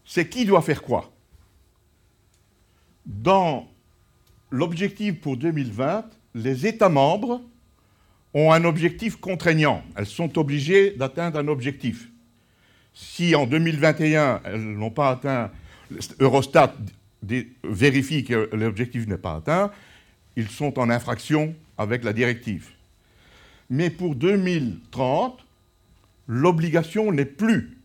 c'est 0.03 0.27
qui 0.27 0.45
doit 0.45 0.61
faire 0.61 0.81
quoi. 0.81 1.11
Dans 3.05 3.67
l'objectif 4.49 5.21
pour 5.21 5.37
2020, 5.37 6.05
les 6.35 6.67
États 6.67 6.89
membres 6.89 7.41
ont 8.33 8.51
un 8.51 8.65
objectif 8.65 9.15
contraignant. 9.15 9.81
Elles 9.95 10.05
sont 10.05 10.37
obligées 10.37 10.91
d'atteindre 10.91 11.39
un 11.39 11.47
objectif. 11.47 12.09
Si 12.93 13.33
en 13.33 13.47
2021, 13.47 14.41
elles 14.43 14.61
n'ont 14.61 14.91
pas 14.91 15.11
atteint, 15.11 15.49
Eurostat 16.19 16.75
vérifie 17.63 18.25
que 18.25 18.49
l'objectif 18.53 19.07
n'est 19.07 19.17
pas 19.17 19.35
atteint, 19.35 19.71
ils 20.35 20.49
sont 20.49 20.77
en 20.77 20.89
infraction 20.89 21.55
avec 21.77 22.03
la 22.03 22.11
directive. 22.11 22.69
Mais 23.69 23.89
pour 23.89 24.15
2030, 24.15 25.45
l'obligation 26.27 27.11
n'est 27.11 27.25
plus 27.25 27.77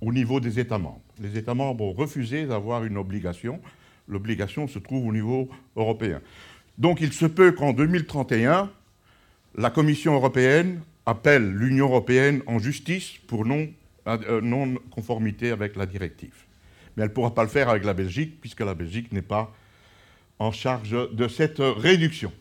au 0.00 0.12
niveau 0.12 0.38
des 0.38 0.60
États 0.60 0.78
membres. 0.78 1.02
Les 1.20 1.36
États 1.36 1.54
membres 1.54 1.84
ont 1.84 1.92
refusé 1.92 2.46
d'avoir 2.46 2.84
une 2.84 2.96
obligation. 2.96 3.60
L'obligation 4.06 4.68
se 4.68 4.78
trouve 4.78 5.08
au 5.08 5.12
niveau 5.12 5.48
européen. 5.74 6.20
Donc 6.78 7.00
il 7.00 7.12
se 7.12 7.26
peut 7.26 7.52
qu'en 7.52 7.72
2031, 7.72 8.70
la 9.56 9.70
Commission 9.70 10.14
européenne 10.14 10.80
appelle 11.06 11.52
l'Union 11.52 11.86
européenne 11.86 12.42
en 12.46 12.58
justice 12.58 13.14
pour 13.26 13.44
euh, 13.46 14.40
non-conformité 14.40 15.50
avec 15.50 15.74
la 15.74 15.86
directive. 15.86 16.34
Mais 16.96 17.02
elle 17.02 17.08
ne 17.10 17.14
pourra 17.14 17.34
pas 17.34 17.42
le 17.42 17.48
faire 17.48 17.68
avec 17.68 17.84
la 17.84 17.94
Belgique, 17.94 18.40
puisque 18.40 18.60
la 18.60 18.74
Belgique 18.74 19.12
n'est 19.12 19.22
pas 19.22 19.52
en 20.38 20.52
charge 20.52 20.90
de 20.90 21.28
cette 21.28 21.58
réduction. 21.58 22.32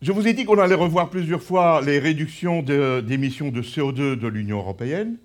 Je 0.00 0.12
vous 0.12 0.26
ai 0.26 0.34
dit 0.34 0.44
qu'on 0.44 0.58
allait 0.58 0.74
revoir 0.74 1.08
plusieurs 1.08 1.42
fois 1.42 1.80
les 1.80 1.98
réductions 1.98 2.62
d'émissions 2.62 3.50
de, 3.50 3.62
CO2 3.62 4.16
de 4.16 4.28
l'Union 4.28 4.58
européenne. 4.58 5.16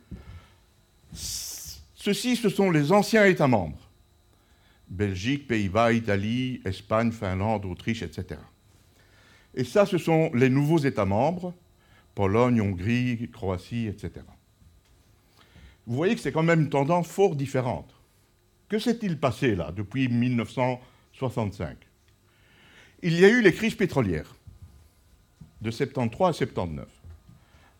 Ceux-ci, 1.13 2.37
ce 2.37 2.49
sont 2.49 2.71
les 2.71 2.91
anciens 2.93 3.25
États 3.25 3.47
membres. 3.47 3.88
Belgique, 4.89 5.47
Pays-Bas, 5.47 5.93
Italie, 5.93 6.61
Espagne, 6.65 7.11
Finlande, 7.11 7.65
Autriche, 7.65 8.01
etc. 8.01 8.39
Et 9.53 9.63
ça, 9.63 9.85
ce 9.85 9.97
sont 9.97 10.31
les 10.33 10.49
nouveaux 10.49 10.79
États 10.79 11.05
membres, 11.05 11.53
Pologne, 12.15 12.61
Hongrie, 12.61 13.29
Croatie, 13.31 13.87
etc. 13.87 14.25
Vous 15.85 15.95
voyez 15.95 16.15
que 16.15 16.21
c'est 16.21 16.31
quand 16.31 16.43
même 16.43 16.61
une 16.61 16.69
tendance 16.69 17.07
fort 17.07 17.35
différente. 17.35 17.93
Que 18.67 18.77
s'est-il 18.77 19.19
passé 19.19 19.55
là 19.55 19.71
depuis 19.71 20.07
1965 20.07 21.77
Il 23.01 23.19
y 23.19 23.25
a 23.25 23.29
eu 23.29 23.41
les 23.41 23.53
crises 23.53 23.75
pétrolières 23.75 24.35
de 25.61 25.71
73 25.71 26.29
à 26.29 26.33
79, 26.33 26.87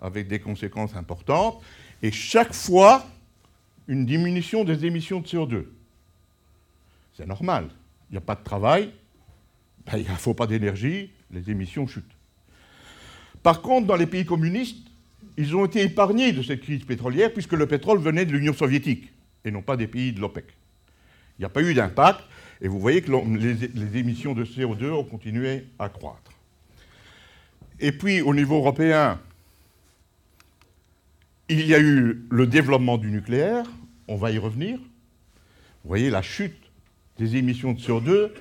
avec 0.02 0.28
des 0.28 0.40
conséquences 0.40 0.96
importantes, 0.96 1.62
et 2.02 2.12
chaque 2.12 2.54
fois 2.54 3.06
une 3.88 4.06
diminution 4.06 4.64
des 4.64 4.86
émissions 4.86 5.20
de 5.20 5.28
CO2. 5.28 5.66
C'est 7.20 7.28
normal. 7.28 7.68
Il 8.10 8.14
n'y 8.14 8.18
a 8.18 8.22
pas 8.22 8.36
de 8.36 8.44
travail, 8.46 8.92
ben, 9.86 9.98
il 9.98 10.10
ne 10.10 10.16
faut 10.16 10.34
pas 10.34 10.48
d'énergie, 10.48 11.12
les 11.32 11.52
émissions 11.52 11.86
chutent. 11.86 12.16
Par 13.44 13.62
contre, 13.62 13.88
dans 13.88 13.98
les 13.98 14.06
pays 14.06 14.24
communistes, 14.24 14.88
ils 15.36 15.54
ont 15.54 15.66
été 15.66 15.82
épargnés 15.82 16.32
de 16.32 16.42
cette 16.42 16.62
crise 16.62 16.86
pétrolière 16.86 17.34
puisque 17.34 17.52
le 17.52 17.68
pétrole 17.68 18.00
venait 18.00 18.26
de 18.26 18.32
l'Union 18.32 18.54
soviétique 18.54 19.12
et 19.44 19.52
non 19.52 19.62
pas 19.62 19.76
des 19.76 19.88
pays 19.88 20.14
de 20.14 20.22
l'OPEC. 20.22 20.46
Il 21.38 21.42
n'y 21.42 21.46
a 21.46 21.50
pas 21.50 21.62
eu 21.62 21.74
d'impact 21.74 22.22
et 22.62 22.70
vous 22.70 22.80
voyez 22.80 23.02
que 23.02 23.12
les, 23.12 23.54
les 23.54 23.98
émissions 23.98 24.34
de 24.34 24.46
CO2 24.46 24.90
ont 24.92 25.04
continué 25.04 25.68
à 25.78 25.90
croître. 25.90 26.32
Et 27.82 27.92
puis, 27.92 28.22
au 28.22 28.34
niveau 28.34 28.56
européen, 28.56 29.20
il 31.50 31.68
y 31.68 31.76
a 31.76 31.80
eu 31.80 32.26
le 32.30 32.48
développement 32.48 32.98
du 32.98 33.12
nucléaire, 33.12 33.66
on 34.08 34.16
va 34.16 34.32
y 34.32 34.38
revenir. 34.38 34.78
Vous 34.78 35.90
voyez 35.90 36.10
la 36.10 36.22
chute 36.22 36.69
des 37.20 37.36
émissions 37.36 37.74
de 37.74 37.80
CO2 37.80 38.32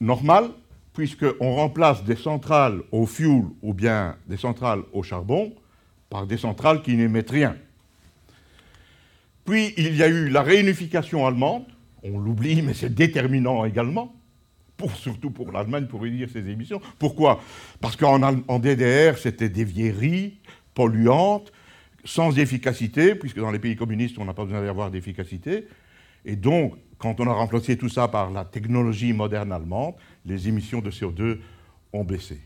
normale, 0.00 0.50
puisqu'on 0.92 1.54
remplace 1.54 2.04
des 2.04 2.16
centrales 2.16 2.82
au 2.92 3.06
fuel 3.06 3.44
ou 3.62 3.72
bien 3.72 4.16
des 4.26 4.36
centrales 4.36 4.82
au 4.92 5.02
charbon 5.02 5.54
par 6.10 6.26
des 6.26 6.36
centrales 6.36 6.82
qui 6.82 6.96
n'émettent 6.96 7.30
rien. 7.30 7.56
Puis 9.44 9.72
il 9.78 9.96
y 9.96 10.02
a 10.02 10.08
eu 10.08 10.28
la 10.28 10.42
réunification 10.42 11.26
allemande, 11.26 11.64
on 12.02 12.18
l'oublie, 12.18 12.60
mais 12.62 12.74
c'est 12.74 12.94
déterminant 12.94 13.64
également 13.64 14.14
surtout 14.94 15.30
pour 15.30 15.50
l'Allemagne, 15.50 15.86
pour 15.86 16.02
réduire 16.02 16.30
ses 16.30 16.48
émissions. 16.48 16.80
Pourquoi? 17.00 17.40
Parce 17.80 17.96
qu'en 17.96 18.20
DDR, 18.60 19.18
c'était 19.18 19.48
des 19.48 19.64
vieilleries 19.64 20.38
polluantes, 20.72 21.52
sans 22.04 22.38
efficacité, 22.38 23.16
puisque 23.16 23.40
dans 23.40 23.50
les 23.50 23.58
pays 23.58 23.74
communistes, 23.74 24.18
on 24.18 24.24
n'a 24.24 24.34
pas 24.34 24.44
besoin 24.44 24.62
d'avoir 24.62 24.92
d'efficacité. 24.92 25.66
Et 26.24 26.36
donc, 26.36 26.74
quand 26.98 27.20
on 27.20 27.26
a 27.28 27.32
remplacé 27.32 27.76
tout 27.76 27.88
ça 27.88 28.08
par 28.08 28.30
la 28.30 28.44
technologie 28.44 29.12
moderne 29.12 29.52
allemande, 29.52 29.94
les 30.24 30.48
émissions 30.48 30.80
de 30.80 30.90
CO2 30.90 31.38
ont 31.92 32.04
baissé. 32.04 32.40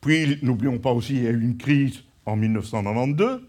Puis, 0.00 0.38
n'oublions 0.42 0.78
pas 0.78 0.92
aussi, 0.92 1.16
il 1.16 1.24
y 1.24 1.26
a 1.26 1.30
eu 1.30 1.42
une 1.42 1.56
crise 1.56 2.02
en 2.24 2.36
1992, 2.36 3.42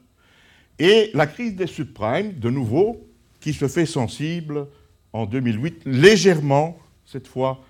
et 0.79 1.11
la 1.13 1.27
crise 1.27 1.55
des 1.55 1.67
subprimes, 1.67 2.33
de 2.33 2.49
nouveau, 2.49 3.07
qui 3.39 3.53
se 3.53 3.67
fait 3.67 3.85
sensible 3.85 4.67
en 5.13 5.25
2008, 5.25 5.83
légèrement, 5.85 6.77
cette 7.05 7.27
fois, 7.27 7.63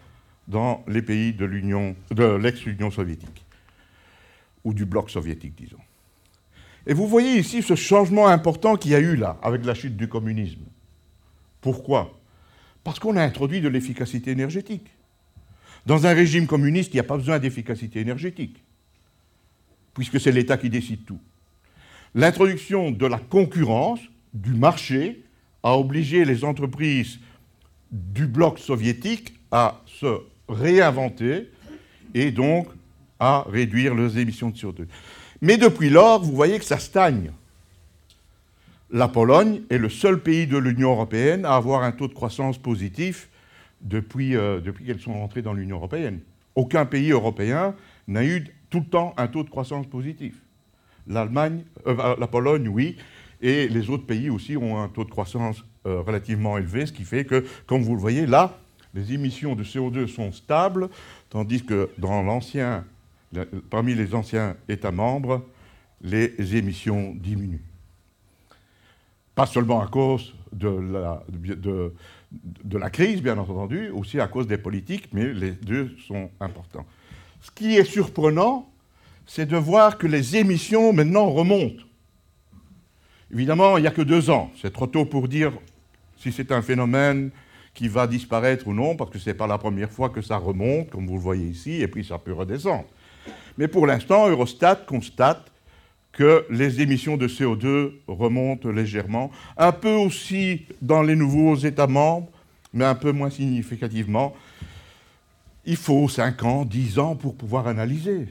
dans 0.48 0.84
les 0.88 1.02
pays 1.02 1.34
de 1.34 1.46
l'Union, 1.46 1.96
de 2.12 2.24
l'ex-Union 2.24 2.90
soviétique, 2.92 3.46
ou 4.64 4.74
du 4.74 4.86
bloc 4.86 5.10
soviétique, 5.10 5.54
disons. 5.58 5.78
Et 6.86 6.94
vous 6.94 7.08
voyez 7.08 7.38
ici 7.38 7.62
ce 7.62 7.76
changement 7.76 8.28
important 8.28 8.78
qu'il 8.78 8.92
y 8.92 8.96
a 8.96 9.00
eu 9.00 9.16
là, 9.16 9.38
avec 9.42 9.66
la 9.66 9.74
chute 9.74 9.98
du 9.98 10.08
communisme. 10.08 10.62
Pourquoi? 11.62 12.20
Parce 12.84 13.00
qu'on 13.00 13.16
a 13.18 13.24
introduit 13.24 13.62
de 13.62 13.68
l'efficacité 13.68 14.32
énergétique. 14.32 14.88
Dans 15.86 16.06
un 16.06 16.14
régime 16.14 16.48
communiste, 16.48 16.94
il 16.94 16.98
n'y 16.98 17.02
a 17.02 17.04
pas 17.04 17.18
besoin 17.18 17.40
d'efficacité 17.40 18.00
énergétique, 18.00 18.62
puisque 19.94 20.20
c'est 20.20 20.32
l'État 20.32 20.58
qui 20.58 20.70
décide 20.70 21.06
tout. 21.06 21.20
L'introduction 22.14 22.92
de 22.92 23.06
la 23.06 23.20
concurrence, 23.20 24.00
du 24.34 24.54
marché, 24.54 25.24
a 25.64 25.78
obligé 25.78 26.26
les 26.26 26.44
entreprises 26.44 27.20
du 27.92 28.28
bloc 28.28 28.60
soviétique 28.60 29.34
à 29.52 29.82
se 29.86 30.22
réinventer 30.50 31.50
et 32.14 32.32
donc 32.32 32.68
à 33.20 33.46
réduire 33.50 33.96
leurs 33.96 34.18
émissions 34.18 34.50
de 34.50 34.58
CO2. 34.58 34.88
Mais 35.42 35.58
depuis 35.58 35.90
lors, 35.90 36.22
vous 36.22 36.34
voyez 36.34 36.60
que 36.60 36.66
ça 36.66 36.80
stagne. 36.80 37.32
La 38.90 39.10
Pologne 39.10 39.64
est 39.70 39.78
le 39.78 39.90
seul 39.90 40.22
pays 40.22 40.48
de 40.48 40.58
l'Union 40.58 40.92
européenne 40.92 41.44
à 41.44 41.56
avoir 41.56 41.84
un 41.84 41.92
taux 41.92 42.08
de 42.08 42.14
croissance 42.14 42.58
positif 42.58 43.28
depuis, 43.82 44.38
euh, 44.38 44.62
depuis 44.62 44.86
qu'elles 44.86 45.02
sont 45.02 45.14
rentrées 45.14 45.42
dans 45.42 45.54
l'Union 45.54 45.76
européenne. 45.76 46.22
Aucun 46.56 46.86
pays 46.86 47.12
européen 47.12 47.76
n'a 48.08 48.24
eu 48.24 48.46
tout 48.70 48.80
le 48.80 48.86
temps 48.86 49.14
un 49.18 49.28
taux 49.28 49.44
de 49.44 49.50
croissance 49.50 49.88
positif. 49.88 50.36
L'Allemagne, 51.06 51.66
euh, 51.86 52.16
la 52.18 52.28
Pologne, 52.28 52.70
oui, 52.70 52.96
et 53.42 53.68
les 53.68 53.90
autres 53.90 54.06
pays 54.06 54.30
aussi 54.30 54.56
ont 54.56 54.82
un 54.82 54.88
taux 54.88 55.04
de 55.04 55.12
croissance 55.12 55.66
euh, 55.86 56.00
relativement 56.00 56.58
élevé, 56.58 56.86
ce 56.86 56.94
qui 56.94 57.04
fait 57.04 57.26
que, 57.26 57.46
comme 57.66 57.82
vous 57.82 57.94
le 57.94 58.02
voyez 58.02 58.26
là, 58.26 58.58
les 58.94 59.12
émissions 59.12 59.54
de 59.54 59.66
CO2 59.66 60.08
sont 60.08 60.32
stables, 60.32 60.88
tandis 61.30 61.66
que 61.66 61.90
dans 61.98 62.24
l'ancien, 62.24 62.86
parmi 63.70 63.96
les 63.96 64.16
anciens 64.16 64.56
États 64.70 64.92
membres, 64.92 65.46
les 66.02 66.56
émissions 66.56 67.14
diminuent. 67.14 67.67
Pas 69.38 69.46
seulement 69.46 69.84
à 69.84 69.88
cause 69.88 70.34
de 70.52 70.68
la, 70.68 71.24
de, 71.30 72.78
la 72.78 72.90
crise, 72.90 73.22
bien 73.22 73.38
entendu, 73.38 73.92
aussi 73.92 74.20
à 74.20 74.28
cause 74.28 74.48
des 74.48 74.58
politiques, 74.58 75.10
mais 75.14 75.32
les 75.32 75.52
deux 75.52 75.96
sont 76.08 76.32
importants. 76.40 76.88
Ce 77.42 77.52
qui 77.52 77.76
est 77.76 77.84
surprenant, 77.84 78.68
c'est 79.28 79.46
de 79.46 79.56
voir 79.56 80.00
que 80.00 80.08
les 80.08 80.38
émissions 80.38 80.92
maintenant 80.92 81.30
remontent. 81.30 81.84
Évidemment, 83.32 83.78
il 83.78 83.82
n'y 83.82 83.88
a 83.88 83.92
que 83.92 84.02
deux 84.02 84.32
ans. 84.32 84.50
C'est 84.60 84.74
trop 84.74 84.88
tôt 84.88 85.06
pour 85.06 85.28
dire 85.28 85.54
si 86.18 86.32
c'est 86.32 86.52
un 86.52 86.64
phénomène 86.64 87.30
qui 87.76 87.88
va 87.90 88.08
disparaître 88.08 88.68
ou 88.68 88.74
non, 88.74 88.96
parce 88.96 89.12
que 89.12 89.20
ce 89.20 89.30
n'est 89.30 89.36
pas 89.36 89.46
la 89.46 89.60
première 89.60 89.92
fois 89.92 90.10
que 90.10 90.24
ça 90.24 90.38
remonte, 90.38 90.90
comme 90.90 91.06
vous 91.06 91.14
le 91.14 91.22
voyez 91.22 91.46
ici, 91.46 91.80
et 91.84 91.88
puis 91.88 92.04
ça 92.04 92.18
peut 92.18 92.34
redescendre. 92.34 92.86
Mais 93.56 93.68
pour 93.68 93.86
l'instant, 93.86 94.28
Eurostat 94.28 94.78
constate 94.88 95.52
que 96.18 96.48
les 96.50 96.82
émissions 96.82 97.16
de 97.16 97.28
CO2 97.28 97.92
remontent 98.08 98.70
légèrement, 98.70 99.32
un 99.56 99.72
peu 99.72 99.92
aussi 99.92 100.66
dans 100.82 101.04
les 101.04 101.16
nouveaux 101.16 101.56
États 101.56 101.86
membres, 101.86 102.28
mais 102.74 102.86
un 102.86 102.96
peu 102.96 103.12
moins 103.12 103.30
significativement. 103.30 104.36
Il 105.64 105.78
faut 105.78 106.10
5 106.10 106.44
ans, 106.44 106.66
10 106.66 106.98
ans 106.98 107.16
pour 107.16 107.36
pouvoir 107.36 107.68
analyser. 107.68 108.30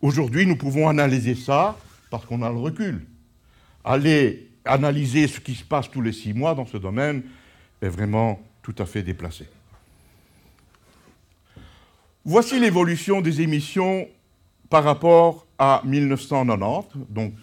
Aujourd'hui, 0.00 0.46
nous 0.46 0.54
pouvons 0.54 0.88
analyser 0.88 1.34
ça 1.34 1.76
parce 2.08 2.24
qu'on 2.24 2.40
a 2.42 2.50
le 2.50 2.58
recul. 2.58 3.04
Aller 3.84 4.48
analyser 4.64 5.26
ce 5.26 5.40
qui 5.40 5.56
se 5.56 5.64
passe 5.64 5.90
tous 5.90 6.02
les 6.02 6.12
6 6.12 6.34
mois 6.34 6.54
dans 6.54 6.66
ce 6.66 6.76
domaine, 6.76 7.24
est 7.82 7.88
vraiment 7.88 8.38
tout 8.62 8.74
à 8.78 8.86
fait 8.86 9.02
déplacé. 9.02 9.48
Voici 12.24 12.60
l'évolution 12.60 13.22
des 13.22 13.40
émissions 13.40 14.06
par 14.68 14.84
rapport 14.84 15.46
à 15.60 15.82
1990, 15.84 17.04
donc 17.10 17.34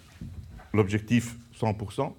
l'objectif 0.74 1.36
100%. 1.56 2.12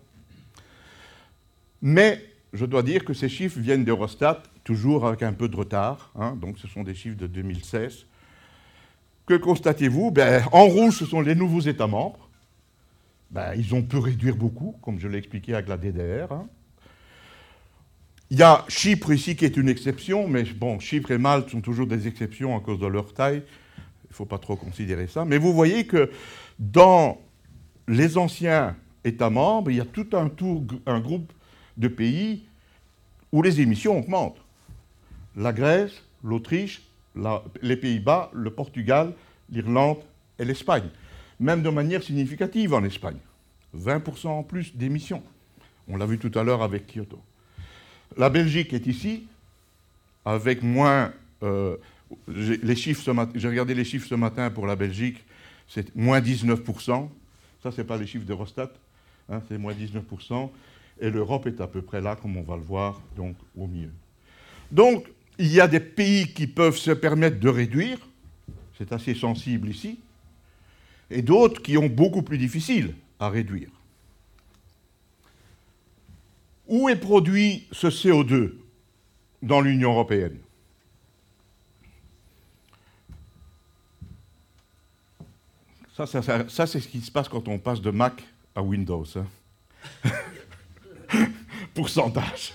Mais 1.82 2.24
je 2.52 2.64
dois 2.64 2.84
dire 2.84 3.04
que 3.04 3.12
ces 3.12 3.28
chiffres 3.28 3.58
viennent 3.58 3.84
d'Eurostat, 3.84 4.44
toujours 4.62 5.06
avec 5.06 5.24
un 5.24 5.32
peu 5.32 5.48
de 5.48 5.56
retard, 5.56 6.12
hein, 6.14 6.36
donc 6.40 6.58
ce 6.58 6.68
sont 6.68 6.84
des 6.84 6.94
chiffres 6.94 7.16
de 7.16 7.26
2016. 7.26 8.06
Que 9.26 9.34
constatez-vous? 9.34 10.12
Ben, 10.12 10.44
En 10.52 10.66
rouge, 10.66 10.98
ce 10.98 11.04
sont 11.04 11.20
les 11.20 11.34
nouveaux 11.34 11.60
États 11.60 11.88
membres. 11.88 12.28
Ben, 13.32 13.54
ils 13.56 13.74
ont 13.74 13.82
pu 13.82 13.96
réduire 13.96 14.36
beaucoup, 14.36 14.76
comme 14.80 15.00
je 15.00 15.08
l'ai 15.08 15.18
expliqué 15.18 15.52
avec 15.52 15.68
la 15.68 15.76
DDR. 15.76 16.28
Il 18.30 18.38
y 18.38 18.42
a 18.42 18.64
Chypre 18.68 19.12
ici 19.12 19.34
qui 19.34 19.44
est 19.44 19.56
une 19.56 19.68
exception, 19.68 20.28
mais 20.28 20.44
bon, 20.44 20.78
Chypre 20.78 21.10
et 21.10 21.18
Malte 21.18 21.50
sont 21.50 21.60
toujours 21.60 21.88
des 21.88 22.06
exceptions 22.06 22.56
à 22.56 22.60
cause 22.60 22.78
de 22.78 22.86
leur 22.86 23.12
taille. 23.12 23.42
Il 24.08 24.12
ne 24.12 24.16
faut 24.16 24.24
pas 24.24 24.38
trop 24.38 24.56
considérer 24.56 25.06
ça. 25.06 25.24
Mais 25.24 25.38
vous 25.38 25.52
voyez 25.52 25.86
que 25.86 26.10
dans 26.58 27.20
les 27.86 28.16
anciens 28.18 28.76
États 29.04 29.30
membres, 29.30 29.70
il 29.70 29.76
y 29.76 29.80
a 29.80 29.84
tout 29.84 30.08
un, 30.12 30.28
tour, 30.28 30.64
un 30.86 31.00
groupe 31.00 31.32
de 31.76 31.88
pays 31.88 32.44
où 33.32 33.42
les 33.42 33.60
émissions 33.60 33.98
augmentent. 33.98 34.40
La 35.36 35.52
Grèce, 35.52 36.02
l'Autriche, 36.24 36.82
les 37.62 37.76
Pays-Bas, 37.76 38.30
le 38.32 38.50
Portugal, 38.50 39.12
l'Irlande 39.50 39.98
et 40.38 40.44
l'Espagne. 40.44 40.88
Même 41.40 41.62
de 41.62 41.70
manière 41.70 42.02
significative 42.02 42.74
en 42.74 42.84
Espagne. 42.84 43.18
20% 43.76 44.28
en 44.28 44.42
plus 44.42 44.74
d'émissions. 44.74 45.22
On 45.88 45.96
l'a 45.96 46.06
vu 46.06 46.18
tout 46.18 46.36
à 46.38 46.42
l'heure 46.42 46.62
avec 46.62 46.86
Kyoto. 46.86 47.20
La 48.16 48.30
Belgique 48.30 48.72
est 48.72 48.86
ici, 48.86 49.26
avec 50.24 50.62
moins. 50.62 51.12
Euh, 51.42 51.76
les 52.28 52.76
chiffres 52.76 53.28
j'ai 53.34 53.48
regardé 53.48 53.74
les 53.74 53.84
chiffres 53.84 54.06
ce 54.06 54.14
matin 54.14 54.50
pour 54.50 54.66
la 54.66 54.76
Belgique, 54.76 55.24
c'est 55.68 55.94
moins 55.94 56.20
19%. 56.20 57.08
Ça, 57.62 57.72
ce 57.72 57.80
n'est 57.80 57.86
pas 57.86 57.96
les 57.96 58.06
chiffres 58.06 58.24
d'Eurostat, 58.24 58.70
hein, 59.28 59.42
c'est 59.48 59.58
moins 59.58 59.74
19%. 59.74 60.50
Et 61.00 61.10
l'Europe 61.10 61.46
est 61.46 61.60
à 61.60 61.66
peu 61.66 61.82
près 61.82 62.00
là, 62.00 62.16
comme 62.16 62.36
on 62.36 62.42
va 62.42 62.56
le 62.56 62.62
voir, 62.62 63.00
donc 63.16 63.36
au 63.56 63.66
milieu. 63.66 63.90
Donc, 64.70 65.06
il 65.38 65.52
y 65.52 65.60
a 65.60 65.68
des 65.68 65.80
pays 65.80 66.32
qui 66.32 66.46
peuvent 66.46 66.76
se 66.76 66.90
permettre 66.90 67.38
de 67.38 67.48
réduire, 67.48 67.98
c'est 68.76 68.92
assez 68.92 69.14
sensible 69.14 69.68
ici, 69.68 69.98
et 71.10 71.22
d'autres 71.22 71.62
qui 71.62 71.78
ont 71.78 71.86
beaucoup 71.86 72.22
plus 72.22 72.38
difficile 72.38 72.94
à 73.18 73.28
réduire. 73.28 73.70
Où 76.66 76.88
est 76.88 76.96
produit 76.96 77.66
ce 77.72 77.86
CO2 77.86 78.52
dans 79.42 79.60
l'Union 79.60 79.92
européenne? 79.92 80.36
Ça, 86.06 86.66
c'est 86.66 86.80
ce 86.80 86.88
qui 86.88 87.00
se 87.00 87.10
passe 87.10 87.28
quand 87.28 87.48
on 87.48 87.58
passe 87.58 87.80
de 87.80 87.90
Mac 87.90 88.22
à 88.54 88.62
Windows. 88.62 89.04
Hein. 89.16 89.26
Pourcentage. 91.74 92.54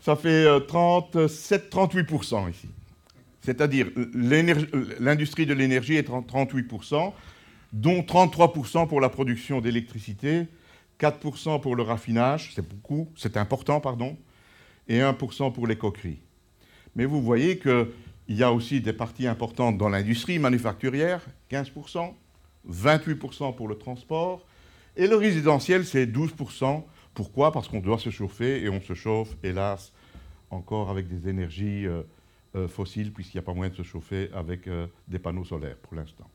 ça 0.00 0.16
fait 0.16 0.44
37-38% 0.44 2.46
euh, 2.46 2.50
ici. 2.50 2.68
C'est-à-dire 3.40 3.88
l'industrie 5.00 5.46
de 5.46 5.54
l'énergie 5.54 5.96
est 5.96 6.08
38%, 6.08 7.12
dont 7.72 8.00
33% 8.00 8.88
pour 8.88 9.00
la 9.00 9.08
production 9.08 9.60
d'électricité 9.60 10.46
4% 11.02 11.60
pour 11.60 11.74
le 11.74 11.82
raffinage, 11.82 12.54
c'est 13.16 13.36
important, 13.36 13.80
pardon, 13.80 14.16
et 14.88 15.00
1% 15.00 15.52
pour 15.52 15.66
les 15.66 15.76
coqueries. 15.76 16.20
Mais 16.94 17.04
vous 17.04 17.22
voyez 17.22 17.58
qu'il 18.26 18.36
y 18.36 18.42
a 18.42 18.52
aussi 18.52 18.80
des 18.80 18.92
parties 18.92 19.26
importantes 19.26 19.78
dans 19.78 19.88
l'industrie 19.88 20.38
manufacturière, 20.38 21.24
15%, 21.50 22.14
28% 22.68 23.54
pour 23.54 23.68
le 23.68 23.76
transport, 23.76 24.46
et 24.96 25.06
le 25.06 25.16
résidentiel, 25.16 25.84
c'est 25.84 26.06
12%. 26.06 26.82
Pourquoi? 27.14 27.52
Parce 27.52 27.68
qu'on 27.68 27.80
doit 27.80 27.98
se 27.98 28.10
chauffer, 28.10 28.62
et 28.62 28.68
on 28.68 28.80
se 28.80 28.94
chauffe, 28.94 29.36
hélas, 29.42 29.92
encore 30.50 30.90
avec 30.90 31.08
des 31.08 31.28
énergies 31.28 31.86
euh, 31.86 32.02
euh, 32.54 32.68
fossiles, 32.68 33.12
puisqu'il 33.12 33.38
n'y 33.38 33.42
a 33.42 33.46
pas 33.46 33.54
moyen 33.54 33.70
de 33.70 33.76
se 33.76 33.82
chauffer 33.82 34.30
avec 34.34 34.66
euh, 34.66 34.86
des 35.08 35.18
panneaux 35.18 35.44
solaires 35.44 35.76
pour 35.76 35.94
l'instant. 35.94 36.28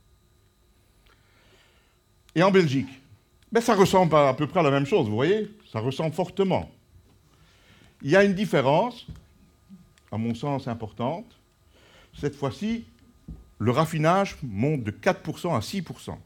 Et 2.35 2.43
en 2.43 2.51
Belgique, 2.51 2.89
ben, 3.51 3.61
ça 3.61 3.75
ressemble 3.75 4.15
à, 4.15 4.33
peu 4.33 4.47
près 4.47 4.59
à 4.59 4.63
la 4.63 4.71
même 4.71 4.85
chose, 4.85 5.07
vous 5.07 5.15
voyez? 5.15 5.49
Ça 5.71 5.79
ressemble 5.79 6.13
fortement. 6.13 6.69
Il 8.01 8.11
y 8.11 8.15
a 8.15 8.23
une 8.23 8.33
différence, 8.33 9.07
à 10.11 10.17
mon 10.17 10.35
sens 10.35 10.67
importante. 10.67 11.36
Cette 12.19 12.35
fois-ci, 12.35 12.85
le 13.59 13.71
raffinage 13.71 14.37
monte 14.41 14.83
de 14.83 14.91
4% 14.91 15.55
à 15.55 15.59
6%. 15.59 16.17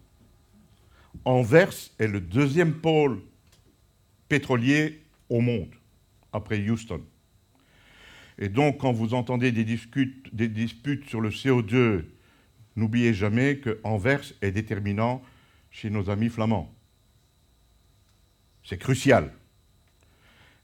Anvers 1.26 1.74
est 2.00 2.08
le 2.08 2.22
deuxième 2.22 2.74
pôle 2.76 3.22
pétrolier 4.30 5.02
au 5.30 5.42
monde, 5.42 5.74
après 6.32 6.58
Houston. 6.70 7.02
Et 8.38 8.48
donc, 8.48 8.80
quand 8.80 8.94
vous 8.94 9.14
entendez 9.14 9.52
des, 9.52 9.66
disputes 9.66 11.10
sur 11.10 11.20
le 11.20 11.30
CO2, 11.30 12.06
n'oubliez 12.78 13.14
jamais 13.14 13.58
que 13.58 13.80
Anvers 13.84 14.24
est 14.42 14.52
déterminant 14.52 15.22
chez 15.70 15.90
nos 15.90 16.10
amis 16.10 16.30
flamands. 16.30 16.74
C'est 18.64 18.78
crucial. 18.78 19.34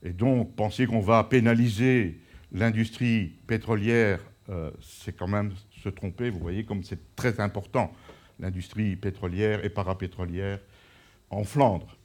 Et 0.04 0.12
donc, 0.12 0.56
penser 0.56 0.88
qu'on 0.88 1.02
va 1.02 1.24
pénaliser 1.26 2.20
l'industrie 2.54 3.34
pétrolière, 3.46 4.22
euh, 4.50 4.72
c'est 4.82 5.16
quand 5.16 5.28
même 5.28 5.54
se 5.84 5.90
tromper. 5.90 6.30
Vous 6.30 6.40
voyez 6.40 6.64
comme 6.64 6.84
c'est 6.84 7.16
très 7.16 7.40
important, 7.40 7.92
l'industrie 8.40 8.96
pétrolière 8.96 9.64
et 9.66 9.70
parapétrolière 9.70 10.60
en 11.30 11.44
Flandre. 11.44 11.98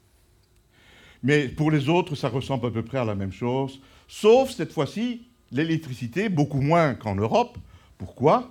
Mais 1.22 1.48
pour 1.48 1.70
les 1.70 1.88
autres, 1.88 2.14
ça 2.16 2.28
ressemble 2.28 2.66
à 2.66 2.70
peu 2.70 2.82
près 2.82 2.98
à 2.98 3.04
la 3.04 3.14
même 3.14 3.32
chose, 3.32 3.80
sauf 4.08 4.50
cette 4.50 4.72
fois-ci 4.72 5.26
l'électricité, 5.52 6.28
beaucoup 6.28 6.60
moins 6.60 6.94
qu'en 6.94 7.14
Europe. 7.14 7.58
Pourquoi? 7.98 8.50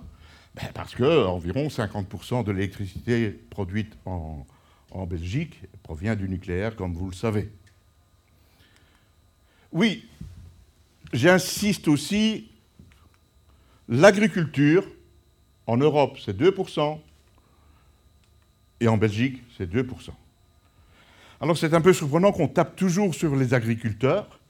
Ben 0.54 0.70
Parce 0.72 0.94
que 0.94 1.26
environ 1.26 1.68
50% 1.68 2.44
de 2.44 2.52
l'électricité 2.52 3.30
produite 3.50 3.92
en, 4.06 4.46
en 4.90 5.06
Belgique 5.06 5.60
provient 5.82 6.16
du 6.16 6.28
nucléaire, 6.28 6.76
comme 6.76 6.94
vous 6.94 7.10
le 7.10 7.14
savez. 7.14 7.50
Oui, 9.72 10.06
j'insiste 11.12 11.88
aussi, 11.88 12.50
l'agriculture, 13.92 14.84
en 15.66 15.76
Europe, 15.76 16.18
c'est 16.24 16.36
2%, 16.36 16.98
et 18.80 18.88
en 18.88 18.96
Belgique, 18.96 19.42
c'est 19.56 19.72
2%. 19.72 20.10
Alors 21.40 21.56
c'est 21.56 21.74
un 21.74 21.80
peu 21.80 21.92
surprenant 21.92 22.32
qu'on 22.32 22.48
tape 22.48 22.74
toujours 22.74 23.14
sur 23.14 23.36
les 23.36 23.52
agriculteurs 23.54 24.40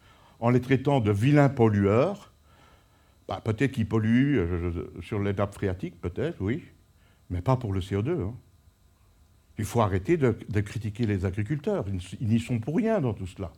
en 0.41 0.51
les 0.51 0.61
traitant 0.61 1.01
de 1.01 1.11
vilains 1.11 1.49
pollueurs. 1.49 2.33
Bah, 3.29 3.41
peut-être 3.43 3.73
qu'ils 3.73 3.89
polluent 3.89 4.39
euh, 4.39 4.91
sur 5.03 5.19
les 5.19 5.33
nappes 5.33 5.55
phréatiques, 5.55 6.01
peut-être, 6.01 6.37
oui, 6.41 6.65
mais 7.31 7.41
pas 7.41 7.57
pour 7.57 7.73
le 7.73 7.81
CO2. 7.81 8.21
Hein. 8.21 8.35
Il 9.59 9.65
faut 9.65 9.81
arrêter 9.81 10.17
de, 10.17 10.61
critiquer 10.61 11.07
les 11.07 11.25
agriculteurs. 11.25 11.85
Ils 12.21 12.29
n'y 12.29 12.41
sont 12.41 12.59
pour 12.59 12.77
rien 12.77 13.01
dans 13.01 13.13
tout 13.13 13.27
cela. 13.27 13.53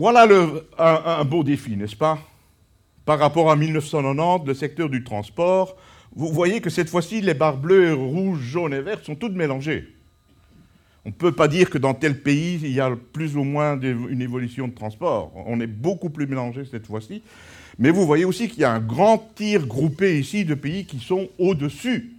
Voilà 0.00 0.26
un, 0.78 1.24
beau 1.26 1.44
défi, 1.44 1.76
n'est-ce 1.76 1.94
pas? 1.94 2.18
Par 3.04 3.18
rapport 3.18 3.50
à 3.50 3.56
1990, 3.56 4.46
le 4.46 4.54
secteur 4.54 4.88
du 4.88 5.04
transport, 5.04 5.76
vous 6.16 6.28
voyez 6.28 6.62
que 6.62 6.70
cette 6.70 6.88
fois-ci, 6.88 7.20
les 7.20 7.34
barres 7.34 7.58
bleues, 7.58 7.92
rouges, 7.92 8.40
jaunes 8.40 8.72
et 8.72 8.80
vertes 8.80 9.04
sont 9.04 9.14
toutes 9.14 9.34
mélangées. 9.34 9.94
On 11.04 11.10
ne 11.10 11.14
peut 11.14 11.32
pas 11.32 11.48
dire 11.48 11.68
que 11.68 11.76
dans 11.76 11.92
tel 11.92 12.22
pays, 12.22 12.58
il 12.62 12.72
y 12.72 12.80
a 12.80 12.96
plus 13.12 13.36
ou 13.36 13.44
moins 13.44 13.78
une 13.78 14.22
évolution 14.22 14.68
de 14.68 14.72
transport. 14.72 15.32
On 15.34 15.60
est 15.60 15.66
beaucoup 15.66 16.08
plus 16.08 16.26
mélangé 16.26 16.64
cette 16.64 16.86
fois-ci. 16.86 17.22
Mais 17.78 17.90
vous 17.90 18.06
voyez 18.06 18.24
aussi 18.24 18.48
qu'il 18.48 18.60
y 18.60 18.64
a 18.64 18.72
un 18.72 18.80
grand 18.80 19.18
tir 19.34 19.66
groupé 19.66 20.18
ici 20.18 20.46
de 20.46 20.54
pays 20.54 20.86
qui 20.86 21.00
sont 21.00 21.28
au-dessus 21.38 22.14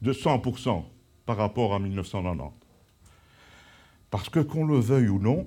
de 0.00 0.14
100% 0.14 0.84
par 1.26 1.36
rapport 1.36 1.74
à 1.74 1.78
1990. 1.78 2.44
Parce 4.10 4.30
que 4.30 4.40
qu'on 4.40 4.64
le 4.64 4.78
veuille 4.78 5.08
ou 5.08 5.18
non, 5.18 5.46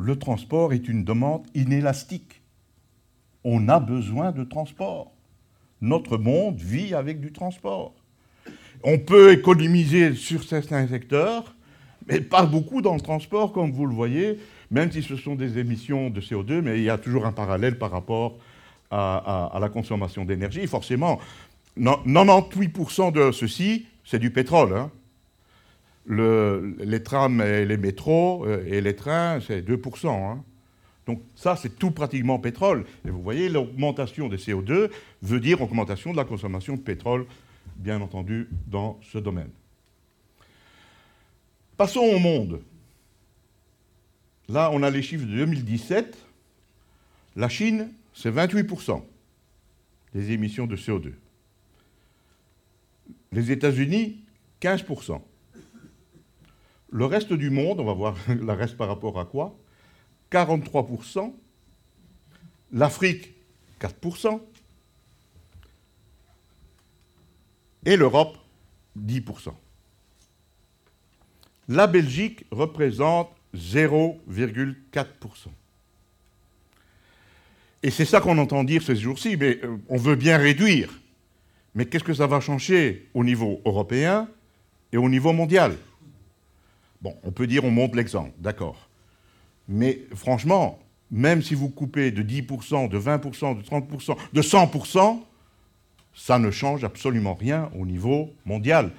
le 0.00 0.18
transport 0.18 0.72
est 0.72 0.88
une 0.88 1.04
demande 1.04 1.46
inélastique. 1.54 2.42
On 3.44 3.68
a 3.68 3.80
besoin 3.80 4.32
de 4.32 4.44
transport. 4.44 5.12
Notre 5.80 6.18
monde 6.18 6.58
vit 6.58 6.94
avec 6.94 7.20
du 7.20 7.32
transport. 7.32 7.94
On 8.82 8.98
peut 8.98 9.32
économiser 9.32 10.14
sur 10.14 10.42
certains 10.42 10.88
secteurs, 10.88 11.54
mais 12.06 12.20
pas 12.20 12.44
beaucoup 12.46 12.82
dans 12.82 12.94
le 12.94 13.00
transport, 13.00 13.52
comme 13.52 13.72
vous 13.72 13.86
le 13.86 13.94
voyez 13.94 14.38
même 14.70 14.92
si 14.92 15.02
ce 15.02 15.16
sont 15.16 15.34
des 15.34 15.58
émissions 15.58 16.10
de 16.10 16.20
CO2, 16.20 16.60
mais 16.62 16.78
il 16.78 16.84
y 16.84 16.90
a 16.90 16.98
toujours 16.98 17.26
un 17.26 17.32
parallèle 17.32 17.76
par 17.78 17.90
rapport 17.90 18.38
à, 18.90 19.56
la 19.60 19.68
consommation 19.68 20.24
d'énergie. 20.24 20.66
Forcément, 20.66 21.20
98% 21.78 23.12
de 23.12 23.32
ceci, 23.32 23.86
c'est 24.04 24.18
du 24.18 24.30
pétrole. 24.30 24.76
Hein. 24.76 24.90
Les 26.06 27.02
trams 27.02 27.40
et 27.40 27.64
les 27.64 27.76
métros 27.76 28.44
euh, 28.46 28.64
et 28.66 28.80
les 28.80 28.96
trains, 28.96 29.40
c'est 29.40 29.62
2%. 29.62 30.08
Hein. 30.08 30.42
Donc 31.06 31.22
ça, 31.34 31.56
c'est 31.56 31.78
tout 31.78 31.90
pratiquement 31.90 32.38
pétrole. 32.38 32.84
Et 33.06 33.10
vous 33.10 33.22
voyez, 33.22 33.48
l'augmentation 33.48 34.28
des 34.28 34.36
CO2 34.36 34.90
veut 35.22 35.40
dire 35.40 35.60
augmentation 35.60 36.12
de 36.12 36.16
la 36.16 36.24
consommation 36.24 36.74
de 36.74 36.80
pétrole, 36.80 37.26
bien 37.76 38.00
entendu, 38.00 38.48
dans 38.66 38.98
ce 39.12 39.18
domaine. 39.18 39.50
Passons 41.76 42.00
au 42.00 42.18
monde. 42.18 42.60
Là, 44.48 44.70
on 44.72 44.82
a 44.82 44.90
les 44.90 45.02
chiffres 45.02 45.26
de 45.26 45.36
2017. 45.36 46.18
La 47.36 47.48
Chine, 47.48 47.88
c'est 48.12 48.30
28% 48.30 49.02
des 50.14 50.32
émissions 50.32 50.66
de 50.66 50.76
CO2. 50.76 51.12
Les 53.32 53.52
États-Unis, 53.52 54.24
15%. 54.60 55.20
Le 56.92 57.04
reste 57.04 57.32
du 57.32 57.50
monde, 57.50 57.80
on 57.80 57.84
va 57.84 57.92
voir 57.92 58.16
le 58.28 58.52
reste 58.52 58.76
par 58.76 58.88
rapport 58.88 59.18
à 59.18 59.24
quoi? 59.24 59.56
43%. 60.30 61.32
L'Afrique, 62.72 63.34
4%. 63.80 64.40
Et 67.86 67.96
l'Europe, 67.96 68.36
10%. 68.98 69.52
La 71.68 71.86
Belgique 71.86 72.44
représente 72.50 73.30
0,4%. 73.54 75.06
Et 77.82 77.90
c'est 77.90 78.04
ça 78.04 78.20
qu'on 78.20 78.36
entend 78.38 78.62
dire 78.64 78.82
ces 78.82 78.96
jours-ci, 78.96 79.36
mais 79.36 79.58
euh, 79.64 79.78
on 79.88 79.96
veut 79.96 80.16
bien 80.16 80.36
réduire. 80.36 81.00
Mais 81.74 81.86
qu'est-ce 81.86 82.04
que 82.04 82.12
ça 82.12 82.26
va 82.26 82.40
changer 82.40 83.08
au 83.14 83.24
niveau 83.24 83.62
européen 83.64 84.28
et 84.92 84.96
au 84.96 85.08
niveau 85.08 85.32
mondial? 85.32 85.76
Bon, 87.02 87.16
on 87.22 87.30
peut 87.30 87.46
dire 87.46 87.64
on 87.64 87.70
monte 87.70 87.94
l'exemple, 87.94 88.32
d'accord. 88.38 88.88
Mais 89.68 90.00
franchement, 90.14 90.78
même 91.10 91.42
si 91.42 91.54
vous 91.54 91.68
coupez 91.68 92.10
de 92.10 92.22
10%, 92.22 92.88
de 92.88 92.98
20%, 92.98 93.56
de 93.56 93.62
30%, 93.62 94.16
de 94.32 94.42
100%, 94.42 95.20
ça 96.14 96.38
ne 96.38 96.50
change 96.50 96.84
absolument 96.84 97.34
rien 97.34 97.70
au 97.78 97.86
niveau 97.86 98.32
mondial. 98.44 98.90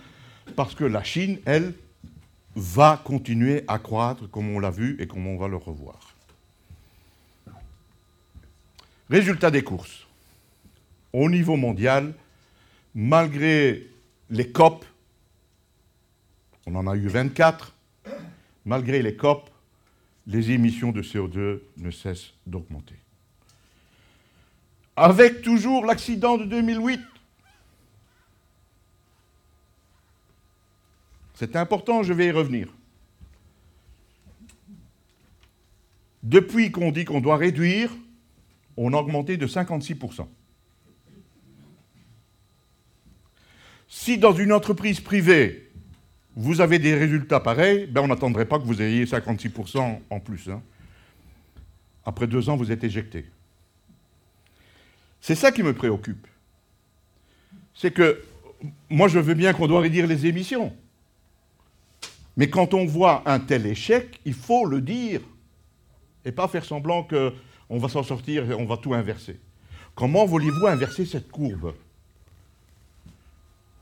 Parce 0.55 0.75
que 0.75 0.83
la 0.83 1.03
Chine, 1.03 1.39
elle, 1.45 1.73
va 2.55 2.99
continuer 3.03 3.63
à 3.67 3.79
croître 3.79 4.29
comme 4.29 4.49
on 4.49 4.59
l'a 4.59 4.71
vu 4.71 4.97
et 4.99 5.07
comme 5.07 5.27
on 5.27 5.37
va 5.37 5.47
le 5.47 5.55
revoir. 5.55 6.15
Résultat 9.09 9.51
des 9.51 9.63
courses. 9.63 10.07
Au 11.13 11.29
niveau 11.29 11.57
mondial, 11.57 12.13
malgré 12.95 13.89
les 14.29 14.51
COP, 14.51 14.85
on 16.65 16.75
en 16.75 16.87
a 16.87 16.95
eu 16.95 17.07
24, 17.07 17.73
malgré 18.65 19.01
les 19.01 19.15
COP, 19.15 19.49
les 20.27 20.51
émissions 20.51 20.91
de 20.91 21.01
CO2 21.01 21.61
ne 21.77 21.91
cessent 21.91 22.33
d'augmenter. 22.45 22.95
Avec 24.95 25.41
toujours 25.41 25.85
l'accident 25.85 26.37
de 26.37 26.45
2008. 26.45 26.99
C'est 31.33 31.55
important, 31.55 32.03
je 32.03 32.13
vais 32.13 32.27
y 32.27 32.31
revenir. 32.31 32.67
Depuis 36.21 36.71
qu'on 36.71 36.91
dit 36.91 37.03
qu'on 37.03 37.19
doit 37.19 37.37
réduire, 37.37 37.91
on 38.77 38.93
a 38.93 38.97
augmenté 38.97 39.37
de 39.37 39.47
56%. 39.47 40.27
Si 43.87 44.17
dans 44.17 44.33
une 44.33 44.53
entreprise 44.53 44.99
privée, 44.99 45.70
vous 46.35 46.61
avez 46.61 46.79
des 46.79 46.95
résultats 46.95 47.39
pareils, 47.39 47.87
ben 47.87 48.01
on 48.01 48.07
n'attendrait 48.07 48.45
pas 48.45 48.57
que 48.57 48.63
vous 48.63 48.81
ayez 48.81 49.05
56% 49.05 49.99
en 50.09 50.19
plus. 50.19 50.49
Hein. 50.49 50.61
Après 52.05 52.27
deux 52.27 52.49
ans, 52.49 52.55
vous 52.55 52.71
êtes 52.71 52.83
éjecté. 52.83 53.25
C'est 55.19 55.35
ça 55.35 55.51
qui 55.51 55.61
me 55.61 55.73
préoccupe. 55.73 56.25
C'est 57.73 57.91
que 57.91 58.23
moi, 58.89 59.07
je 59.07 59.19
veux 59.19 59.33
bien 59.33 59.53
qu'on 59.53 59.67
doit 59.67 59.81
réduire 59.81 60.07
les 60.07 60.25
émissions. 60.25 60.73
Mais 62.37 62.49
quand 62.49 62.73
on 62.73 62.85
voit 62.85 63.23
un 63.25 63.39
tel 63.39 63.65
échec, 63.65 64.19
il 64.25 64.33
faut 64.33 64.65
le 64.65 64.81
dire. 64.81 65.21
Et 66.23 66.31
pas 66.31 66.47
faire 66.47 66.63
semblant 66.63 67.03
qu'on 67.03 67.77
va 67.77 67.89
s'en 67.89 68.03
sortir 68.03 68.49
et 68.49 68.53
on 68.53 68.65
va 68.65 68.77
tout 68.77 68.93
inverser. 68.93 69.39
Comment 69.95 70.25
voulez-vous 70.25 70.67
inverser 70.67 71.05
cette 71.05 71.29
courbe? 71.29 71.73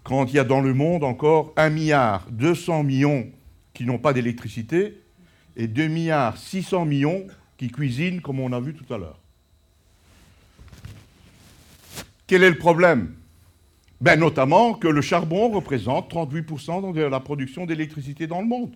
Quand 0.09 0.25
il 0.25 0.33
y 0.33 0.39
a 0.39 0.43
dans 0.43 0.59
le 0.59 0.73
monde 0.73 1.03
encore 1.03 1.53
1 1.55 1.69
milliard 1.69 2.25
200 2.31 2.83
millions 2.83 3.27
qui 3.75 3.85
n'ont 3.85 3.99
pas 3.99 4.11
d'électricité 4.11 5.03
et 5.55 5.67
2 5.67 5.85
milliards 5.87 6.35
600 6.35 6.85
millions 6.85 7.27
qui 7.57 7.69
cuisinent, 7.69 8.19
comme 8.19 8.39
on 8.39 8.51
a 8.51 8.59
vu 8.59 8.73
tout 8.73 8.91
à 8.91 8.97
l'heure. 8.97 9.19
Quel 12.25 12.43
est 12.43 12.49
le 12.49 12.57
problème? 12.57 13.13
Ben, 14.01 14.19
Notamment 14.19 14.73
que 14.73 14.87
le 14.87 15.01
charbon 15.01 15.51
représente 15.51 16.11
38% 16.11 16.91
de 16.91 17.01
la 17.01 17.19
production 17.19 17.67
d'électricité 17.67 18.25
dans 18.25 18.41
le 18.41 18.47
monde. 18.47 18.75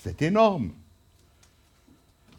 C'est 0.00 0.22
énorme. 0.22 0.70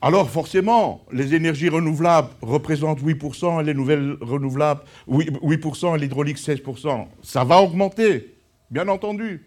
Alors 0.02 0.30
forcément, 0.30 1.04
les 1.12 1.36
énergies 1.36 1.68
renouvelables 1.68 2.30
représentent 2.42 3.02
8% 3.02 3.62
et 3.62 3.64
les 3.66 3.74
nouvelles 3.74 4.16
renouvelables 4.22 4.82
8%, 5.10 5.96
et 5.96 6.00
l'hydraulique 6.00 6.38
16%. 6.38 7.08
Ça 7.22 7.44
va 7.44 7.62
augmenter, 7.62 8.34
bien 8.72 8.88
entendu. 8.88 9.46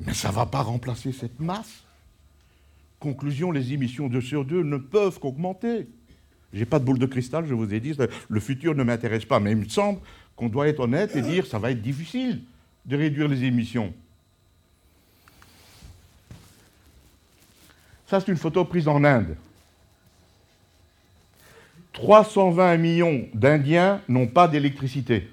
Mais 0.00 0.12
ça 0.12 0.28
ne 0.28 0.34
va 0.34 0.44
pas 0.44 0.60
remplacer 0.60 1.12
cette 1.12 1.40
masse. 1.40 1.84
Conclusion, 3.00 3.50
les 3.50 3.72
émissions 3.72 4.08
de 4.08 4.20
CO2 4.20 4.62
ne 4.62 4.76
peuvent 4.76 5.18
qu'augmenter. 5.18 5.88
Je 6.52 6.58
n'ai 6.58 6.66
pas 6.66 6.78
de 6.78 6.84
boule 6.84 6.98
de 6.98 7.06
cristal, 7.06 7.46
je 7.46 7.54
vous 7.54 7.72
ai 7.72 7.80
dit, 7.80 7.96
le 8.28 8.40
futur 8.40 8.74
ne 8.74 8.82
m'intéresse 8.82 9.24
pas, 9.24 9.40
mais 9.40 9.52
il 9.52 9.56
me 9.56 9.68
semble 9.68 10.00
qu'on 10.36 10.50
doit 10.50 10.68
être 10.68 10.80
honnête 10.80 11.16
et 11.16 11.22
dire 11.22 11.44
que 11.44 11.48
ça 11.48 11.58
va 11.58 11.70
être 11.70 11.80
difficile 11.80 12.42
de 12.84 12.96
réduire 12.96 13.26
les 13.28 13.44
émissions. 13.44 13.94
Ça, 18.12 18.20
c'est 18.20 18.30
une 18.30 18.36
photo 18.36 18.62
prise 18.66 18.88
en 18.88 19.04
Inde. 19.04 19.38
320 21.94 22.76
millions 22.76 23.26
d'Indiens 23.32 24.02
n'ont 24.06 24.26
pas 24.26 24.48
d'électricité. 24.48 25.30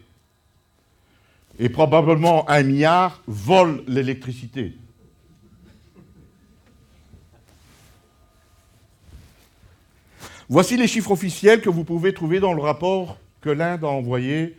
Et 1.60 1.68
probablement 1.68 2.50
un 2.50 2.64
milliard 2.64 3.22
volent 3.28 3.82
l'électricité. 3.86 4.78
Voici 10.48 10.78
les 10.78 10.88
chiffres 10.88 11.12
officiels 11.12 11.60
que 11.60 11.70
vous 11.70 11.84
pouvez 11.84 12.14
trouver 12.14 12.40
dans 12.40 12.54
le 12.54 12.62
rapport 12.62 13.18
que 13.42 13.50
l'Inde 13.50 13.84
a 13.84 13.88
envoyé, 13.88 14.56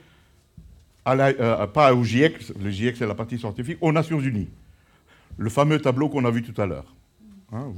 euh, 1.09 1.67
pas 1.69 1.95
au 1.95 2.05
GIEC, 2.05 2.51
le 2.63 2.71
GIEC 2.71 2.99
c'est 2.99 3.07
la 3.07 3.15
partie 3.15 3.39
scientifique, 3.39 3.79
aux 3.81 3.93
Nations 3.93 4.21
Unies. 4.21 4.51
Le 5.39 5.49
fameux 5.49 5.81
tableau 5.81 6.11
qu'on 6.11 6.27
a 6.27 6.31
vu 6.31 6.43
tout 6.43 6.61
à 6.61 6.67
l'heure. 6.67 6.95
Hein, 7.53 7.73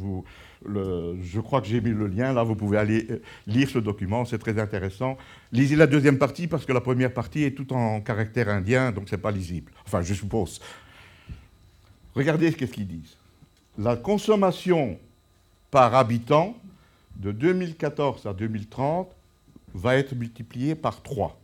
je 0.66 1.40
crois 1.40 1.62
que 1.62 1.66
j'ai 1.66 1.80
mis 1.80 1.90
le 1.90 2.06
lien, 2.06 2.32
là 2.34 2.42
vous 2.42 2.54
pouvez 2.54 2.76
aller 2.76 3.06
euh, 3.10 3.22
lire 3.46 3.70
ce 3.70 3.78
document, 3.78 4.24
c'est 4.26 4.38
très 4.38 4.58
intéressant. 4.58 5.16
Lisez 5.50 5.76
la 5.76 5.86
deuxième 5.86 6.18
partie 6.18 6.46
parce 6.46 6.66
que 6.66 6.72
la 6.72 6.82
première 6.82 7.12
partie 7.12 7.44
est 7.44 7.52
tout 7.52 7.72
en 7.72 8.00
caractère 8.02 8.50
indien, 8.50 8.92
donc 8.92 9.08
ce 9.08 9.14
n'est 9.14 9.22
pas 9.22 9.30
lisible. 9.30 9.72
Enfin, 9.86 10.02
je 10.02 10.12
suppose. 10.12 10.60
Regardez 12.14 12.50
ce 12.50 12.64
qu'ils 12.64 12.86
disent. 12.86 13.16
La 13.78 13.96
consommation 13.96 14.98
par 15.70 15.94
habitant 15.94 16.54
de 17.16 17.32
2014 17.32 18.26
à 18.26 18.34
2030 18.34 19.08
va 19.74 19.96
être 19.96 20.14
multipliée 20.14 20.74
par 20.74 21.02
3. 21.02 21.38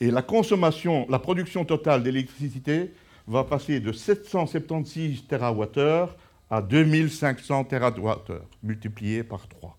Et 0.00 0.10
la 0.12 0.22
consommation, 0.22 1.06
la 1.08 1.18
production 1.18 1.64
totale 1.64 2.04
d'électricité 2.04 2.92
va 3.26 3.42
passer 3.42 3.80
de 3.80 3.90
776 3.90 5.24
TWh 5.26 6.08
à 6.50 6.62
2500 6.62 7.64
TWh, 7.64 8.40
multiplié 8.62 9.24
par 9.24 9.48
3. 9.48 9.76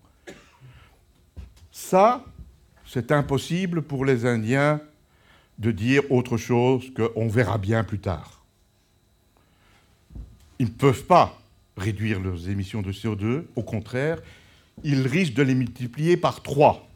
Ça, 1.70 2.24
c'est 2.86 3.12
impossible 3.12 3.82
pour 3.82 4.04
les 4.04 4.26
Indiens 4.26 4.80
de 5.58 5.70
dire 5.70 6.02
autre 6.10 6.36
chose 6.36 6.92
qu'on 6.94 7.28
verra 7.28 7.58
bien 7.58 7.84
plus 7.84 7.98
tard. 7.98 8.44
Ils 10.58 10.66
ne 10.66 10.72
peuvent 10.72 11.04
pas 11.04 11.38
réduire 11.76 12.20
leurs 12.20 12.48
émissions 12.48 12.82
de 12.82 12.92
CO2, 12.92 13.44
au 13.54 13.62
contraire, 13.62 14.18
ils 14.82 15.06
risquent 15.06 15.34
de 15.34 15.42
les 15.42 15.54
multiplier 15.54 16.16
par 16.16 16.42
3. 16.42 16.86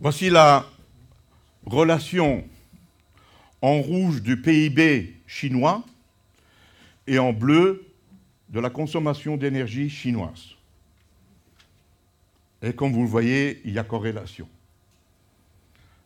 Voici 0.00 0.30
la 0.30 0.66
relation 1.66 2.44
en 3.62 3.80
rouge 3.80 4.22
du 4.22 4.40
PIB 4.40 5.19
chinois 5.30 5.84
et 7.06 7.20
en 7.20 7.32
bleu 7.32 7.86
de 8.48 8.58
la 8.58 8.68
consommation 8.68 9.36
d'énergie 9.36 9.88
chinoise. 9.88 10.56
Et 12.62 12.72
comme 12.72 12.92
vous 12.92 13.02
le 13.02 13.08
voyez, 13.08 13.60
il 13.64 13.72
y 13.72 13.78
a 13.78 13.84
corrélation. 13.84 14.48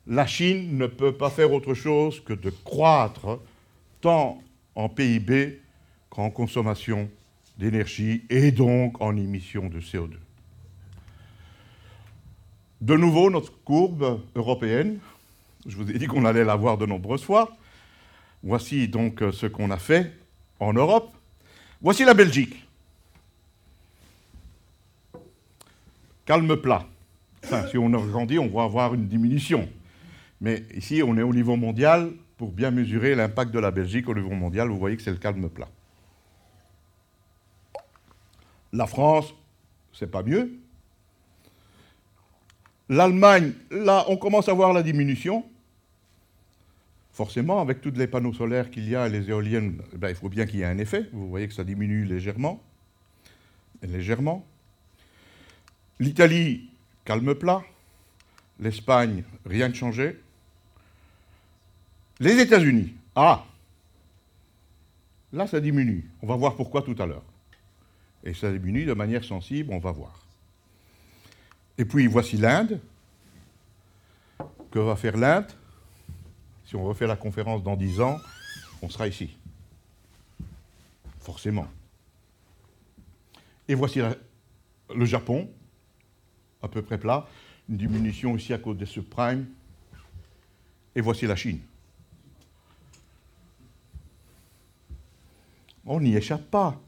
La 0.06 0.26
Chine 0.26 0.76
ne 0.76 0.86
peut 0.86 1.14
pas 1.14 1.30
faire 1.30 1.52
autre 1.52 1.72
chose 1.72 2.20
que 2.20 2.34
de 2.34 2.50
croître 2.50 3.40
tant 4.02 4.42
en 4.74 4.90
PIB 4.90 5.58
qu'en 6.10 6.28
consommation 6.28 7.08
d'énergie 7.56 8.24
et 8.28 8.52
donc 8.52 9.00
en 9.00 9.16
émission 9.16 9.68
de 9.68 9.80
CO2. 9.80 10.16
De 12.82 12.96
nouveau, 12.96 13.30
notre 13.30 13.52
courbe 13.62 14.20
européenne, 14.34 14.98
je 15.66 15.76
vous 15.76 15.90
ai 15.90 15.98
dit 15.98 16.06
qu'on 16.06 16.26
allait 16.26 16.44
la 16.44 16.56
voir 16.56 16.76
de 16.76 16.84
nombreuses 16.84 17.24
fois. 17.24 17.56
Voici 18.44 18.88
donc 18.88 19.24
ce 19.32 19.46
qu'on 19.46 19.70
a 19.70 19.78
fait 19.78 20.12
en 20.60 20.74
Europe. 20.74 21.10
Voici 21.80 22.04
la 22.04 22.12
Belgique. 22.12 22.54
Calme 26.26 26.54
plat. 26.56 26.86
Si 27.70 27.78
on 27.78 27.92
agrandit, 27.94 28.38
on 28.38 28.48
va 28.48 28.64
avoir 28.64 28.92
une 28.92 29.08
diminution. 29.08 29.66
Mais 30.42 30.62
ici, 30.74 31.02
on 31.02 31.16
est 31.16 31.22
au 31.22 31.32
niveau 31.32 31.56
mondial. 31.56 32.12
Pour 32.36 32.50
bien 32.50 32.70
mesurer 32.70 33.14
l'impact 33.14 33.50
de 33.50 33.60
la 33.60 33.70
Belgique 33.70 34.08
au 34.08 34.14
niveau 34.14 34.30
mondial, 34.30 34.68
vous 34.68 34.78
voyez 34.78 34.96
que 34.96 35.02
c'est 35.02 35.10
le 35.10 35.16
calme 35.16 35.48
plat. 35.48 35.68
La 38.72 38.86
France, 38.86 39.32
c'est 39.92 40.10
pas 40.10 40.22
mieux. 40.22 40.52
L'Allemagne, 42.90 43.52
là, 43.70 44.04
on 44.08 44.16
commence 44.18 44.48
à 44.48 44.52
voir 44.52 44.74
la 44.74 44.82
diminution. 44.82 45.44
Forcément, 47.14 47.60
avec 47.60 47.80
tous 47.80 47.92
les 47.92 48.08
panneaux 48.08 48.32
solaires 48.32 48.72
qu'il 48.72 48.88
y 48.88 48.96
a 48.96 49.06
et 49.06 49.10
les 49.10 49.30
éoliennes, 49.30 49.80
eh 49.92 49.96
ben, 49.96 50.08
il 50.08 50.16
faut 50.16 50.28
bien 50.28 50.46
qu'il 50.46 50.58
y 50.58 50.62
ait 50.62 50.66
un 50.66 50.78
effet. 50.78 51.06
Vous 51.12 51.28
voyez 51.28 51.46
que 51.46 51.54
ça 51.54 51.62
diminue 51.62 52.04
légèrement. 52.04 52.60
Légèrement. 53.82 54.44
L'Italie, 56.00 56.70
calme 57.04 57.36
plat. 57.36 57.62
L'Espagne, 58.58 59.22
rien 59.46 59.68
de 59.68 59.76
changé. 59.76 60.18
Les 62.18 62.36
États-Unis, 62.40 62.94
ah 63.14 63.44
Là, 65.32 65.46
ça 65.46 65.60
diminue. 65.60 66.10
On 66.20 66.26
va 66.26 66.34
voir 66.34 66.56
pourquoi 66.56 66.82
tout 66.82 66.96
à 66.98 67.06
l'heure. 67.06 67.24
Et 68.24 68.34
ça 68.34 68.50
diminue 68.50 68.86
de 68.86 68.92
manière 68.92 69.22
sensible, 69.22 69.72
on 69.72 69.78
va 69.78 69.92
voir. 69.92 70.26
Et 71.78 71.84
puis, 71.84 72.08
voici 72.08 72.36
l'Inde. 72.36 72.80
Que 74.72 74.80
va 74.80 74.96
faire 74.96 75.16
l'Inde? 75.16 75.46
Si 76.64 76.76
on 76.76 76.84
refait 76.84 77.06
la 77.06 77.16
conférence 77.16 77.62
dans 77.62 77.76
dix 77.76 78.00
ans, 78.00 78.18
on 78.82 78.88
sera 78.88 79.08
ici. 79.08 79.36
Forcément. 81.20 81.66
Et 83.68 83.74
voici 83.74 84.00
le 84.94 85.04
Japon, 85.04 85.48
à 86.62 86.68
peu 86.68 86.82
près 86.82 86.98
plat, 86.98 87.26
une 87.68 87.76
diminution 87.76 88.36
ici 88.36 88.52
à 88.52 88.58
cause 88.58 88.76
des 88.76 88.86
subprimes. 88.86 89.46
Et 90.94 91.00
voici 91.00 91.26
la 91.26 91.36
Chine. 91.36 91.60
On 95.86 96.00
n'y 96.00 96.16
échappe 96.16 96.50
pas. 96.50 96.80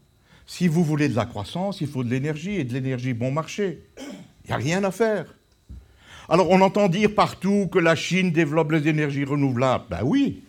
Si 0.46 0.68
vous 0.68 0.84
voulez 0.84 1.08
de 1.08 1.16
la 1.16 1.26
croissance, 1.26 1.80
il 1.80 1.88
faut 1.88 2.04
de 2.04 2.08
l'énergie 2.08 2.54
et 2.54 2.64
de 2.64 2.72
l'énergie 2.72 3.14
bon 3.14 3.32
marché. 3.32 3.82
Il 4.44 4.48
n'y 4.48 4.52
a 4.52 4.56
rien 4.56 4.84
à 4.84 4.90
faire. 4.90 5.35
Alors 6.28 6.50
on 6.50 6.60
entend 6.60 6.88
dire 6.88 7.14
partout 7.14 7.68
que 7.70 7.78
la 7.78 7.94
Chine 7.94 8.32
développe 8.32 8.72
les 8.72 8.88
énergies 8.88 9.24
renouvelables. 9.24 9.84
Ben 9.90 10.00
oui. 10.02 10.42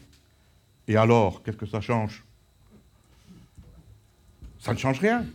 Et 0.88 0.96
alors, 0.96 1.44
qu'est-ce 1.44 1.58
que 1.58 1.66
ça 1.66 1.82
change? 1.82 2.24
Ça 4.60 4.74
ne 4.74 4.78
change 4.78 5.00
rien. 5.00 5.26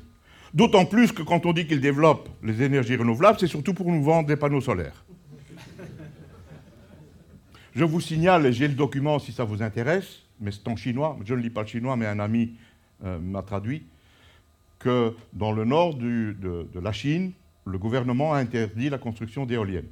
D'autant 0.54 0.84
plus 0.84 1.12
que 1.12 1.22
quand 1.22 1.46
on 1.46 1.52
dit 1.52 1.66
qu'il 1.66 1.80
développe 1.80 2.28
les 2.42 2.62
énergies 2.62 2.96
renouvelables, 2.96 3.38
c'est 3.38 3.46
surtout 3.46 3.72
pour 3.74 3.90
nous 3.90 4.02
vendre 4.02 4.28
des 4.28 4.36
panneaux 4.36 4.60
solaires. 4.60 5.04
Je 7.74 7.84
vous 7.84 8.00
signale, 8.00 8.44
et 8.44 8.52
j'ai 8.52 8.68
le 8.68 8.74
document 8.74 9.18
si 9.18 9.32
ça 9.32 9.44
vous 9.44 9.62
intéresse, 9.62 10.20
mais 10.40 10.50
c'est 10.50 10.68
en 10.68 10.76
chinois, 10.76 11.16
je 11.24 11.34
ne 11.34 11.40
lis 11.40 11.48
pas 11.48 11.62
le 11.62 11.68
chinois, 11.68 11.96
mais 11.96 12.06
un 12.06 12.18
ami 12.18 12.52
euh, 13.04 13.18
m'a 13.18 13.42
traduit, 13.42 13.86
que 14.78 15.14
dans 15.32 15.52
le 15.52 15.64
nord 15.64 15.94
de, 15.94 16.66
la 16.74 16.92
Chine, 16.92 17.32
le 17.64 17.78
gouvernement 17.78 18.34
a 18.34 18.38
interdit 18.38 18.90
la 18.90 18.98
construction 18.98 19.46
d'éoliennes. 19.46 19.88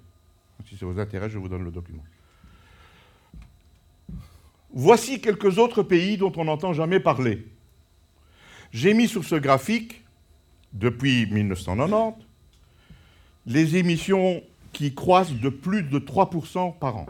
Si 0.69 0.77
ça 0.77 0.87
vous 0.87 0.99
intéresse, 0.99 1.33
je 1.33 1.39
vous 1.39 1.49
donne 1.49 1.65
le 1.65 1.71
document. 1.71 2.05
Voici 4.73 5.21
quelques 5.21 5.59
autres 5.59 5.83
pays 5.83 6.17
dont 6.17 6.33
on 6.37 6.45
n'entend 6.45 6.73
jamais 6.73 7.01
parler. 7.01 7.47
J'ai 8.73 8.95
mis 8.95 9.09
sur 9.09 9.25
ce 9.25 9.35
graphique 9.35 10.05
depuis 10.73 11.27
1990, 11.27 12.25
les 13.47 13.77
émissions 13.77 14.43
qui 14.73 14.95
croissent 14.95 15.33
de 15.33 15.49
plus 15.49 15.83
de 15.83 15.99
3% 15.99 16.79
par 16.79 16.97
an, 16.97 17.07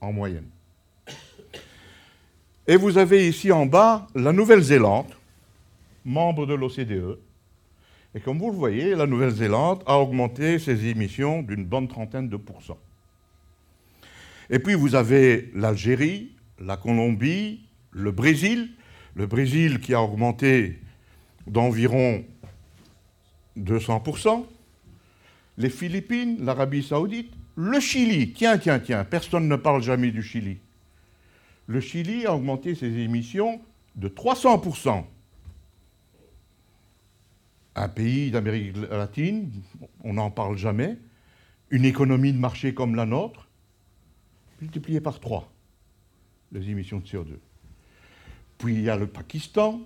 en 0.00 0.12
moyenne. 0.12 0.46
Et 2.68 2.76
vous 2.76 2.98
avez 2.98 3.26
ici 3.26 3.50
en 3.50 3.66
bas 3.66 4.06
la 4.14 4.32
Nouvelle-Zélande, 4.32 5.12
membre 6.04 6.46
de 6.46 6.54
l'OCDE. 6.54 7.18
Et 8.14 8.20
comme 8.20 8.38
vous 8.38 8.50
le 8.50 8.56
voyez, 8.56 8.94
la 8.94 9.06
Nouvelle-Zélande 9.06 9.82
a 9.86 9.98
augmenté 9.98 10.60
ses 10.60 10.86
émissions 10.86 11.42
d'une 11.42 11.64
bonne 11.64 11.88
trentaine 11.88 12.28
de 12.28 12.36
pourcents. 12.36 12.78
Et 14.50 14.58
puis 14.58 14.74
vous 14.74 14.96
avez 14.96 15.50
l'Algérie, 15.54 16.32
la 16.58 16.76
Colombie, 16.76 17.60
le 17.92 18.10
Brésil. 18.10 18.70
Le 19.14 19.26
Brésil 19.26 19.80
qui 19.80 19.92
a 19.92 20.02
augmenté 20.02 20.78
d'environ 21.46 22.24
200%, 23.58 24.46
les 25.58 25.68
Philippines, 25.68 26.44
l'Arabie 26.44 26.82
saoudite, 26.82 27.32
le 27.56 27.80
Chili, 27.80 28.32
tiens, 28.32 28.56
tiens, 28.56 28.78
tiens, 28.78 29.04
personne 29.04 29.48
ne 29.48 29.56
parle 29.56 29.82
jamais 29.82 30.12
du 30.12 30.22
Chili. 30.22 30.58
Le 31.66 31.80
Chili 31.80 32.24
a 32.24 32.34
augmenté 32.34 32.74
ses 32.74 32.98
émissions 32.98 33.60
de 33.96 34.08
300%. 34.08 35.04
Un 37.74 37.88
pays 37.88 38.30
d'Amérique 38.30 38.76
latine, 38.90 39.50
on 40.04 40.14
n'en 40.14 40.30
parle 40.30 40.56
jamais, 40.56 40.96
une 41.70 41.84
économie 41.84 42.32
de 42.32 42.38
marché 42.38 42.74
comme 42.74 42.94
la 42.94 43.06
nôtre, 43.06 43.49
multipliée 44.60 45.00
par 45.00 45.20
3, 45.20 45.50
les 46.52 46.68
émissions 46.70 46.98
de 46.98 47.06
CO2. 47.06 47.36
Puis 48.58 48.74
il 48.74 48.82
y 48.82 48.90
a 48.90 48.96
le 48.96 49.06
Pakistan, 49.06 49.80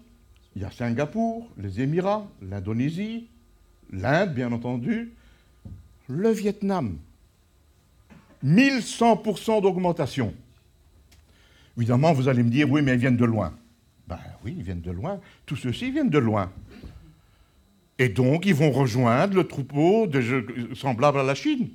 il 0.56 0.62
y 0.62 0.64
a 0.64 0.70
Singapour, 0.70 1.48
les 1.58 1.80
Émirats, 1.80 2.26
l'Indonésie, 2.42 3.28
l'Inde, 3.90 4.34
bien 4.34 4.52
entendu, 4.52 5.12
le 6.08 6.30
Vietnam. 6.30 6.98
1100% 8.44 9.62
d'augmentation. 9.62 10.34
Évidemment, 11.76 12.12
vous 12.12 12.28
allez 12.28 12.42
me 12.42 12.50
dire, 12.50 12.70
oui, 12.70 12.82
mais 12.82 12.92
ils 12.92 12.98
viennent 12.98 13.16
de 13.16 13.24
loin. 13.24 13.54
Ben 14.06 14.18
oui, 14.44 14.54
ils 14.56 14.62
viennent 14.62 14.82
de 14.82 14.90
loin. 14.90 15.20
Tous 15.46 15.56
ceux-ci 15.56 15.90
viennent 15.90 16.10
de 16.10 16.18
loin. 16.18 16.52
Et 17.98 18.08
donc, 18.08 18.44
ils 18.46 18.54
vont 18.54 18.70
rejoindre 18.70 19.36
le 19.36 19.44
troupeau 19.44 20.06
de, 20.06 20.74
semblable 20.74 21.18
à 21.18 21.22
la 21.22 21.34
Chine, 21.34 21.70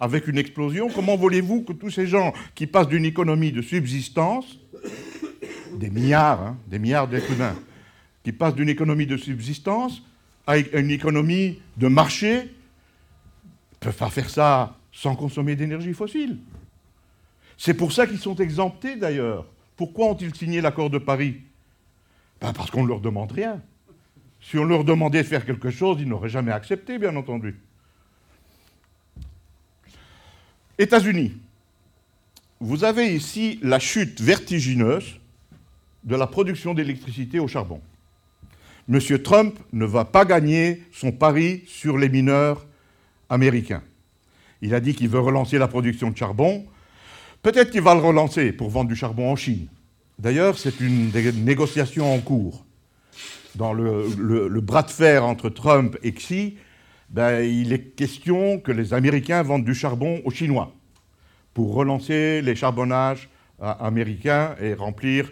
avec 0.00 0.28
une 0.28 0.38
explosion. 0.38 0.88
Comment 0.88 1.16
voulez-vous 1.16 1.62
que 1.62 1.72
tous 1.72 1.90
ces 1.90 2.06
gens 2.06 2.32
qui 2.54 2.66
passent 2.66 2.88
d'une 2.88 3.04
économie 3.04 3.52
de 3.52 3.62
subsistance, 3.62 4.58
des 5.78 5.90
milliards, 5.90 6.42
hein, 6.42 6.56
des 6.66 6.78
milliards 6.78 7.08
d'êtres 7.08 7.32
humains, 7.32 7.56
qui 8.22 8.32
passent 8.32 8.54
d'une 8.54 8.68
économie 8.68 9.06
de 9.06 9.16
subsistance 9.16 10.02
à 10.46 10.58
une 10.58 10.90
économie 10.90 11.60
de 11.76 11.88
marché, 11.88 12.52
peuvent 13.80 13.96
pas 13.96 14.10
faire 14.10 14.30
ça 14.30 14.76
sans 14.92 15.14
consommer 15.14 15.56
d'énergie 15.56 15.92
fossile. 15.92 16.38
C'est 17.58 17.74
pour 17.74 17.92
ça 17.92 18.06
qu'ils 18.06 18.18
sont 18.18 18.36
exemptés 18.36 18.96
d'ailleurs. 18.96 19.46
Pourquoi 19.76 20.06
ont-ils 20.06 20.34
signé 20.34 20.60
l'accord 20.60 20.90
de 20.90 20.98
Paris? 20.98 21.42
Ben 22.40 22.52
Parce 22.52 22.70
qu'on 22.70 22.82
ne 22.82 22.88
leur 22.88 23.00
demande 23.00 23.32
rien. 23.32 23.62
Si 24.40 24.58
on 24.58 24.64
leur 24.64 24.84
demandait 24.84 25.22
de 25.22 25.26
faire 25.26 25.44
quelque 25.44 25.70
chose, 25.70 25.98
ils 26.00 26.08
n'auraient 26.08 26.28
jamais 26.28 26.52
accepté, 26.52 26.98
bien 26.98 27.14
entendu. 27.16 27.58
États-Unis. 30.78 31.32
Vous 32.60 32.84
avez 32.84 33.14
ici 33.14 33.58
la 33.62 33.78
chute 33.78 34.20
vertigineuse 34.20 35.18
de 36.04 36.16
la 36.16 36.26
production 36.26 36.74
d'électricité 36.74 37.38
au 37.38 37.48
charbon. 37.48 37.80
M. 38.88 39.00
Trump 39.22 39.58
ne 39.72 39.84
va 39.84 40.04
pas 40.04 40.24
gagner 40.24 40.82
son 40.92 41.12
pari 41.12 41.64
sur 41.66 41.98
les 41.98 42.08
mineurs 42.08 42.66
américains. 43.28 43.82
Il 44.62 44.74
a 44.74 44.80
dit 44.80 44.94
qu'il 44.94 45.08
veut 45.08 45.20
relancer 45.20 45.58
la 45.58 45.68
production 45.68 46.10
de 46.10 46.16
charbon. 46.16 46.64
Peut-être 47.42 47.70
qu'il 47.70 47.82
va 47.82 47.94
le 47.94 48.00
relancer 48.00 48.52
pour 48.52 48.70
vendre 48.70 48.88
du 48.88 48.96
charbon 48.96 49.30
en 49.30 49.36
Chine. 49.36 49.66
D'ailleurs, 50.18 50.58
c'est 50.58 50.80
une 50.80 51.10
négociation 51.44 52.14
en 52.14 52.20
cours. 52.20 52.64
Dans 53.54 53.72
le, 53.72 54.60
bras 54.60 54.82
de 54.82 54.90
fer 54.90 55.24
entre 55.24 55.48
Trump 55.48 55.96
et 56.02 56.12
Xi, 56.12 56.56
ben, 57.08 57.42
il 57.42 57.72
est 57.72 57.94
question 57.94 58.58
que 58.58 58.72
les 58.72 58.92
Américains 58.92 59.42
vendent 59.42 59.64
du 59.64 59.74
charbon 59.74 60.20
aux 60.24 60.30
Chinois 60.30 60.72
pour 61.54 61.74
relancer 61.74 62.42
les 62.42 62.54
charbonnages 62.54 63.28
américains 63.60 64.54
et 64.60 64.74
remplir 64.74 65.30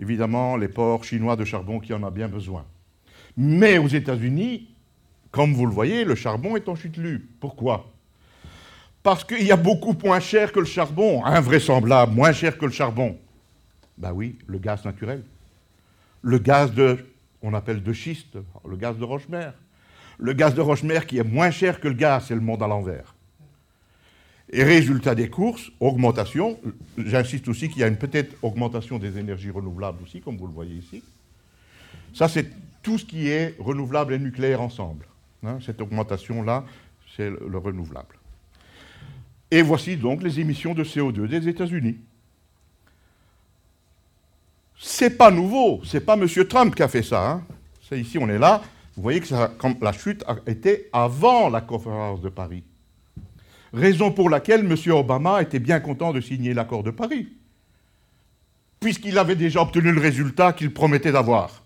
évidemment 0.00 0.56
les 0.56 0.68
ports 0.68 1.04
chinois 1.04 1.36
de 1.36 1.44
charbon 1.44 1.78
qui 1.78 1.92
en 1.92 2.02
a 2.02 2.10
bien 2.10 2.28
besoin. 2.28 2.64
Mais 3.36 3.78
aux 3.78 3.86
États-Unis, 3.86 4.68
comme 5.30 5.52
vous 5.52 5.66
le 5.66 5.72
voyez, 5.72 6.04
le 6.04 6.14
charbon 6.14 6.56
est 6.56 6.68
en 6.68 6.74
chute 6.74 6.96
libre. 6.96 7.24
Pourquoi? 7.38 7.92
Parce 9.02 9.24
qu'il 9.24 9.44
y 9.44 9.52
a 9.52 9.56
beaucoup 9.56 9.94
moins 10.04 10.20
cher 10.20 10.52
que 10.52 10.60
le 10.60 10.66
charbon, 10.66 11.24
invraisemblable, 11.24 12.12
moins 12.12 12.32
cher 12.32 12.58
que 12.58 12.66
le 12.66 12.72
charbon. 12.72 13.16
Ben 13.96 14.12
oui, 14.12 14.36
le 14.46 14.58
gaz 14.58 14.84
naturel. 14.84 15.22
Le 16.22 16.38
gaz 16.38 16.72
de 16.74 16.98
on 17.42 17.54
appelle 17.54 17.82
de 17.82 17.92
schiste, 17.92 18.36
le 18.68 18.76
gaz 18.76 18.98
de 18.98 19.04
roche-mer. 19.04 19.54
Le 20.20 20.34
gaz 20.34 20.54
de 20.54 20.60
roche-mer 20.60 21.06
qui 21.06 21.18
est 21.18 21.24
moins 21.24 21.50
cher 21.50 21.80
que 21.80 21.88
le 21.88 21.94
gaz, 21.94 22.26
c'est 22.28 22.34
le 22.34 22.42
monde 22.42 22.62
à 22.62 22.68
l'envers. 22.68 23.14
Et 24.52 24.62
résultat 24.62 25.14
des 25.14 25.30
courses, 25.30 25.70
augmentation. 25.80 26.58
J'insiste 26.98 27.48
aussi 27.48 27.68
qu'il 27.68 27.80
y 27.80 27.84
a 27.84 27.86
une 27.86 27.96
peut-être 27.96 28.36
augmentation 28.42 28.98
des 28.98 29.16
énergies 29.16 29.50
renouvelables 29.50 30.02
aussi, 30.02 30.20
comme 30.20 30.36
vous 30.36 30.46
le 30.46 30.52
voyez 30.52 30.74
ici. 30.74 31.02
Ça, 32.12 32.28
c'est 32.28 32.46
tout 32.82 32.98
ce 32.98 33.04
qui 33.04 33.28
est 33.28 33.54
renouvelable 33.58 34.12
et 34.12 34.18
nucléaire 34.18 34.60
ensemble. 34.60 35.06
Hein. 35.42 35.58
cette 35.64 35.80
augmentation-là, 35.80 36.64
c'est 37.16 37.30
le, 37.30 37.56
renouvelable. 37.56 38.18
Et 39.50 39.62
voici 39.62 39.96
donc 39.96 40.22
les 40.22 40.38
émissions 40.38 40.74
de 40.74 40.84
CO2 40.84 41.26
des 41.28 41.48
États-Unis. 41.48 41.96
C'est 44.78 45.16
pas 45.16 45.30
nouveau, 45.30 45.80
c'est 45.84 46.04
pas 46.04 46.14
M. 46.14 46.26
Trump 46.46 46.74
qui 46.74 46.82
a 46.82 46.88
fait 46.88 47.02
ça. 47.02 47.30
Hein. 47.30 47.42
Ici, 47.96 48.18
on 48.18 48.28
est 48.28 48.38
là. 48.38 48.62
Vous 49.00 49.04
voyez 49.04 49.20
que 49.20 49.82
la 49.82 49.92
chute 49.92 50.22
a 50.26 50.36
été 50.46 50.90
avant 50.92 51.48
la 51.48 51.62
conférence 51.62 52.20
de 52.20 52.28
Paris. 52.28 52.64
Raison 53.72 54.12
pour 54.12 54.28
laquelle 54.28 54.60
M. 54.60 54.76
Obama 54.92 55.40
était 55.40 55.58
bien 55.58 55.80
content 55.80 56.12
de 56.12 56.20
signer 56.20 56.52
l'accord 56.52 56.82
de 56.82 56.90
Paris, 56.90 57.32
puisqu'il 58.78 59.16
avait 59.16 59.36
déjà 59.36 59.62
obtenu 59.62 59.90
le 59.90 60.02
résultat 60.02 60.52
qu'il 60.52 60.74
promettait 60.74 61.12
d'avoir. 61.12 61.64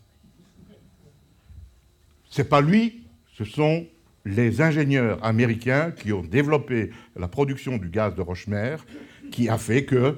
Ce 2.31 2.41
n'est 2.41 2.49
pas 2.49 2.61
lui, 2.61 3.03
ce 3.37 3.45
sont 3.45 3.85
les 4.25 4.61
ingénieurs 4.61 5.19
américains 5.25 5.91
qui 5.91 6.13
ont 6.13 6.23
développé 6.23 6.93
la 7.17 7.27
production 7.27 7.79
du 7.79 7.89
gaz 7.89 8.15
de 8.15 8.23
Rochemer 8.23 8.77
qui 9.33 9.49
a 9.49 9.59
fait 9.59 9.85
que 9.85 10.17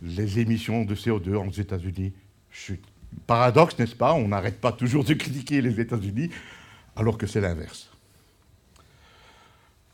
les 0.00 0.38
émissions 0.38 0.86
de 0.86 0.94
CO2 0.94 1.34
aux 1.34 1.50
États-Unis 1.50 2.14
chutent. 2.48 2.89
Paradoxe, 3.26 3.78
n'est-ce 3.78 3.94
pas 3.94 4.14
On 4.14 4.28
n'arrête 4.28 4.60
pas 4.60 4.72
toujours 4.72 5.04
de 5.04 5.14
critiquer 5.14 5.60
les 5.60 5.80
États-Unis 5.80 6.30
alors 6.96 7.18
que 7.18 7.26
c'est 7.26 7.40
l'inverse. 7.40 7.90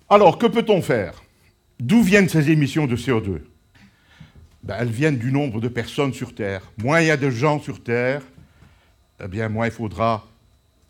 Alors, 0.08 0.38
que 0.38 0.46
peut-on 0.46 0.82
faire? 0.82 1.22
D'où 1.78 2.02
viennent 2.02 2.28
ces 2.28 2.50
émissions 2.50 2.86
de 2.86 2.96
CO2 2.96 3.40
ben, 4.62 4.76
Elles 4.78 4.90
viennent 4.90 5.18
du 5.18 5.32
nombre 5.32 5.60
de 5.60 5.68
personnes 5.68 6.12
sur 6.12 6.34
Terre. 6.34 6.62
Moins 6.82 7.00
il 7.00 7.08
y 7.08 7.10
a 7.10 7.16
de 7.16 7.28
gens 7.30 7.60
sur 7.60 7.82
Terre, 7.82 8.22
eh 9.22 9.28
bien, 9.28 9.48
moins 9.48 9.66
il 9.66 9.72
faudra 9.72 10.26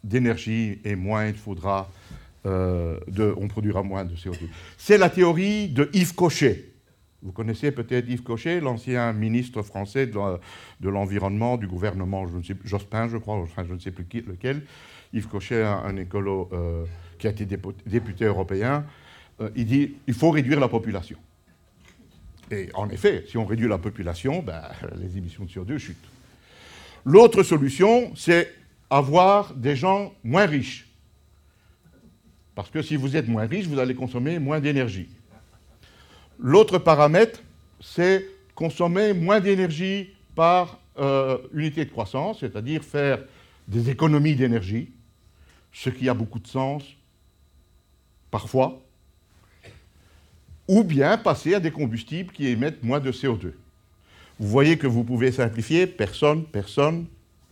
d'énergie 0.05 0.79
et 0.85 0.95
moins 0.95 1.27
il 1.27 1.35
faudra 1.35 1.91
euh, 2.47 3.01
on 3.37 3.49
produira 3.49 3.83
moins 3.83 4.05
de 4.05 4.15
CO2. 4.15 4.39
C'est 4.79 4.99
la 4.99 5.11
théorie 5.11 5.69
de 5.69 5.91
Yves 5.93 6.15
Cochet. 6.15 6.71
Vous 7.23 7.33
connaissez 7.33 7.73
peut-être 7.73 8.09
Yves 8.09 8.23
Cochet, 8.23 8.61
l'ancien 8.61 9.13
ministre 9.13 9.63
français 9.63 10.07
de 10.07 10.89
l'environnement 10.89 11.57
du 11.57 11.67
gouvernement 11.67 12.27
Jospin, 12.65 13.09
je 13.09 13.17
crois, 13.17 13.37
enfin 13.37 13.65
je 13.67 13.73
ne 13.73 13.79
sais 13.79 13.91
plus 13.91 14.07
lequel. 14.27 14.63
Yves 15.13 15.29
Cochet, 15.29 15.63
un, 15.63 15.97
écolo 15.97 16.49
euh, 16.53 16.85
qui 17.19 17.27
a 17.27 17.31
été 17.31 17.47
député 17.87 18.27
européen, 18.27 18.85
euh, 19.41 19.51
il 19.57 19.67
dit 19.67 19.95
il 20.07 20.15
faut 20.15 20.31
réduire 20.31 20.61
la 20.61 20.69
population. 20.69 21.19
Et 22.51 22.69
en 22.75 22.89
effet, 22.91 23.25
si 23.29 23.37
on 23.39 23.45
réduit 23.45 23.67
la 23.67 23.79
population, 23.79 24.43
ben, 24.43 24.63
les 25.01 25.17
émissions 25.17 25.45
de 25.45 25.51
CO2 25.51 25.79
chutent. 25.79 25.97
L'autre 27.05 27.43
solution, 27.43 28.13
c'est 28.15 28.53
avoir 28.91 29.55
des 29.55 29.75
gens 29.75 30.13
moins 30.23 30.47
riches. 30.47 30.89
Parce 32.55 32.71
que 32.71 32.83
si 32.83 32.97
vous 32.97 33.17
êtes 33.17 33.29
moins 33.29 33.47
riche, 33.47 33.67
vous 33.67 33.79
allez 33.79 33.95
consommer 33.95 34.39
moins 34.39 34.61
d'énergie. 34.61 35.09
L'autre 36.39 36.79
paramètre, 36.79 37.43
c'est 37.81 38.27
consommer 38.55 39.13
moins 39.13 39.41
d'énergie 39.41 40.11
par 40.35 40.79
euh, 40.99 41.39
unité 41.53 41.85
de 41.85 41.91
croissance, 41.91 42.41
c'est-à-dire 42.41 42.83
faire 42.83 43.21
des 43.69 43.91
économies 43.91 44.35
d'énergie, 44.35 44.91
ce 45.73 45.91
qui 45.91 46.09
a 46.09 46.15
beaucoup 46.15 46.39
de 46.39 46.47
sens 46.47 46.83
parfois, 48.31 48.83
ou 50.69 50.83
bien 50.83 51.17
passer 51.17 51.55
à 51.55 51.61
des 51.61 51.71
combustibles 51.71 52.33
qui 52.33 52.49
émettent 52.49 52.83
moins 52.83 53.01
de 53.01 53.13
CO2. 53.13 53.53
Vous 54.39 54.49
voyez 54.49 54.77
que 54.77 54.87
vous 54.87 55.05
pouvez 55.05 55.33
simplifier 55.33 55.87
personne, 55.87 56.45
personne, 56.45 57.07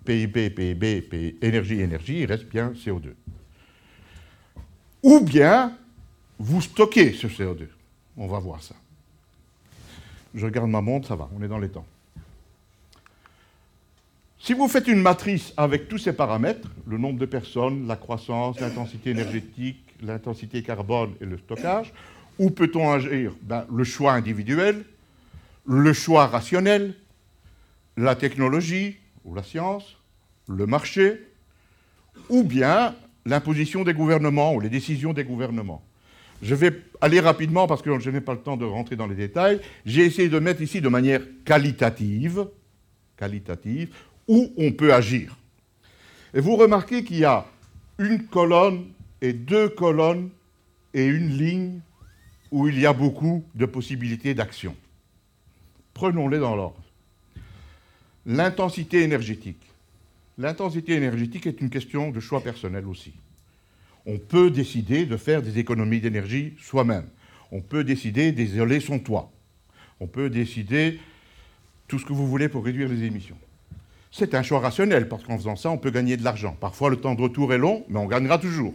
PIB, 0.05 0.51
PIB, 0.51 1.37
énergie, 1.41 1.81
énergie, 1.81 2.21
il 2.21 2.27
reste 2.27 2.47
bien 2.47 2.73
CO2. 2.73 3.15
Ou 5.03 5.21
bien 5.21 5.77
vous 6.39 6.61
stockez 6.61 7.13
ce 7.13 7.27
CO2. 7.27 7.69
On 8.17 8.27
va 8.27 8.39
voir 8.39 8.63
ça. 8.63 8.75
Je 10.35 10.45
regarde 10.45 10.69
ma 10.69 10.81
montre, 10.81 11.09
ça 11.09 11.17
va, 11.17 11.29
on 11.37 11.43
est 11.43 11.49
dans 11.49 11.59
les 11.59 11.69
temps. 11.69 11.87
Si 14.39 14.53
vous 14.53 14.69
faites 14.69 14.89
une 14.89 15.01
matrice 15.01 15.55
avec 15.57 15.89
tous 15.89 15.99
ces 15.99 16.13
paramètres, 16.13 16.69
le 16.87 16.99
nombre 16.99 17.19
de 17.19 17.27
personnes, 17.27 17.87
la 17.87 17.97
croissance, 17.97 18.61
l'intensité 18.61 19.11
énergétique, 19.11 19.95
l'intensité 20.03 20.63
carbone 20.63 21.15
et 21.21 21.25
le 21.25 21.39
stockage, 21.39 21.93
où 22.39 22.51
peut-on 22.51 22.93
agir? 22.93 23.33
Ben, 23.43 23.65
Le 23.73 23.85
choix 23.85 24.13
individuel, 24.13 24.85
le 25.65 25.93
choix 25.93 26.27
rationnel, 26.27 26.95
la 27.97 28.17
technologie 28.17 28.97
ou 29.25 29.35
la 29.35 29.43
science, 29.43 29.97
le 30.49 30.67
marché, 30.67 31.23
ou 32.29 32.43
bien 32.43 32.95
l'imposition 33.25 33.83
des 33.83 33.95
gouvernements 33.95 34.53
ou 34.55 34.61
les 34.61 34.69
décisions 34.69 35.13
des 35.13 35.25
gouvernements. 35.25 35.83
Je 36.45 36.55
vais 36.55 36.83
aller 37.01 37.21
rapidement 37.21 37.67
parce 37.67 37.81
que 37.81 37.99
je 37.99 38.11
n'ai 38.11 38.21
pas 38.21 38.35
le 38.35 38.41
temps 38.41 38.59
de 38.59 38.67
rentrer 38.67 38.97
dans 38.97 39.07
les 39.07 39.15
détails. 39.15 39.63
J'ai 39.87 40.05
essayé 40.05 40.29
de 40.29 40.39
mettre 40.39 40.61
ici 40.61 40.83
de 40.83 40.91
manière 40.91 41.23
qualitative, 41.47 42.47
qualitative, 43.17 43.95
où 44.29 44.53
on 44.59 44.71
peut 44.73 44.93
agir. 44.93 45.39
Et 46.35 46.41
vous 46.41 46.57
remarquez 46.57 47.03
qu'il 47.03 47.17
y 47.17 47.25
a 47.25 47.47
une 47.99 48.27
colonne 48.27 48.89
et 49.23 49.33
deux 49.33 49.71
colonnes 49.71 50.29
et 50.93 51.07
une 51.07 51.31
ligne 51.31 51.81
où 52.51 52.69
il 52.69 52.79
y 52.79 52.85
a 52.85 52.93
beaucoup 52.93 53.43
de 53.55 53.65
possibilités 53.65 54.35
d'action. 54.35 54.77
Prenons-les 55.95 56.41
dans 56.41 56.57
l'ordre. 56.57 56.83
L'intensité 58.27 59.01
énergétique. 59.01 59.65
L'intensité 60.37 60.93
énergétique 60.93 61.47
est 61.47 61.63
une 61.63 61.71
question 61.71 62.11
de 62.11 62.21
choix 62.21 62.43
personnel 62.43 62.87
aussi. 62.87 63.15
On 64.07 64.19
peut 64.19 64.51
décider 64.51 65.07
de 65.07 65.17
faire 65.17 65.43
des 65.43 65.59
économies 65.59 66.01
d'énergie 66.01 66.55
soi-même. 66.61 67.07
On 67.51 67.61
peut 67.61 67.85
décider 67.85 68.33
d'isoler 68.33 68.81
son 68.81 68.99
toit. 68.99 69.31
On 70.01 70.07
peut 70.07 70.29
décider 70.29 70.99
tout 71.89 71.99
ce 71.99 72.05
que 72.05 72.13
vous 72.13 72.27
voulez 72.27 72.49
pour 72.49 72.65
réduire 72.65 72.89
les 72.89 73.05
émissions. 73.05 73.37
C'est 74.11 74.35
un 74.35 74.43
choix 74.43 74.61
rationnel, 74.61 75.09
parce 75.09 75.25
qu'en 75.25 75.37
faisant 75.37 75.57
ça, 75.57 75.71
on 75.71 75.79
peut 75.79 75.91
gagner 75.91 76.17
de 76.17 76.25
l'argent. 76.25 76.57
Parfois, 76.61 76.91
le 76.91 76.97
temps 76.97 77.15
de 77.15 77.23
retour 77.23 77.53
est 77.53 77.59
long, 77.59 77.85
mais 77.89 77.99
on 77.99 78.07
gagnera 78.07 78.39
toujours. 78.39 78.75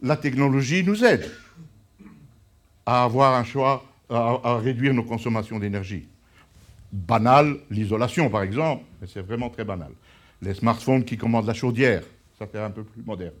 La 0.00 0.16
technologie 0.16 0.82
nous 0.82 1.04
aide 1.04 1.30
à 2.86 3.04
avoir 3.04 3.34
un 3.34 3.44
choix, 3.44 3.84
à, 4.08 4.58
réduire 4.58 4.94
nos 4.94 5.04
consommations 5.04 5.58
d'énergie. 5.58 6.08
Banal, 6.92 7.56
l'isolation 7.70 8.28
par 8.28 8.42
exemple, 8.42 8.84
mais 9.00 9.06
c'est 9.06 9.22
vraiment 9.22 9.48
très 9.48 9.64
banal. 9.64 9.92
Les 10.42 10.54
smartphones 10.54 11.04
qui 11.04 11.16
commandent 11.16 11.46
la 11.46 11.54
chaudière, 11.54 12.02
ça 12.38 12.46
fait 12.46 12.58
un 12.58 12.70
peu 12.70 12.84
plus 12.84 13.02
moderne. 13.02 13.34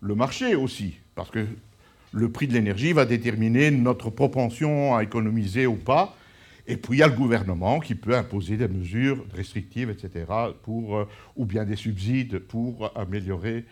Le 0.00 0.14
marché 0.14 0.54
aussi, 0.54 0.96
parce 1.14 1.30
que 1.30 1.46
le 2.12 2.30
prix 2.30 2.46
de 2.46 2.54
l'énergie 2.54 2.92
va 2.92 3.04
déterminer 3.04 3.70
notre 3.70 4.10
propension 4.10 4.96
à 4.96 5.02
économiser 5.02 5.66
ou 5.66 5.76
pas. 5.76 6.16
Et 6.66 6.76
puis 6.76 6.98
il 6.98 7.00
y 7.00 7.02
a 7.02 7.08
le 7.08 7.14
gouvernement 7.14 7.80
qui 7.80 7.94
peut 7.94 8.14
imposer 8.14 8.56
des 8.56 8.68
mesures 8.68 9.24
restrictives, 9.34 9.90
etc., 9.90 10.26
pour, 10.62 10.98
euh, 10.98 11.08
ou 11.36 11.46
bien 11.46 11.64
des 11.64 11.76
subsides 11.76 12.38
pour 12.40 12.92
améliorer 12.96 13.64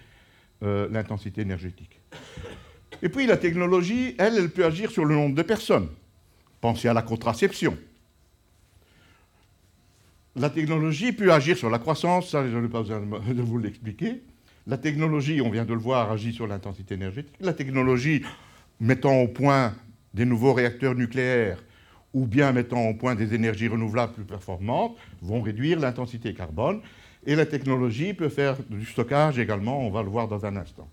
euh, 0.62 0.88
l'intensité 0.90 1.42
énergétique. 1.42 2.00
Et 3.02 3.10
puis 3.10 3.26
la 3.26 3.36
technologie, 3.36 4.14
elle, 4.18 4.36
elle 4.38 4.50
peut 4.50 4.64
agir 4.64 4.90
sur 4.90 5.04
le 5.04 5.14
nombre 5.14 5.34
de 5.34 5.42
personnes. 5.42 5.88
Pensez 6.60 6.88
à 6.88 6.94
la 6.94 7.02
contraception. 7.02 7.76
La 10.34 10.50
technologie 10.50 11.12
peut 11.12 11.32
agir 11.32 11.56
sur 11.56 11.70
la 11.70 11.78
croissance, 11.78 12.30
ça 12.30 12.48
je 12.48 12.56
n'ai 12.56 12.68
pas 12.68 12.80
besoin 12.80 13.00
de 13.00 13.42
vous 13.42 13.58
l'expliquer. 13.58 14.22
La 14.66 14.78
technologie, 14.78 15.40
on 15.40 15.51
vient 15.51 15.64
de 15.64 15.72
le 15.72 15.78
voir, 15.78 16.10
agit 16.10 16.32
sur 16.32 16.47
l'intensité 16.47 16.94
énergétique. 16.94 17.34
La 17.40 17.52
technologie, 17.52 18.22
mettant 18.80 19.20
au 19.20 19.28
point 19.28 19.74
des 20.12 20.24
nouveaux 20.24 20.52
réacteurs 20.52 20.94
nucléaires 20.94 21.62
ou 22.12 22.26
bien 22.26 22.52
mettant 22.52 22.88
au 22.88 22.94
point 22.94 23.14
des 23.14 23.34
énergies 23.34 23.68
renouvelables 23.68 24.14
plus 24.14 24.24
performantes, 24.24 24.97
vont 25.20 25.43
réduire 25.43 25.78
l'intensité 25.78 26.32
carbone. 26.34 26.80
Et 27.26 27.34
la 27.34 27.47
technologie 27.47 28.14
peut 28.14 28.28
faire 28.28 28.56
du 28.68 28.86
stockage 28.86 29.38
également, 29.38 29.86
on 29.86 29.90
va 29.90 30.02
le 30.02 30.09
voir 30.09 30.28
dans 30.28 30.44
un 30.47 30.56
instant 30.56 30.88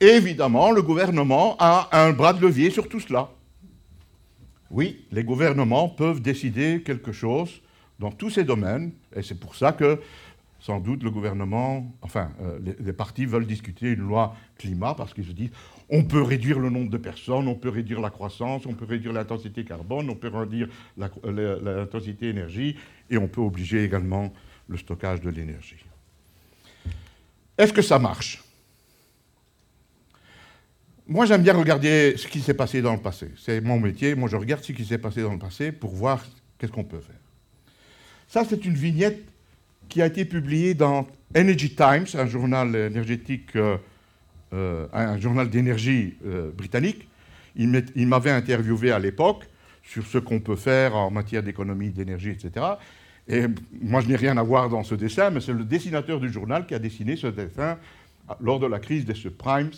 évidemment, 0.00 0.70
le 0.70 0.82
gouvernement 0.82 1.56
a 1.58 1.88
un 1.92 2.12
bras 2.12 2.32
de 2.32 2.40
levier 2.40 2.70
sur 2.70 2.88
tout 2.88 3.00
cela. 3.00 3.30
Oui, 4.70 5.06
les 5.12 5.24
gouvernements 5.24 5.88
peuvent 5.88 6.20
décider 6.20 6.82
quelque 6.84 7.12
chose 7.12 7.60
dans 7.98 8.10
tous 8.10 8.30
ces 8.30 8.44
domaines, 8.44 8.92
et 9.14 9.22
c'est 9.22 9.38
pour 9.38 9.54
ça 9.54 9.72
que, 9.72 10.00
sans 10.66 10.80
doute, 10.80 11.04
le 11.04 11.12
gouvernement, 11.12 11.94
enfin, 12.02 12.32
euh, 12.42 12.58
les, 12.80 12.92
partis 12.92 13.24
veulent 13.24 13.46
discuter 13.46 13.92
une 13.92 14.00
loi 14.00 14.34
climat, 14.58 14.94
parce 14.94 15.14
qu'ils 15.14 15.26
se 15.26 15.30
disent, 15.30 15.52
on 15.88 16.02
peut 16.02 16.22
réduire 16.22 16.58
le 16.58 16.70
nombre 16.70 16.90
de 16.90 16.96
personnes, 16.96 17.46
on 17.46 17.54
peut 17.54 17.68
réduire 17.68 18.00
la 18.00 18.10
croissance, 18.10 18.66
on 18.66 18.74
peut 18.74 18.84
réduire 18.84 19.12
l'intensité 19.12 19.64
carbone, 19.64 20.10
on 20.10 20.16
peut 20.16 20.28
réduire 20.28 20.68
l'intensité 20.96 22.30
énergie, 22.30 22.74
et 23.08 23.16
on 23.16 23.28
peut 23.28 23.40
obliger 23.40 23.84
également 23.84 24.32
le 24.66 24.76
stockage 24.76 25.20
de 25.20 25.30
l'énergie. 25.30 25.84
Est-ce 27.56 27.72
que 27.72 27.82
ça 27.82 28.00
marche? 28.00 28.42
Moi, 31.06 31.26
j'aime 31.26 31.44
bien 31.44 31.54
regarder 31.54 32.16
ce 32.16 32.26
qui 32.26 32.40
s'est 32.40 32.54
passé 32.54 32.82
dans 32.82 32.94
le 32.94 33.00
passé. 33.00 33.30
C'est 33.36 33.60
mon 33.60 33.78
métier. 33.78 34.16
Moi, 34.16 34.28
je 34.28 34.34
regarde 34.34 34.64
ce 34.64 34.72
qui 34.72 34.84
s'est 34.84 34.98
passé 34.98 35.22
dans 35.22 35.32
le 35.32 35.38
passé 35.38 35.70
pour 35.70 35.94
voir 35.94 36.26
qu'est-ce 36.58 36.72
qu'on 36.72 36.82
peut 36.82 36.98
faire. 36.98 37.14
Ça, 38.26 38.44
c'est 38.44 38.64
une 38.64 38.74
vignette 38.74 39.22
qui 39.88 40.02
a 40.02 40.06
été 40.06 40.24
publiée 40.24 40.74
dans 40.74 41.06
Energy 41.36 41.74
Times, 41.74 42.06
un 42.14 42.26
journal 42.26 42.74
énergétique, 42.74 43.56
euh, 43.56 43.76
euh, 44.52 44.86
un 44.92 45.18
journal 45.18 45.50
d'énergie 45.50 46.14
euh, 46.24 46.50
britannique. 46.50 47.08
Il 47.56 48.06
m'avait 48.06 48.30
interviewé 48.30 48.90
à 48.92 48.98
l'époque 48.98 49.44
sur 49.82 50.04
ce 50.06 50.18
qu'on 50.18 50.40
peut 50.40 50.56
faire 50.56 50.94
en 50.94 51.10
matière 51.10 51.42
d'économie 51.42 51.90
d'énergie, 51.90 52.30
etc. 52.30 52.66
Et 53.28 53.46
moi, 53.80 54.02
je 54.02 54.08
n'ai 54.08 54.16
rien 54.16 54.36
à 54.36 54.42
voir 54.42 54.68
dans 54.68 54.82
ce 54.82 54.94
dessin, 54.94 55.30
mais 55.30 55.40
c'est 55.40 55.54
le 55.54 55.64
dessinateur 55.64 56.20
du 56.20 56.30
journal 56.30 56.66
qui 56.66 56.74
a 56.74 56.78
dessiné 56.78 57.16
ce 57.16 57.28
dessin 57.28 57.78
lors 58.40 58.60
de 58.60 58.66
la 58.66 58.78
crise 58.78 59.06
des 59.06 59.14
subprimes. 59.14 59.70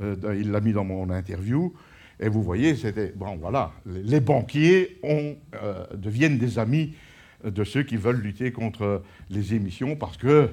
Il 0.00 0.52
l'a 0.52 0.60
mis 0.60 0.72
dans 0.72 0.84
mon 0.84 1.10
interview. 1.10 1.74
Et 2.20 2.28
vous 2.28 2.44
voyez, 2.44 2.76
c'était. 2.76 3.12
Bon, 3.16 3.36
voilà. 3.36 3.72
Les 3.86 4.20
banquiers 4.20 4.98
ont, 5.02 5.34
deviennent 5.94 6.38
des 6.38 6.60
amis 6.60 6.94
de 7.44 7.64
ceux 7.64 7.82
qui 7.82 7.96
veulent 7.96 8.20
lutter 8.20 8.52
contre 8.52 9.02
les 9.30 9.54
émissions 9.54 9.96
parce 9.96 10.16
que. 10.16 10.50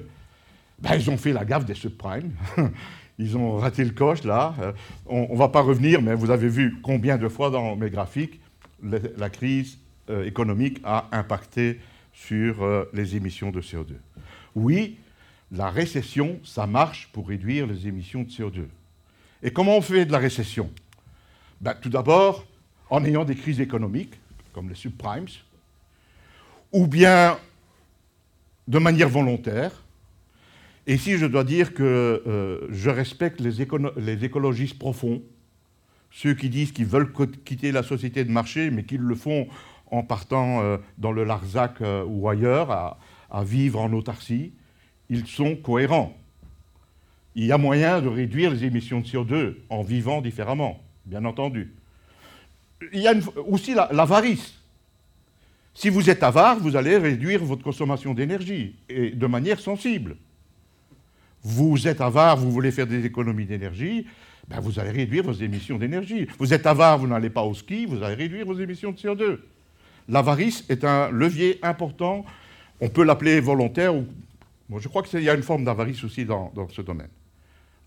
Ben, 0.80 0.96
ils 0.96 1.08
ont 1.08 1.16
fait 1.16 1.32
la 1.32 1.44
gaffe 1.44 1.64
des 1.64 1.74
subprimes. 1.74 2.32
ils 3.18 3.36
ont 3.36 3.58
raté 3.58 3.84
le 3.84 3.92
coche, 3.92 4.24
là. 4.24 4.54
Euh, 4.60 4.72
on 5.06 5.32
ne 5.32 5.38
va 5.38 5.48
pas 5.48 5.60
revenir, 5.60 6.02
mais 6.02 6.14
vous 6.14 6.30
avez 6.30 6.48
vu 6.48 6.76
combien 6.82 7.16
de 7.16 7.28
fois 7.28 7.50
dans 7.50 7.76
mes 7.76 7.90
graphiques 7.90 8.40
la 8.82 9.30
crise 9.30 9.78
économique 10.26 10.78
a 10.84 11.08
impacté 11.12 11.78
sur 12.14 12.62
euh, 12.62 12.88
les 12.92 13.16
émissions 13.16 13.50
de 13.50 13.60
CO2. 13.60 13.94
Oui, 14.54 14.96
la 15.50 15.68
récession, 15.68 16.38
ça 16.44 16.66
marche 16.66 17.08
pour 17.12 17.28
réduire 17.28 17.66
les 17.66 17.86
émissions 17.86 18.22
de 18.22 18.30
CO2. 18.30 18.66
Et 19.42 19.52
comment 19.52 19.76
on 19.76 19.82
fait 19.82 20.06
de 20.06 20.12
la 20.12 20.18
récession? 20.18 20.70
Ben, 21.60 21.74
Tout 21.74 21.90
d'abord, 21.90 22.46
en 22.88 23.04
ayant 23.04 23.24
des 23.24 23.34
crises 23.34 23.60
économiques, 23.60 24.14
comme 24.52 24.68
les 24.68 24.74
subprimes, 24.74 25.26
ou 26.74 26.88
bien 26.88 27.38
de 28.66 28.78
manière 28.78 29.08
volontaire. 29.08 29.70
Et 30.86 30.94
ici, 30.94 31.16
je 31.16 31.24
dois 31.24 31.44
dire 31.44 31.72
que 31.72 32.22
euh, 32.26 32.66
je 32.70 32.90
respecte 32.90 33.40
les, 33.40 33.62
écologistes 34.24 34.78
profonds, 34.78 35.22
ceux 36.10 36.34
qui 36.34 36.50
disent 36.50 36.72
qu'ils 36.72 36.86
veulent 36.86 37.12
quitter 37.44 37.72
la 37.72 37.84
société 37.84 38.24
de 38.24 38.30
marché, 38.30 38.70
mais 38.70 38.82
qu'ils 38.82 39.00
le 39.00 39.14
font 39.14 39.46
en 39.90 40.02
partant 40.02 40.62
euh, 40.62 40.76
dans 40.98 41.12
le 41.12 41.22
Larzac 41.22 41.80
euh, 41.80 42.04
ou 42.06 42.28
ailleurs 42.28 42.70
à, 42.70 42.98
vivre 43.44 43.80
en 43.80 43.92
autarcie, 43.92 44.52
ils 45.08 45.26
sont 45.26 45.56
cohérents. 45.56 46.16
Il 47.36 47.44
y 47.44 47.52
a 47.52 47.58
moyen 47.58 48.00
de 48.00 48.08
réduire 48.08 48.50
les 48.50 48.64
émissions 48.64 49.00
de 49.00 49.06
CO2 49.06 49.54
en 49.70 49.82
vivant 49.82 50.20
différemment, 50.20 50.80
bien 51.04 51.24
entendu. 51.24 51.72
Il 52.92 53.00
y 53.00 53.08
a 53.08 53.14
aussi 53.48 53.74
l'avarice. 53.74 54.63
Si 55.74 55.88
vous 55.88 56.08
êtes 56.08 56.22
avare, 56.22 56.58
vous 56.60 56.76
allez 56.76 56.96
réduire 56.96 57.44
votre 57.44 57.62
consommation 57.62 58.14
d'énergie, 58.14 58.76
et 58.88 59.10
de 59.10 59.26
manière 59.26 59.60
sensible. 59.60 60.16
Vous 61.42 61.86
êtes 61.86 62.00
avare, 62.00 62.36
vous 62.36 62.50
voulez 62.50 62.70
faire 62.70 62.86
des 62.86 63.04
économies 63.04 63.44
d'énergie, 63.44 64.06
ben 64.48 64.60
vous 64.60 64.78
allez 64.78 64.90
réduire 64.90 65.24
vos 65.24 65.32
émissions 65.32 65.78
d'énergie. 65.78 66.26
Vous 66.38 66.54
êtes 66.54 66.66
avare, 66.66 66.98
vous 66.98 67.06
n'allez 67.06 67.30
pas 67.30 67.42
au 67.42 67.54
ski, 67.54 67.86
vous 67.86 68.02
allez 68.02 68.14
réduire 68.14 68.46
vos 68.46 68.58
émissions 68.58 68.92
de 68.92 68.96
CO2. 68.96 69.38
L'avarice 70.08 70.64
est 70.68 70.84
un 70.84 71.10
levier 71.10 71.58
important. 71.62 72.24
On 72.80 72.88
peut 72.88 73.04
l'appeler 73.04 73.40
volontaire. 73.40 73.94
Ou... 73.94 74.06
je 74.78 74.88
crois 74.88 75.02
qu'il 75.02 75.22
y 75.22 75.30
a 75.30 75.34
une 75.34 75.42
forme 75.42 75.64
d'avarice 75.64 76.04
aussi 76.04 76.24
dans, 76.24 76.52
ce 76.70 76.82
domaine. 76.82 77.08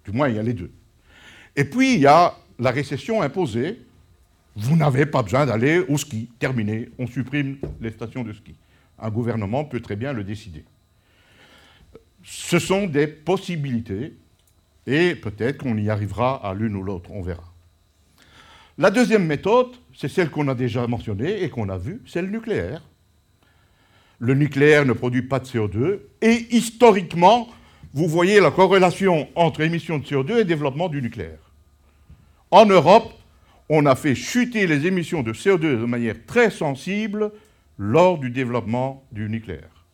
Du 0.04 0.12
moins, 0.12 0.30
il 0.30 0.36
y 0.36 0.40
a 0.40 0.44
les 0.44 0.54
deux. 0.54 0.72
Et 1.56 1.64
puis, 1.64 1.96
il 1.96 2.00
y 2.02 2.08
a 2.08 2.36
la 2.60 2.72
récession 2.72 3.22
imposée. 3.22 3.80
Vous 4.60 4.76
n'avez 4.76 5.06
pas 5.06 5.22
besoin 5.22 5.46
d'aller 5.46 5.80
au 5.88 5.98
ski. 6.00 6.30
Terminé. 6.40 6.90
On 6.98 7.06
supprime 7.06 7.58
les 7.80 7.92
stations 7.92 8.24
de 8.24 8.34
ski. 8.34 8.56
Un 8.98 9.12
gouvernement 9.12 9.64
peut 9.64 9.80
très 9.82 9.96
bien 9.96 10.14
le 10.14 10.24
décider. 10.24 10.66
Ce 12.24 12.58
sont 12.58 12.88
des 12.88 13.06
possibilités. 13.06 14.18
Et 14.88 15.14
peut-être 15.14 15.60
qu'on 15.60 15.78
y 15.78 15.92
arrivera 15.92 16.44
à 16.44 16.56
l'une 16.56 16.76
ou 16.76 16.82
l'autre. 16.82 17.12
On 17.12 17.22
verra. 17.22 17.44
La 18.80 18.90
deuxième 18.90 19.28
méthode, 19.28 19.76
c'est 19.96 20.08
celle 20.08 20.32
qu'on 20.32 20.48
a 20.48 20.56
déjà 20.56 20.88
mentionnée 20.88 21.44
et 21.44 21.50
qu'on 21.50 21.70
a 21.70 21.78
vue, 21.78 22.02
c'est 22.08 22.22
le 22.22 22.30
nucléaire. 22.30 22.82
Le 24.18 24.34
nucléaire 24.34 24.86
ne 24.86 24.94
produit 24.94 25.22
pas 25.22 25.40
de 25.40 25.46
CO2 25.46 26.00
et 26.22 26.48
historiquement, 26.50 27.48
vous 27.94 28.08
voyez 28.08 28.40
la 28.40 28.50
corrélation 28.50 29.28
entre 29.36 29.62
émissions 29.62 30.00
de 30.00 30.04
CO2 30.04 30.40
et 30.40 30.46
développement 30.46 30.90
du 30.90 31.02
nucléaire. 31.02 31.52
En 32.50 32.66
Europe, 32.66 33.14
on 33.70 33.86
a 33.86 33.96
fait 33.96 34.16
chuter 34.16 34.68
les 34.68 34.86
émissions 34.86 35.24
de 35.24 35.34
CO2 35.34 35.60
de 35.60 35.86
manière 35.86 36.26
très 36.26 36.50
sensible 36.50 37.32
lors 37.78 38.18
du 38.18 38.30
développement 38.30 39.06
du 39.12 39.30
nucléaire. 39.30 39.86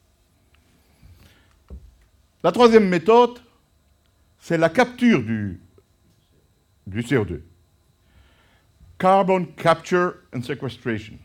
La 2.43 2.51
troisième 2.51 2.87
méthode, 2.87 3.39
c'est 4.39 4.57
la 4.57 4.69
capture 4.69 5.23
du, 5.23 5.61
du 6.87 7.01
CO2. 7.01 7.41
Carbon 8.97 9.45
Capture 9.57 10.13
and 10.35 10.41
Sequestration. 10.43 11.17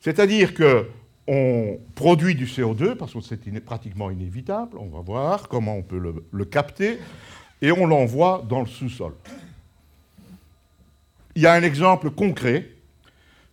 C'est-à-dire 0.00 0.52
qu'on 0.54 1.80
produit 1.94 2.34
du 2.34 2.46
CO2, 2.46 2.96
parce 2.96 3.12
que 3.12 3.20
c'est 3.20 3.60
pratiquement 3.60 4.10
inévitable, 4.10 4.76
on 4.78 4.88
va 4.88 5.00
voir 5.00 5.48
comment 5.48 5.76
on 5.76 5.82
peut 5.82 6.00
le, 6.30 6.44
capter, 6.44 6.98
et 7.60 7.70
on 7.70 7.86
l'envoie 7.86 8.44
dans 8.48 8.60
le 8.60 8.66
sous-sol. 8.66 9.14
Il 11.34 11.42
y 11.42 11.46
a 11.46 11.54
un 11.54 11.62
exemple 11.62 12.10
concret, 12.10 12.68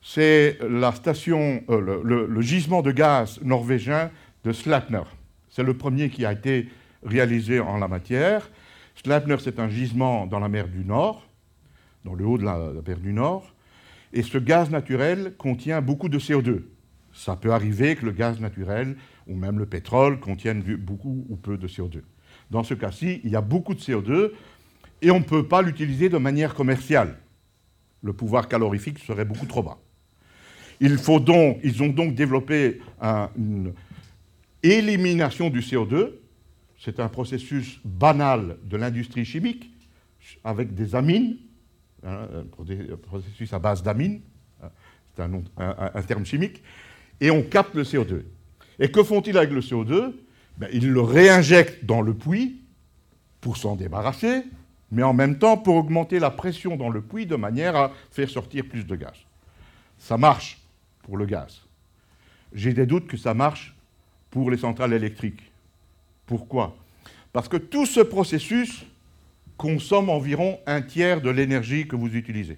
c'est 0.02 0.58
la 0.70 0.92
station, 0.92 1.64
euh, 1.70 2.02
le, 2.04 2.42
gisement 2.42 2.82
de 2.82 2.92
gaz 2.92 3.40
norvégien 3.42 4.12
de 4.44 4.52
Sleipner. 4.52 5.04
C'est 5.50 5.64
le 5.64 5.76
premier 5.76 6.10
qui 6.10 6.26
a 6.26 6.34
été 6.34 6.70
réalisé 7.04 7.60
en 7.60 7.78
la 7.78 7.88
matière. 7.88 8.50
Sleipner, 8.96 9.38
c'est 9.40 9.60
un 9.60 9.70
gisement 9.70 10.28
dans 10.28 10.40
la 10.40 10.50
mer 10.50 10.68
du 10.68 10.84
Nord 10.84 11.26
dans 12.06 12.14
le 12.14 12.26
haut 12.26 12.38
de 12.38 12.44
la, 12.44 12.58
mer 12.86 12.98
du 12.98 13.14
Nord. 13.14 13.54
Et 14.14 14.24
ce 14.24 14.38
gaz 14.38 14.70
naturel 14.70 15.36
contient 15.38 15.82
beaucoup 15.82 16.10
de 16.10 16.20
CO2. 16.20 16.64
Ça 17.14 17.36
peut 17.36 17.52
arriver 17.52 17.96
que 17.96 18.06
le 18.06 18.12
gaz 18.12 18.40
naturel 18.40 18.96
ou 19.28 19.36
même 19.36 19.60
le 19.60 19.66
pétrole 19.66 20.20
contienne 20.20 20.62
beaucoup 20.62 21.26
ou 21.30 21.36
peu 21.36 21.58
de 21.58 21.68
CO2. 21.68 22.02
Dans 22.52 22.64
ce 22.64 22.74
cas-ci, 22.74 23.22
il 23.24 23.32
y 23.32 23.36
a 23.36 23.42
beaucoup 23.42 23.74
de 23.74 23.80
CO2 23.80 24.32
et 25.02 25.12
on 25.12 25.20
ne 25.20 25.24
peut 25.24 25.48
pas 25.48 25.62
l'utiliser 25.62 26.10
de 26.10 26.18
manière 26.18 26.56
commerciale. 26.56 27.18
Le 28.02 28.14
pouvoir 28.14 28.48
calorifique 28.48 29.00
serait 29.00 29.26
beaucoup 29.26 29.46
trop 29.46 29.64
bas. 29.64 29.78
Il 30.80 30.98
faut 30.98 31.20
donc, 31.20 31.60
ils 31.64 31.84
ont 31.84 31.90
donc 31.90 32.16
développé 32.16 32.80
une 33.02 33.74
élimination 34.64 35.50
du 35.50 35.60
CO2. 35.60 36.12
C'est 36.80 37.00
un 37.00 37.10
processus 37.10 37.80
banal 37.84 38.58
de 38.64 38.78
l'industrie 38.78 39.26
chimique 39.26 39.70
avec 40.44 40.74
des 40.74 40.96
amines 40.96 41.38
Hein, 42.06 42.28
un 42.34 42.96
processus 42.96 43.52
à 43.52 43.60
base 43.60 43.84
d'amine, 43.84 44.22
hein, 44.64 44.70
c'est 45.16 45.24
un, 45.24 46.02
terme 46.04 46.26
chimique, 46.26 46.64
et 47.20 47.30
on 47.30 47.44
capte 47.44 47.76
le 47.76 47.84
CO2. 47.84 48.24
Et 48.80 48.90
que 48.90 49.04
font-ils 49.04 49.38
avec 49.38 49.52
le 49.52 49.60
CO2 49.60 50.14
ben, 50.58 50.70
Ils 50.72 50.90
le 50.90 51.02
réinjectent 51.02 51.84
dans 51.84 52.02
le 52.02 52.14
puits 52.14 52.62
pour 53.42 53.58
s'en 53.58 53.76
débarrasser, 53.76 54.44
mais 54.92 55.04
en 55.04 55.14
même 55.14 55.38
temps 55.38 55.58
pour 55.58 55.76
augmenter 55.76 56.20
la 56.20 56.32
pression 56.32 56.76
dans 56.76 56.90
le 56.90 57.02
puits 57.02 57.26
de 57.26 57.36
manière 57.36 57.76
à 57.76 57.92
faire 58.12 58.30
sortir 58.30 58.66
plus 58.66 58.86
de 58.86 58.96
gaz. 58.96 59.16
Ça 59.98 60.18
marche 60.18 60.60
pour 61.04 61.18
le 61.18 61.26
gaz. 61.26 61.62
J'ai 62.54 62.74
des 62.74 62.86
doutes 62.86 63.08
que 63.08 63.18
ça 63.18 63.34
marche 63.34 63.76
pour 64.32 64.50
les 64.50 64.58
centrales 64.58 64.94
électriques. 64.94 65.52
Pourquoi? 66.26 66.76
Parce 67.34 67.48
que 67.48 67.58
tout 67.58 67.86
ce 67.86 68.00
processus 68.00 68.86
consomme 69.58 70.10
environ 70.10 70.60
un 70.66 70.82
tiers 70.82 71.22
de 71.22 71.30
l'énergie 71.30 71.88
que 71.88 71.96
vous 71.96 72.16
utilisez. 72.16 72.58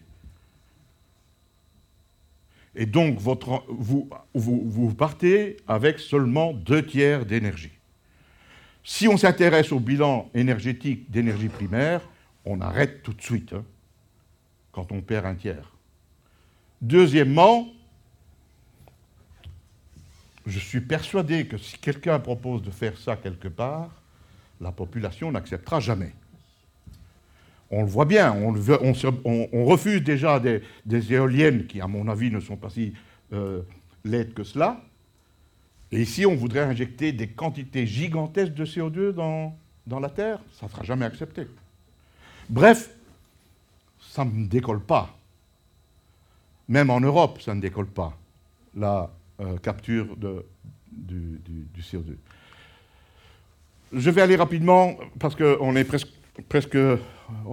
Et 2.76 2.86
donc, 2.86 3.18
vous, 3.20 4.94
partez 4.98 5.58
avec 5.68 6.00
seulement 6.00 6.54
deux 6.54 6.86
tiers 6.86 7.26
d'énergie. 7.26 7.72
Si 8.84 9.08
on 9.08 9.18
s'intéresse 9.18 9.72
au 9.72 9.80
bilan 9.80 10.30
énergétique 10.34 11.12
d'énergie 11.12 11.50
primaire, 11.50 12.02
on 12.46 12.62
arrête 12.62 13.04
tout 13.04 13.14
de 13.14 13.22
suite 13.22 13.54
hein, 13.54 13.64
quand 14.72 14.92
on 14.92 15.02
perd 15.02 15.26
un 15.26 15.36
tiers. 15.36 15.72
Deuxièmement, 16.82 17.68
je 20.46 20.60
suis 20.60 20.82
persuadé 20.82 21.48
que 21.48 21.58
si 21.58 21.78
quelqu'un 21.78 22.20
propose 22.20 22.64
de 22.64 22.72
faire 22.72 22.98
ça 22.98 23.16
quelque 23.16 23.48
part, 23.48 23.90
la 24.60 24.72
population 24.72 25.32
n'acceptera 25.32 25.80
jamais 25.80 26.14
on 27.72 27.84
le 27.84 27.88
voit 27.88 28.06
bien, 28.06 28.36
on, 29.24 29.66
refuse 29.66 30.04
déjà 30.04 30.40
des, 30.40 31.14
éoliennes 31.14 31.66
qui, 31.68 31.80
à 31.80 31.88
mon 31.88 32.08
avis, 32.10 32.30
ne 32.30 32.42
sont 32.42 32.58
pas 32.58 32.70
si 32.70 32.94
euh, 33.32 33.62
laides 34.04 34.34
que 34.34 34.44
cela. 34.44 34.82
Et 35.92 36.02
ici, 36.02 36.26
on 36.26 36.36
voudrait 36.36 36.62
injecter 36.62 37.14
des 37.14 37.28
quantités 37.28 37.88
gigantesques 37.88 38.54
de 38.54 38.66
CO2 38.66 39.12
dans, 39.12 39.58
dans 39.88 40.02
la 40.02 40.10
Terre. 40.10 40.40
Ça 40.54 40.66
ne 40.66 40.72
sera 40.72 40.84
jamais 40.84 41.06
accepté. 41.06 41.48
Bref, 42.52 42.90
ça 43.98 44.26
ne 44.26 44.46
décolle 44.46 44.82
pas. 44.82 45.18
Même 46.68 46.90
en 46.90 47.00
Europe, 47.00 47.42
ça 47.42 47.56
ne 47.56 47.62
décolle 47.62 47.88
pas, 47.88 48.18
la 48.76 49.10
euh, 49.40 49.56
capture 49.60 50.18
du, 50.92 51.40
CO2. 51.80 52.18
Je 53.94 54.10
vais 54.10 54.22
aller 54.22 54.36
rapidement, 54.36 54.98
parce 55.18 55.34
qu'on 55.34 55.74
presque, 56.50 56.78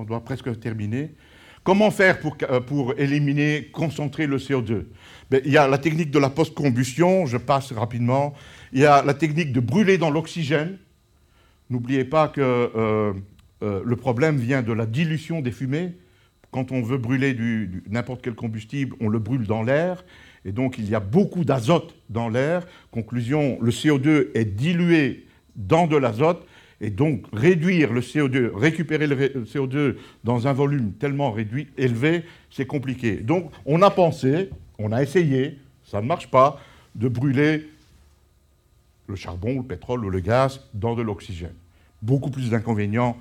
doit 0.04 0.20
presque 0.24 0.58
terminer. 0.58 1.14
Comment 1.62 1.92
faire 1.92 2.18
pour, 2.18 2.36
euh, 2.42 2.94
éliminer, 2.98 3.70
concentrer 3.72 4.26
le 4.26 4.38
CO2 4.38 4.86
ben, 5.30 5.40
Il 5.44 5.52
y 5.52 5.58
a 5.58 5.68
la 5.68 5.78
technique 5.78 6.10
de 6.10 6.18
la 6.18 6.30
post-combustion, 6.30 7.24
je 7.26 7.36
passe 7.36 7.70
rapidement. 7.70 8.34
Il 8.72 8.80
y 8.80 8.86
a 8.86 9.04
la 9.04 9.14
technique 9.14 9.52
de 9.52 9.60
brûler 9.60 9.96
dans 9.96 10.10
l'oxygène. 10.10 10.76
N'oubliez 11.70 12.04
pas 12.04 12.26
que 12.26 12.40
euh, 12.40 13.12
euh, 13.62 13.82
le 13.84 13.96
problème 13.96 14.36
vient 14.36 14.62
de 14.62 14.72
la 14.72 14.86
dilution 14.86 15.40
des 15.40 15.50
fumées. 15.50 15.94
Quand 16.50 16.72
on 16.72 16.82
veut 16.82 16.98
brûler 16.98 17.36
n'importe 17.90 18.22
quel 18.22 18.34
combustible, 18.34 18.96
on 19.00 19.08
le 19.08 19.18
brûle 19.18 19.46
dans 19.46 19.62
l'air. 19.62 20.04
Et 20.44 20.52
donc, 20.52 20.78
il 20.78 20.88
y 20.88 20.94
a 20.94 21.00
beaucoup 21.00 21.44
d'azote 21.44 21.94
dans 22.08 22.28
l'air. 22.28 22.66
Conclusion, 22.90 23.58
le 23.60 23.70
CO2 23.70 24.28
est 24.34 24.44
dilué 24.44 25.26
dans 25.56 25.86
de 25.86 25.96
l'azote. 25.96 26.46
Et 26.80 26.90
donc, 26.90 27.26
réduire 27.32 27.92
le 27.92 28.00
CO2, 28.00 28.52
récupérer 28.54 29.08
le 29.08 29.44
CO2 29.44 29.96
dans 30.22 30.46
un 30.46 30.52
volume 30.52 30.92
tellement 30.92 31.32
réduit, 31.32 31.66
élevé, 31.76 32.22
c'est 32.50 32.66
compliqué. 32.66 33.16
Donc, 33.16 33.50
on 33.66 33.82
a 33.82 33.90
pensé, 33.90 34.50
on 34.78 34.92
a 34.92 35.02
essayé, 35.02 35.58
ça 35.84 36.00
ne 36.00 36.06
marche 36.06 36.28
pas, 36.28 36.60
de 36.94 37.08
brûler 37.08 37.68
le 39.08 39.16
charbon, 39.16 39.56
le 39.56 39.62
pétrole 39.64 40.04
ou 40.04 40.10
le 40.10 40.20
gaz 40.20 40.68
dans 40.72 40.94
de 40.94 41.02
l'oxygène. 41.02 41.54
Beaucoup 42.00 42.30
plus 42.30 42.50
d'inconvénients 42.50 43.16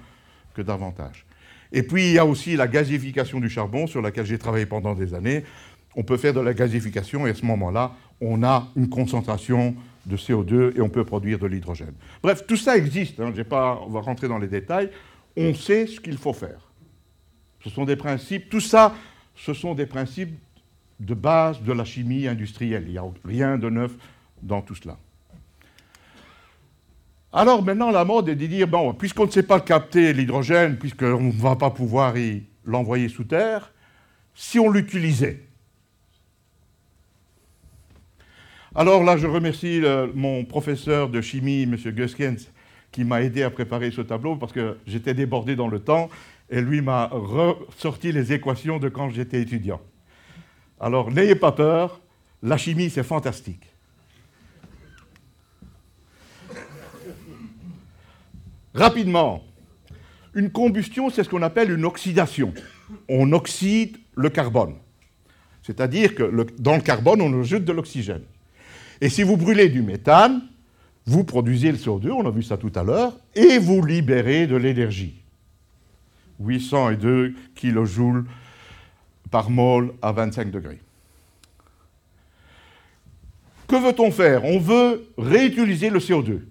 davantage. 0.63 1.25
Et 1.71 1.83
puis 1.83 2.07
il 2.07 2.13
y 2.13 2.19
a 2.19 2.25
aussi 2.25 2.55
la 2.55 2.67
gazification 2.67 3.39
du 3.39 3.49
charbon 3.49 3.87
sur 3.87 4.01
laquelle 4.01 4.25
j'ai 4.25 4.37
travaillé 4.37 4.65
pendant 4.65 4.95
des 4.95 5.13
années. 5.13 5.43
On 5.95 6.03
peut 6.03 6.17
faire 6.17 6.33
de 6.33 6.39
la 6.39 6.53
gazification 6.53 7.27
et 7.27 7.31
à 7.31 7.33
ce 7.33 7.45
moment-là, 7.45 7.93
on 8.21 8.43
a 8.43 8.67
une 8.75 8.89
concentration 8.89 9.75
de 10.05 10.15
CO2 10.15 10.77
et 10.77 10.81
on 10.81 10.89
peut 10.89 11.03
produire 11.03 11.39
de 11.39 11.47
l'hydrogène. 11.47 11.93
Bref, 12.23 12.45
tout 12.47 12.55
ça 12.55 12.77
existe, 12.77 13.19
hein, 13.19 13.33
pas, 13.49 13.81
on 13.85 13.89
va 13.89 14.01
rentrer 14.01 14.27
dans 14.27 14.37
les 14.37 14.47
détails. 14.47 14.89
On 15.35 15.53
sait 15.53 15.85
ce 15.87 15.99
qu'il 15.99 16.17
faut 16.17 16.33
faire. 16.33 16.71
Ce 17.63 17.69
sont 17.69 17.85
des 17.85 17.95
principes, 17.95 18.49
tout 18.49 18.61
ça, 18.61 18.95
ce 19.35 19.53
sont 19.53 19.75
des 19.75 19.85
principes 19.85 20.37
de 20.99 21.13
base 21.13 21.61
de 21.61 21.73
la 21.73 21.83
chimie 21.83 22.27
industrielle. 22.27 22.83
Il 22.87 22.93
n'y 22.93 22.97
a 22.97 23.05
rien 23.25 23.57
de 23.57 23.69
neuf 23.69 23.91
dans 24.41 24.61
tout 24.61 24.75
cela. 24.75 24.97
Alors 27.33 27.61
maintenant, 27.63 27.91
la 27.91 28.05
mode 28.05 28.29
est 28.29 28.35
de 28.35 28.45
dire, 28.45 28.67
bon, 28.67 28.93
puisqu'on 28.93 29.25
ne 29.25 29.31
sait 29.31 29.43
pas 29.43 29.59
capter 29.59 30.13
l'hydrogène, 30.13 30.77
puisqu'on 30.77 31.21
ne 31.21 31.31
va 31.31 31.55
pas 31.55 31.69
pouvoir 31.69 32.13
l'envoyer 32.65 33.09
sous 33.09 33.25
terre, 33.25 33.73
si 34.33 34.59
on 34.59 34.69
l'utilisait. 34.69 35.43
Alors 38.75 39.03
là, 39.03 39.17
je 39.17 39.27
remercie 39.27 39.81
mon 40.13 40.45
professeur 40.45 41.09
de 41.09 41.19
chimie, 41.21 41.63
M. 41.63 41.75
Guskens, 41.75 42.51
qui 42.91 43.03
m'a 43.03 43.21
aidé 43.21 43.43
à 43.43 43.49
préparer 43.49 43.91
ce 43.91 44.01
tableau 44.01 44.35
parce 44.35 44.53
que 44.53 44.77
j'étais 44.85 45.13
débordé 45.13 45.55
dans 45.55 45.67
le 45.67 45.79
temps 45.79 46.09
et 46.49 46.61
lui 46.61 46.81
m'a 46.81 47.07
ressorti 47.07 48.11
les 48.11 48.33
équations 48.33 48.79
de 48.79 48.87
quand 48.87 49.09
j'étais 49.09 49.41
étudiant. 49.41 49.81
Alors 50.79 51.11
n'ayez 51.11 51.35
pas 51.35 51.51
peur, 51.51 51.99
la 52.41 52.57
chimie 52.57 52.89
c'est 52.89 53.03
fantastique. 53.03 53.65
Rapidement, 58.77 59.43
une 60.35 60.51
combustion, 60.51 61.09
c'est 61.09 61.23
ce 61.23 61.29
qu'on 61.29 61.41
appelle 61.41 61.71
une 61.71 61.83
oxydation. 61.83 62.53
On 63.09 63.31
oxyde 63.33 63.97
le 64.15 64.29
carbone. 64.29 64.75
C'est-à-dire 65.63 66.13
que 66.13 66.45
dans 66.59 66.75
le 66.75 66.81
carbone, 66.81 67.23
on 67.23 67.41
ajoute 67.41 67.65
de 67.65 67.73
l'oxygène. 67.73 68.21
Et 69.01 69.09
si 69.09 69.23
vous 69.23 69.35
brûlez 69.35 69.69
du 69.69 69.81
méthane, 69.81 70.43
vous 71.07 71.23
produisez 71.23 71.71
le 71.71 71.77
CO2, 71.79 72.11
on 72.11 72.27
a 72.27 72.29
vu 72.29 72.43
ça 72.43 72.55
tout 72.55 72.71
à 72.75 72.83
l'heure, 72.83 73.17
et 73.33 73.57
vous 73.57 73.83
libérez 73.83 74.45
de 74.45 74.55
l'énergie. 74.55 75.23
802 76.39 77.33
kJ 77.55 77.99
par 79.31 79.49
mol 79.49 79.95
à 80.03 80.11
25 80.11 80.51
degrés. 80.51 80.79
Que 83.67 83.75
veut-on 83.75 84.11
faire? 84.11 84.45
On 84.45 84.59
veut 84.59 85.09
réutiliser 85.17 85.89
le 85.89 85.97
CO2 85.97 86.41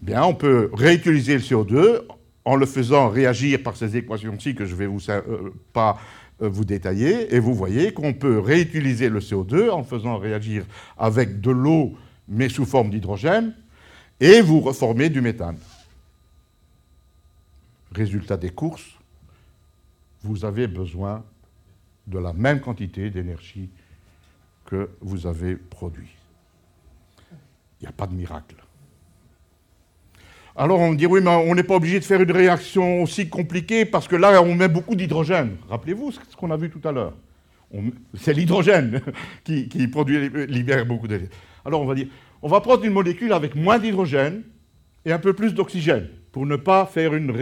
bien, 0.00 0.24
on 0.24 0.34
peut 0.34 0.70
réutiliser 0.72 1.34
le 1.34 1.40
CO2 1.40 2.02
en 2.44 2.56
le 2.56 2.66
faisant 2.66 3.08
réagir 3.08 3.62
par 3.62 3.76
ces 3.76 3.96
équations-ci 3.96 4.54
que 4.54 4.64
je 4.64 4.74
ne 4.74 4.78
vais 4.78 5.10
euh, 5.10 5.50
pas 5.72 5.98
euh, 6.42 6.48
vous 6.48 6.64
détailler. 6.64 7.34
Et 7.34 7.38
vous 7.38 7.54
voyez 7.54 7.92
qu'on 7.92 8.14
peut 8.14 8.38
réutiliser 8.38 9.08
le 9.08 9.20
CO2 9.20 9.70
en 9.70 9.78
le 9.78 9.84
faisant 9.84 10.18
réagir 10.18 10.64
avec 10.98 11.40
de 11.40 11.50
l'eau, 11.50 11.94
mais 12.28 12.48
sous 12.48 12.64
forme 12.64 12.90
d'hydrogène, 12.90 13.54
et 14.20 14.40
vous 14.40 14.60
reformez 14.60 15.10
du 15.10 15.20
méthane. 15.20 15.58
Résultat 17.92 18.36
des 18.36 18.50
courses, 18.50 18.98
vous 20.22 20.44
avez 20.44 20.66
besoin 20.66 21.24
de 22.06 22.18
la 22.18 22.32
même 22.32 22.60
quantité 22.60 23.10
d'énergie 23.10 23.70
que 24.66 24.90
vous 25.00 25.26
avez 25.26 25.56
produit. 25.56 26.10
Il 27.80 27.84
n'y 27.84 27.88
a 27.88 27.92
pas 27.92 28.06
de 28.06 28.14
miracle. 28.14 28.59
Alors 30.56 30.80
on 30.80 30.90
me 30.90 30.96
dit, 30.96 31.06
oui, 31.06 31.20
mais 31.22 31.30
on 31.30 31.54
n'est 31.54 31.62
pas 31.62 31.76
obligé 31.76 32.00
de 32.00 32.04
faire 32.04 32.20
une 32.20 32.32
réaction 32.32 33.02
aussi 33.02 33.28
compliquée 33.28 33.84
parce 33.84 34.08
que 34.08 34.16
là, 34.16 34.42
on 34.42 34.54
met 34.54 34.68
beaucoup 34.68 34.94
d'hydrogène. 34.94 35.56
Rappelez-vous 35.68 36.12
ce 36.12 36.36
qu'on 36.36 36.50
a 36.50 36.56
vu 36.56 36.70
tout 36.70 36.86
à 36.86 36.92
l'heure. 36.92 37.14
C'est 38.14 38.32
l'hydrogène 38.32 39.00
qui, 39.44 39.88
produit, 39.88 40.28
libère 40.48 40.84
beaucoup 40.86 41.06
d'énergie. 41.06 41.30
Alors 41.64 41.82
on 41.82 41.86
va 41.86 41.94
dire, 41.94 42.08
on 42.42 42.48
va 42.48 42.60
prendre 42.60 42.84
une 42.84 42.92
molécule 42.92 43.32
avec 43.32 43.54
moins 43.54 43.78
d'hydrogène 43.78 44.42
et 45.04 45.12
un 45.12 45.18
peu 45.18 45.32
plus 45.32 45.54
d'oxygène 45.54 46.08
pour 46.32 46.46
ne 46.46 46.56
pas 46.56 46.86
faire 46.86 47.14
une, 47.14 47.34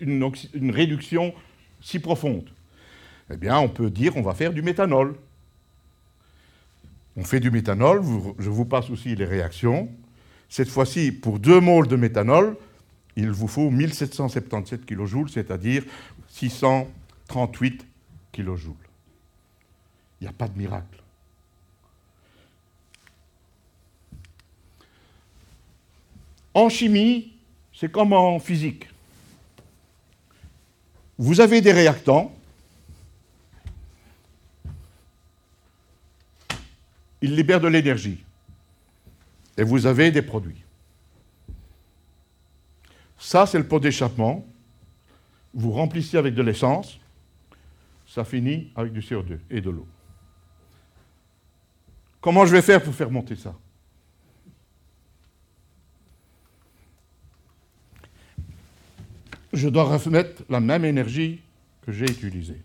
une 0.00 0.70
réduction 0.70 1.34
si 1.80 1.98
profonde. 1.98 2.48
Eh 3.32 3.36
bien, 3.36 3.58
on 3.58 3.68
peut 3.68 3.90
dire 3.90 4.16
on 4.16 4.22
va 4.22 4.34
faire 4.34 4.52
du 4.52 4.62
méthanol. 4.62 5.14
On 7.16 7.24
fait 7.24 7.40
du 7.40 7.50
méthanol, 7.50 8.02
je 8.38 8.50
vous 8.50 8.64
passe 8.64 8.90
aussi 8.90 9.14
les 9.14 9.24
réactions. 9.24 9.88
Cette 10.48 10.68
fois-ci, 10.68 11.12
pour 11.12 11.38
2 11.38 11.60
moles 11.60 11.88
de 11.88 11.96
méthanol, 11.96 12.56
il 13.16 13.30
vous 13.30 13.48
faut 13.48 13.70
1777 13.70 14.86
kJ, 14.86 15.32
c'est-à-dire 15.32 15.84
638 16.28 17.86
kJ. 18.32 18.66
Il 20.20 20.24
n'y 20.24 20.28
a 20.28 20.32
pas 20.32 20.48
de 20.48 20.58
miracle. 20.58 21.02
En 26.54 26.68
chimie, 26.68 27.32
c'est 27.74 27.90
comme 27.90 28.12
en 28.12 28.38
physique. 28.38 28.88
Vous 31.18 31.40
avez 31.40 31.60
des 31.60 31.72
réactants. 31.72 32.32
Ils 37.20 37.34
libèrent 37.34 37.60
de 37.60 37.68
l'énergie 37.68 38.22
et 39.56 39.62
vous 39.62 39.86
avez 39.86 40.10
des 40.10 40.22
produits. 40.22 40.62
Ça, 43.18 43.46
c'est 43.46 43.58
le 43.58 43.66
pot 43.66 43.80
d'échappement. 43.80 44.44
Vous 45.54 45.70
remplissez 45.70 46.16
avec 46.16 46.34
de 46.34 46.42
l'essence, 46.42 46.98
ça 48.06 48.24
finit 48.24 48.72
avec 48.74 48.92
du 48.92 49.00
CO2 49.00 49.38
et 49.50 49.60
de 49.60 49.70
l'eau. 49.70 49.86
Comment 52.20 52.44
je 52.44 52.52
vais 52.52 52.62
faire 52.62 52.82
pour 52.82 52.94
faire 52.94 53.10
monter 53.10 53.36
ça? 53.36 53.54
Je 59.52 59.68
dois 59.68 59.84
remettre 59.84 60.42
la 60.48 60.58
même 60.58 60.84
énergie 60.84 61.40
que 61.82 61.92
j'ai 61.92 62.06
utilisée. 62.06 62.60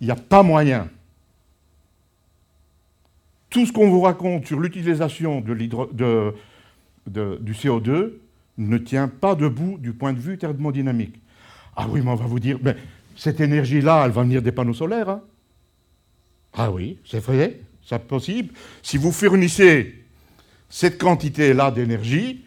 Il 0.00 0.06
n'y 0.06 0.10
a 0.10 0.16
pas 0.16 0.42
moyen 0.42 0.90
tout 3.52 3.66
ce 3.66 3.72
qu'on 3.72 3.88
vous 3.90 4.00
raconte 4.00 4.46
sur 4.46 4.58
l'utilisation 4.58 5.42
du 5.42 5.68
CO2 7.06 8.12
ne 8.58 8.78
tient 8.78 9.08
pas 9.08 9.34
debout 9.34 9.76
du 9.78 9.92
point 9.92 10.14
de 10.14 10.18
vue 10.18 10.38
thermodynamique. 10.38 11.20
Ah 11.76 11.86
oui, 11.88 12.00
mais 12.02 12.10
on 12.10 12.16
va 12.16 12.24
vous 12.24 12.40
dire, 12.40 12.58
mais 12.62 12.76
cette 13.14 13.40
énergie-là, 13.40 14.04
elle 14.06 14.12
va 14.12 14.22
venir 14.22 14.40
des 14.40 14.52
panneaux 14.52 14.72
solaires. 14.72 15.10
Hein. 15.10 15.22
ah 16.54 16.72
oui, 16.72 16.98
c'est 17.04 17.22
vrai, 17.22 17.60
c'est 17.84 18.02
possible. 18.06 18.54
Si 18.82 18.96
vous 18.96 19.12
fournissez 19.12 20.02
cette 20.70 20.98
quantité-là 20.98 21.70
d'énergie 21.70 22.44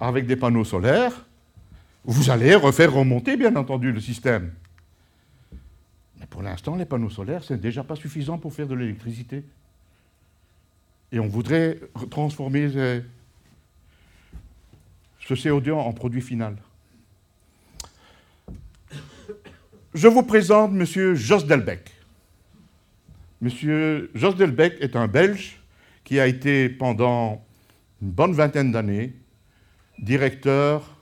avec 0.00 0.26
des 0.26 0.36
panneaux 0.36 0.64
solaires, 0.64 1.26
vous 2.04 2.30
allez 2.30 2.54
refaire 2.54 2.92
remonter, 2.94 3.36
bien 3.36 3.54
entendu, 3.54 3.92
le 3.92 4.00
système. 4.00 4.50
Pour 6.30 6.42
l'instant, 6.42 6.74
les 6.76 6.86
panneaux 6.86 7.10
solaires, 7.10 7.44
c'est 7.44 7.60
déjà 7.60 7.84
pas 7.84 7.96
suffisant 7.96 8.38
pour 8.38 8.54
faire 8.54 8.66
de 8.66 8.74
l'électricité. 8.74 9.44
Et 11.12 11.20
on 11.20 11.28
voudrait 11.28 11.78
transformer 12.10 12.70
ce 15.20 15.34
CO2 15.34 15.72
en 15.72 15.92
produit 15.92 16.22
final. 16.22 16.56
Je 19.94 20.08
vous 20.08 20.22
présente 20.22 20.72
M. 20.72 21.14
Jos 21.14 21.42
Delbecq. 21.42 21.90
M. 23.42 24.08
Jos 24.14 24.32
Delbecq 24.32 24.80
est 24.80 24.96
un 24.96 25.06
Belge 25.06 25.60
qui 26.02 26.18
a 26.18 26.26
été 26.26 26.70
pendant 26.70 27.44
une 28.00 28.10
bonne 28.10 28.32
vingtaine 28.32 28.72
d'années 28.72 29.14
directeur, 29.98 30.96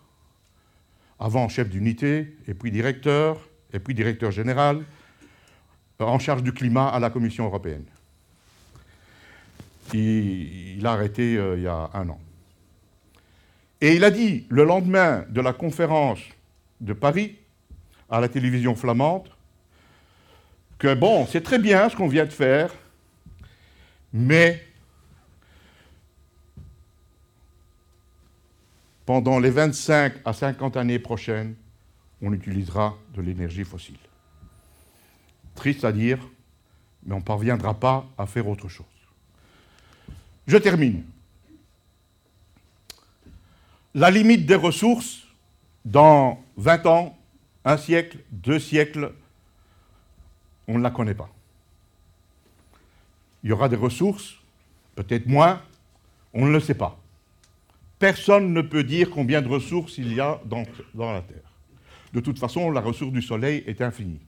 avant 1.18 1.48
chef 1.48 1.68
d'unité, 1.68 2.36
et 2.46 2.54
puis 2.54 2.70
directeur, 2.70 3.48
et 3.72 3.78
puis 3.78 3.94
directeur 3.94 4.30
général, 4.30 4.84
en 5.98 6.18
charge 6.18 6.42
du 6.42 6.52
climat 6.52 6.88
à 6.88 6.98
la 6.98 7.10
Commission 7.10 7.44
européenne. 7.44 7.84
Il, 9.92 10.86
a 10.86 10.92
arrêté 10.92 11.36
euh, 11.36 11.56
il 11.56 11.62
y 11.62 11.68
a 11.68 11.90
un 11.94 12.08
an. 12.08 12.20
Et 13.80 13.94
il 13.94 14.04
a 14.04 14.10
dit, 14.10 14.46
le 14.48 14.64
lendemain 14.64 15.24
de 15.30 15.40
la 15.40 15.52
conférence 15.52 16.20
de 16.80 16.92
Paris, 16.92 17.36
à 18.08 18.20
la 18.20 18.28
télévision 18.28 18.74
flamande, 18.74 19.28
que 20.78 20.94
bon, 20.94 21.26
c'est 21.26 21.42
très 21.42 21.58
bien 21.58 21.88
ce 21.88 21.96
qu'on 21.96 22.08
vient 22.08 22.24
de 22.24 22.30
faire, 22.30 22.70
mais 24.12 24.62
pendant 29.06 29.38
les 29.38 29.50
25 29.50 30.14
à 30.24 30.32
50 30.32 30.76
années 30.76 30.98
prochaines, 30.98 31.54
on 32.22 32.32
utilisera 32.32 32.96
de 33.14 33.22
l'énergie 33.22 33.64
fossile. 33.64 33.98
Triste 35.54 35.84
à 35.84 35.92
dire, 35.92 36.18
mais 37.04 37.14
on 37.14 37.18
ne 37.18 37.24
parviendra 37.24 37.74
pas 37.74 38.06
à 38.18 38.26
faire 38.26 38.48
autre 38.48 38.68
chose. 38.68 38.86
Je 40.50 40.56
termine. 40.56 41.04
La 43.94 44.10
limite 44.10 44.46
des 44.46 44.56
ressources, 44.56 45.22
dans 45.84 46.42
20 46.56 46.86
ans, 46.86 47.16
un 47.64 47.76
siècle, 47.76 48.18
deux 48.32 48.58
siècles, 48.58 49.12
on 50.66 50.78
ne 50.78 50.82
la 50.82 50.90
connaît 50.90 51.14
pas. 51.14 51.30
Il 53.44 53.50
y 53.50 53.52
aura 53.52 53.68
des 53.68 53.76
ressources, 53.76 54.38
peut-être 54.96 55.28
moins, 55.28 55.62
on 56.34 56.46
ne 56.46 56.52
le 56.52 56.58
sait 56.58 56.74
pas. 56.74 56.98
Personne 58.00 58.52
ne 58.52 58.60
peut 58.60 58.82
dire 58.82 59.08
combien 59.08 59.42
de 59.42 59.48
ressources 59.48 59.98
il 59.98 60.12
y 60.12 60.20
a 60.20 60.40
dans, 60.46 60.64
dans 60.94 61.12
la 61.12 61.20
Terre. 61.20 61.48
De 62.12 62.18
toute 62.18 62.40
façon, 62.40 62.72
la 62.72 62.80
ressource 62.80 63.12
du 63.12 63.22
Soleil 63.22 63.62
est 63.68 63.80
infinie. 63.80 64.18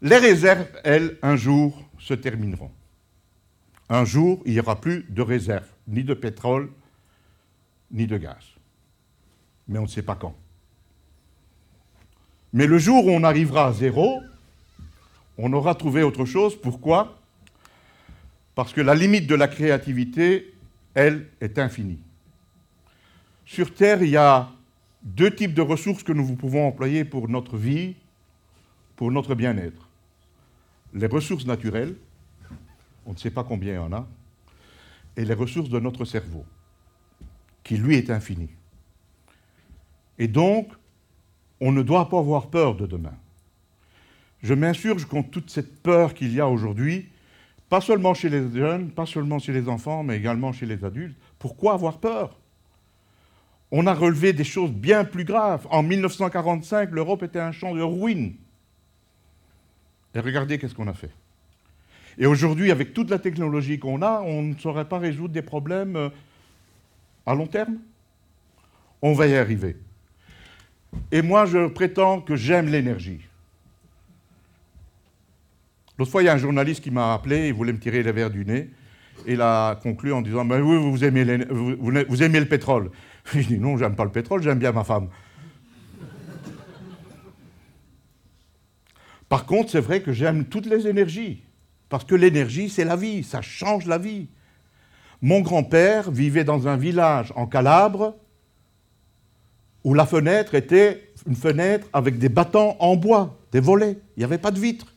Les 0.00 0.16
réserves, 0.16 0.68
elles, 0.84 1.18
un 1.20 1.36
jour, 1.36 1.86
se 1.98 2.14
termineront. 2.14 2.70
Un 3.88 4.04
jour, 4.04 4.42
il 4.46 4.52
n'y 4.52 4.60
aura 4.60 4.80
plus 4.80 5.06
de 5.08 5.22
réserves, 5.22 5.68
ni 5.86 6.02
de 6.02 6.14
pétrole, 6.14 6.70
ni 7.90 8.06
de 8.06 8.16
gaz 8.16 8.56
mais 9.68 9.78
on 9.78 9.82
ne 9.82 9.88
sait 9.88 10.02
pas 10.02 10.14
quand. 10.14 10.34
Mais 12.52 12.66
le 12.66 12.78
jour 12.78 13.06
où 13.06 13.10
on 13.10 13.24
arrivera 13.24 13.68
à 13.68 13.72
zéro, 13.72 14.22
on 15.38 15.52
aura 15.52 15.74
trouvé 15.74 16.02
autre 16.02 16.24
chose. 16.24 16.58
Pourquoi? 16.60 17.18
Parce 18.54 18.72
que 18.72 18.80
la 18.80 18.94
limite 18.94 19.26
de 19.26 19.34
la 19.34 19.48
créativité, 19.48 20.54
elle, 20.94 21.26
est 21.40 21.58
infinie. 21.58 21.98
Sur 23.44 23.74
Terre, 23.74 24.02
il 24.02 24.10
y 24.10 24.16
a 24.16 24.50
deux 25.02 25.34
types 25.34 25.54
de 25.54 25.62
ressources 25.62 26.02
que 26.02 26.12
nous 26.12 26.34
pouvons 26.36 26.66
employer 26.66 27.04
pour 27.04 27.28
notre 27.28 27.56
vie, 27.56 27.94
pour 28.96 29.12
notre 29.12 29.34
bien-être. 29.34 29.88
Les 30.94 31.06
ressources 31.06 31.44
naturelles, 31.44 31.94
on 33.06 33.12
ne 33.12 33.16
sait 33.16 33.30
pas 33.30 33.44
combien 33.44 33.72
il 33.72 33.76
y 33.76 33.78
en 33.78 33.92
a, 33.92 34.06
et 35.16 35.24
les 35.24 35.34
ressources 35.34 35.70
de 35.70 35.80
notre 35.80 36.04
cerveau, 36.04 36.44
qui 37.62 37.76
lui 37.76 37.96
est 37.96 38.10
infini. 38.10 38.50
Et 40.18 40.28
donc, 40.28 40.72
on 41.60 41.72
ne 41.72 41.82
doit 41.82 42.08
pas 42.08 42.18
avoir 42.18 42.48
peur 42.48 42.74
de 42.74 42.86
demain. 42.86 43.14
Je 44.42 44.54
m'insurge 44.54 45.06
contre 45.06 45.30
toute 45.30 45.50
cette 45.50 45.82
peur 45.82 46.14
qu'il 46.14 46.32
y 46.32 46.40
a 46.40 46.48
aujourd'hui, 46.48 47.08
pas 47.68 47.80
seulement 47.80 48.14
chez 48.14 48.28
les 48.28 48.50
jeunes, 48.52 48.90
pas 48.90 49.06
seulement 49.06 49.38
chez 49.38 49.52
les 49.52 49.68
enfants, 49.68 50.02
mais 50.02 50.16
également 50.16 50.52
chez 50.52 50.66
les 50.66 50.84
adultes. 50.84 51.16
Pourquoi 51.38 51.74
avoir 51.74 51.98
peur? 51.98 52.38
On 53.72 53.86
a 53.86 53.94
relevé 53.94 54.32
des 54.32 54.44
choses 54.44 54.70
bien 54.70 55.04
plus 55.04 55.24
graves. 55.24 55.66
En 55.70 55.82
1945, 55.82 56.90
l'Europe 56.92 57.22
était 57.24 57.40
un 57.40 57.52
champ 57.52 57.74
de 57.74 57.82
ruines. 57.82 58.36
Et 60.14 60.20
regardez 60.20 60.58
qu'est-ce 60.58 60.74
qu'on 60.74 60.86
a 60.86 60.94
fait. 60.94 61.10
Et 62.18 62.26
aujourd'hui, 62.26 62.70
avec 62.70 62.94
toute 62.94 63.10
la 63.10 63.18
technologie 63.18 63.78
qu'on 63.78 64.00
a, 64.02 64.22
on 64.22 64.42
ne 64.42 64.54
saurait 64.56 64.88
pas 64.88 64.98
résoudre 64.98 65.34
des 65.34 65.42
problèmes 65.42 65.96
euh, 65.96 66.08
à 67.26 67.34
long 67.34 67.46
terme? 67.46 67.76
On 69.02 69.12
va 69.12 69.26
y 69.26 69.36
arriver. 69.36 69.76
Et 71.12 71.20
moi, 71.20 71.44
je 71.44 71.68
prétends 71.68 72.20
que 72.20 72.36
j'aime 72.36 72.68
l'énergie. 72.68 73.20
L'autre 75.98 76.10
fois, 76.10 76.22
il 76.22 76.26
y 76.26 76.28
a 76.28 76.34
un 76.34 76.38
journaliste 76.38 76.82
qui 76.82 76.90
m'a 76.90 77.14
appelé, 77.14 77.48
il 77.48 77.54
voulait 77.54 77.72
me 77.72 77.78
tirer 77.78 78.02
les 78.02 78.12
verres 78.12 78.30
du 78.30 78.44
nez. 78.44 78.70
Et 79.26 79.32
il 79.32 79.40
a 79.40 79.76
conclu 79.82 80.12
en 80.12 80.22
disant 80.22 80.44
ben 80.44 80.60
Oui, 80.60 80.76
vous 80.78 81.04
aimez, 81.04 81.44
vous, 81.48 82.22
aimez 82.22 82.40
le 82.40 82.46
pétrole. 82.46 82.90
Je 83.24 83.40
dis 83.40 83.58
Non, 83.58 83.76
j'aime 83.76 83.96
pas 83.96 84.04
le 84.04 84.10
pétrole, 84.10 84.42
j'aime 84.42 84.58
bien 84.58 84.72
ma 84.72 84.84
femme. 84.84 85.08
Par 89.28 89.46
contre, 89.46 89.70
c'est 89.70 89.80
vrai 89.80 90.02
que 90.02 90.12
j'aime 90.12 90.44
toutes 90.44 90.66
les 90.66 90.86
énergies. 90.86 91.42
Parce 91.88 92.04
que 92.04 92.14
l'énergie, 92.14 92.68
c'est 92.68 92.84
la 92.84 92.96
vie, 92.96 93.22
ça 93.22 93.42
change 93.42 93.86
la 93.86 93.98
vie. 93.98 94.28
Mon 95.22 95.40
grand-père 95.40 96.10
vivait 96.10 96.44
dans 96.44 96.68
un 96.68 96.76
village 96.76 97.32
en 97.36 97.46
Calabre 97.46 98.14
où 99.84 99.94
la 99.94 100.04
fenêtre 100.04 100.54
était 100.54 101.12
une 101.26 101.36
fenêtre 101.36 101.86
avec 101.92 102.18
des 102.18 102.28
battants 102.28 102.76
en 102.80 102.96
bois, 102.96 103.38
des 103.52 103.60
volets. 103.60 103.98
Il 104.16 104.20
n'y 104.20 104.24
avait 104.24 104.38
pas 104.38 104.50
de 104.50 104.58
vitres. 104.58 104.92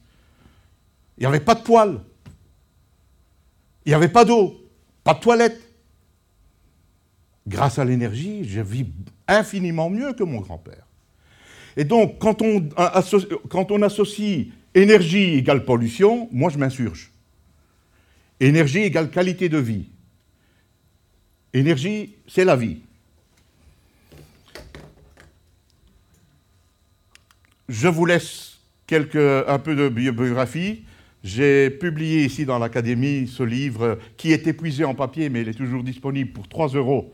Il 1.18 1.22
n'y 1.22 1.28
avait 1.28 1.40
pas 1.40 1.56
de 1.56 1.62
poêle. 1.62 2.00
Il 3.86 3.90
n'y 3.90 3.96
avait 3.96 4.10
pas 4.10 4.26
d'eau, 4.26 4.56
pas 5.04 5.14
de 5.14 5.20
toilette. 5.20 5.62
Grâce 7.48 7.80
à 7.80 7.86
l'énergie, 7.86 8.44
je 8.46 8.62
vis 8.62 8.88
infiniment 9.28 9.90
mieux 9.90 10.14
que 10.14 10.24
mon 10.24 10.42
grand-père. 10.42 10.86
Et 11.78 11.84
donc, 11.84 12.18
quand 12.20 12.42
on, 12.42 12.68
quand 13.50 13.72
on 13.72 13.82
associe 13.82 14.48
énergie 14.74 15.36
égale 15.38 15.66
pollution, 15.66 16.30
moi 16.32 16.50
je 16.50 16.58
m'insurge. 16.58 17.12
Énergie 18.40 18.80
égale 18.80 19.10
qualité 19.10 19.50
de 19.50 19.58
vie. 19.58 19.90
Énergie, 21.54 22.16
c'est 22.28 22.46
la 22.46 22.56
vie. 22.56 22.78
Je 27.68 27.88
vous 27.88 28.06
laisse 28.06 28.60
quelques, 28.88 29.16
un 29.16 29.60
peu 29.60 29.76
de 29.76 29.90
biographie. 29.90 30.84
J'ai 31.24 31.70
publié 31.70 32.24
ici 32.26 32.46
dans 32.46 32.58
l'Académie 32.60 33.28
ce 33.28 33.44
livre 33.44 34.00
qui 34.16 34.32
est 34.32 34.48
épuisé 34.48 34.86
en 34.86 34.96
papier, 34.96 35.30
mais 35.30 35.42
il 35.42 35.50
est 35.50 35.54
toujours 35.54 35.84
disponible 35.84 36.32
pour 36.32 36.48
3 36.48 36.70
euros 36.70 37.14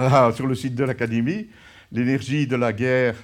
euh, 0.00 0.32
sur 0.34 0.46
le 0.46 0.54
site 0.54 0.74
de 0.74 0.84
l'Académie. 0.84 1.46
L'énergie 1.92 2.46
de 2.46 2.56
la 2.56 2.72
guerre 2.72 3.14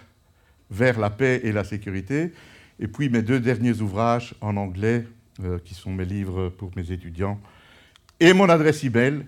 vers 0.70 0.98
la 0.98 1.10
paix 1.10 1.40
et 1.42 1.50
la 1.50 1.64
sécurité. 1.64 2.32
Et 2.80 2.88
puis 2.88 3.10
mes 3.10 3.22
deux 3.22 3.38
derniers 3.38 3.80
ouvrages 3.80 4.34
en 4.40 4.56
anglais, 4.56 5.06
euh, 5.44 5.58
qui 5.64 5.74
sont 5.74 5.92
mes 5.92 6.04
livres 6.04 6.48
pour 6.48 6.70
mes 6.76 6.90
étudiants. 6.90 7.38
Et 8.18 8.32
mon 8.32 8.48
adresse 8.48 8.82
email, 8.84 9.24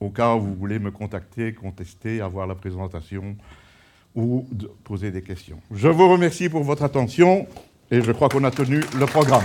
au 0.00 0.10
cas 0.10 0.34
où 0.34 0.40
vous 0.40 0.54
voulez 0.54 0.78
me 0.78 0.90
contacter, 0.90 1.52
contester, 1.52 2.20
avoir 2.20 2.46
la 2.46 2.54
présentation 2.54 3.36
ou 4.14 4.46
poser 4.84 5.10
des 5.10 5.22
questions. 5.22 5.60
Je 5.72 5.88
vous 5.88 6.08
remercie 6.08 6.48
pour 6.48 6.62
votre 6.62 6.84
attention 6.84 7.46
et 7.90 8.00
je 8.00 8.12
crois 8.12 8.28
qu'on 8.28 8.44
a 8.44 8.50
tenu 8.50 8.80
le 8.98 9.06
programme. 9.06 9.44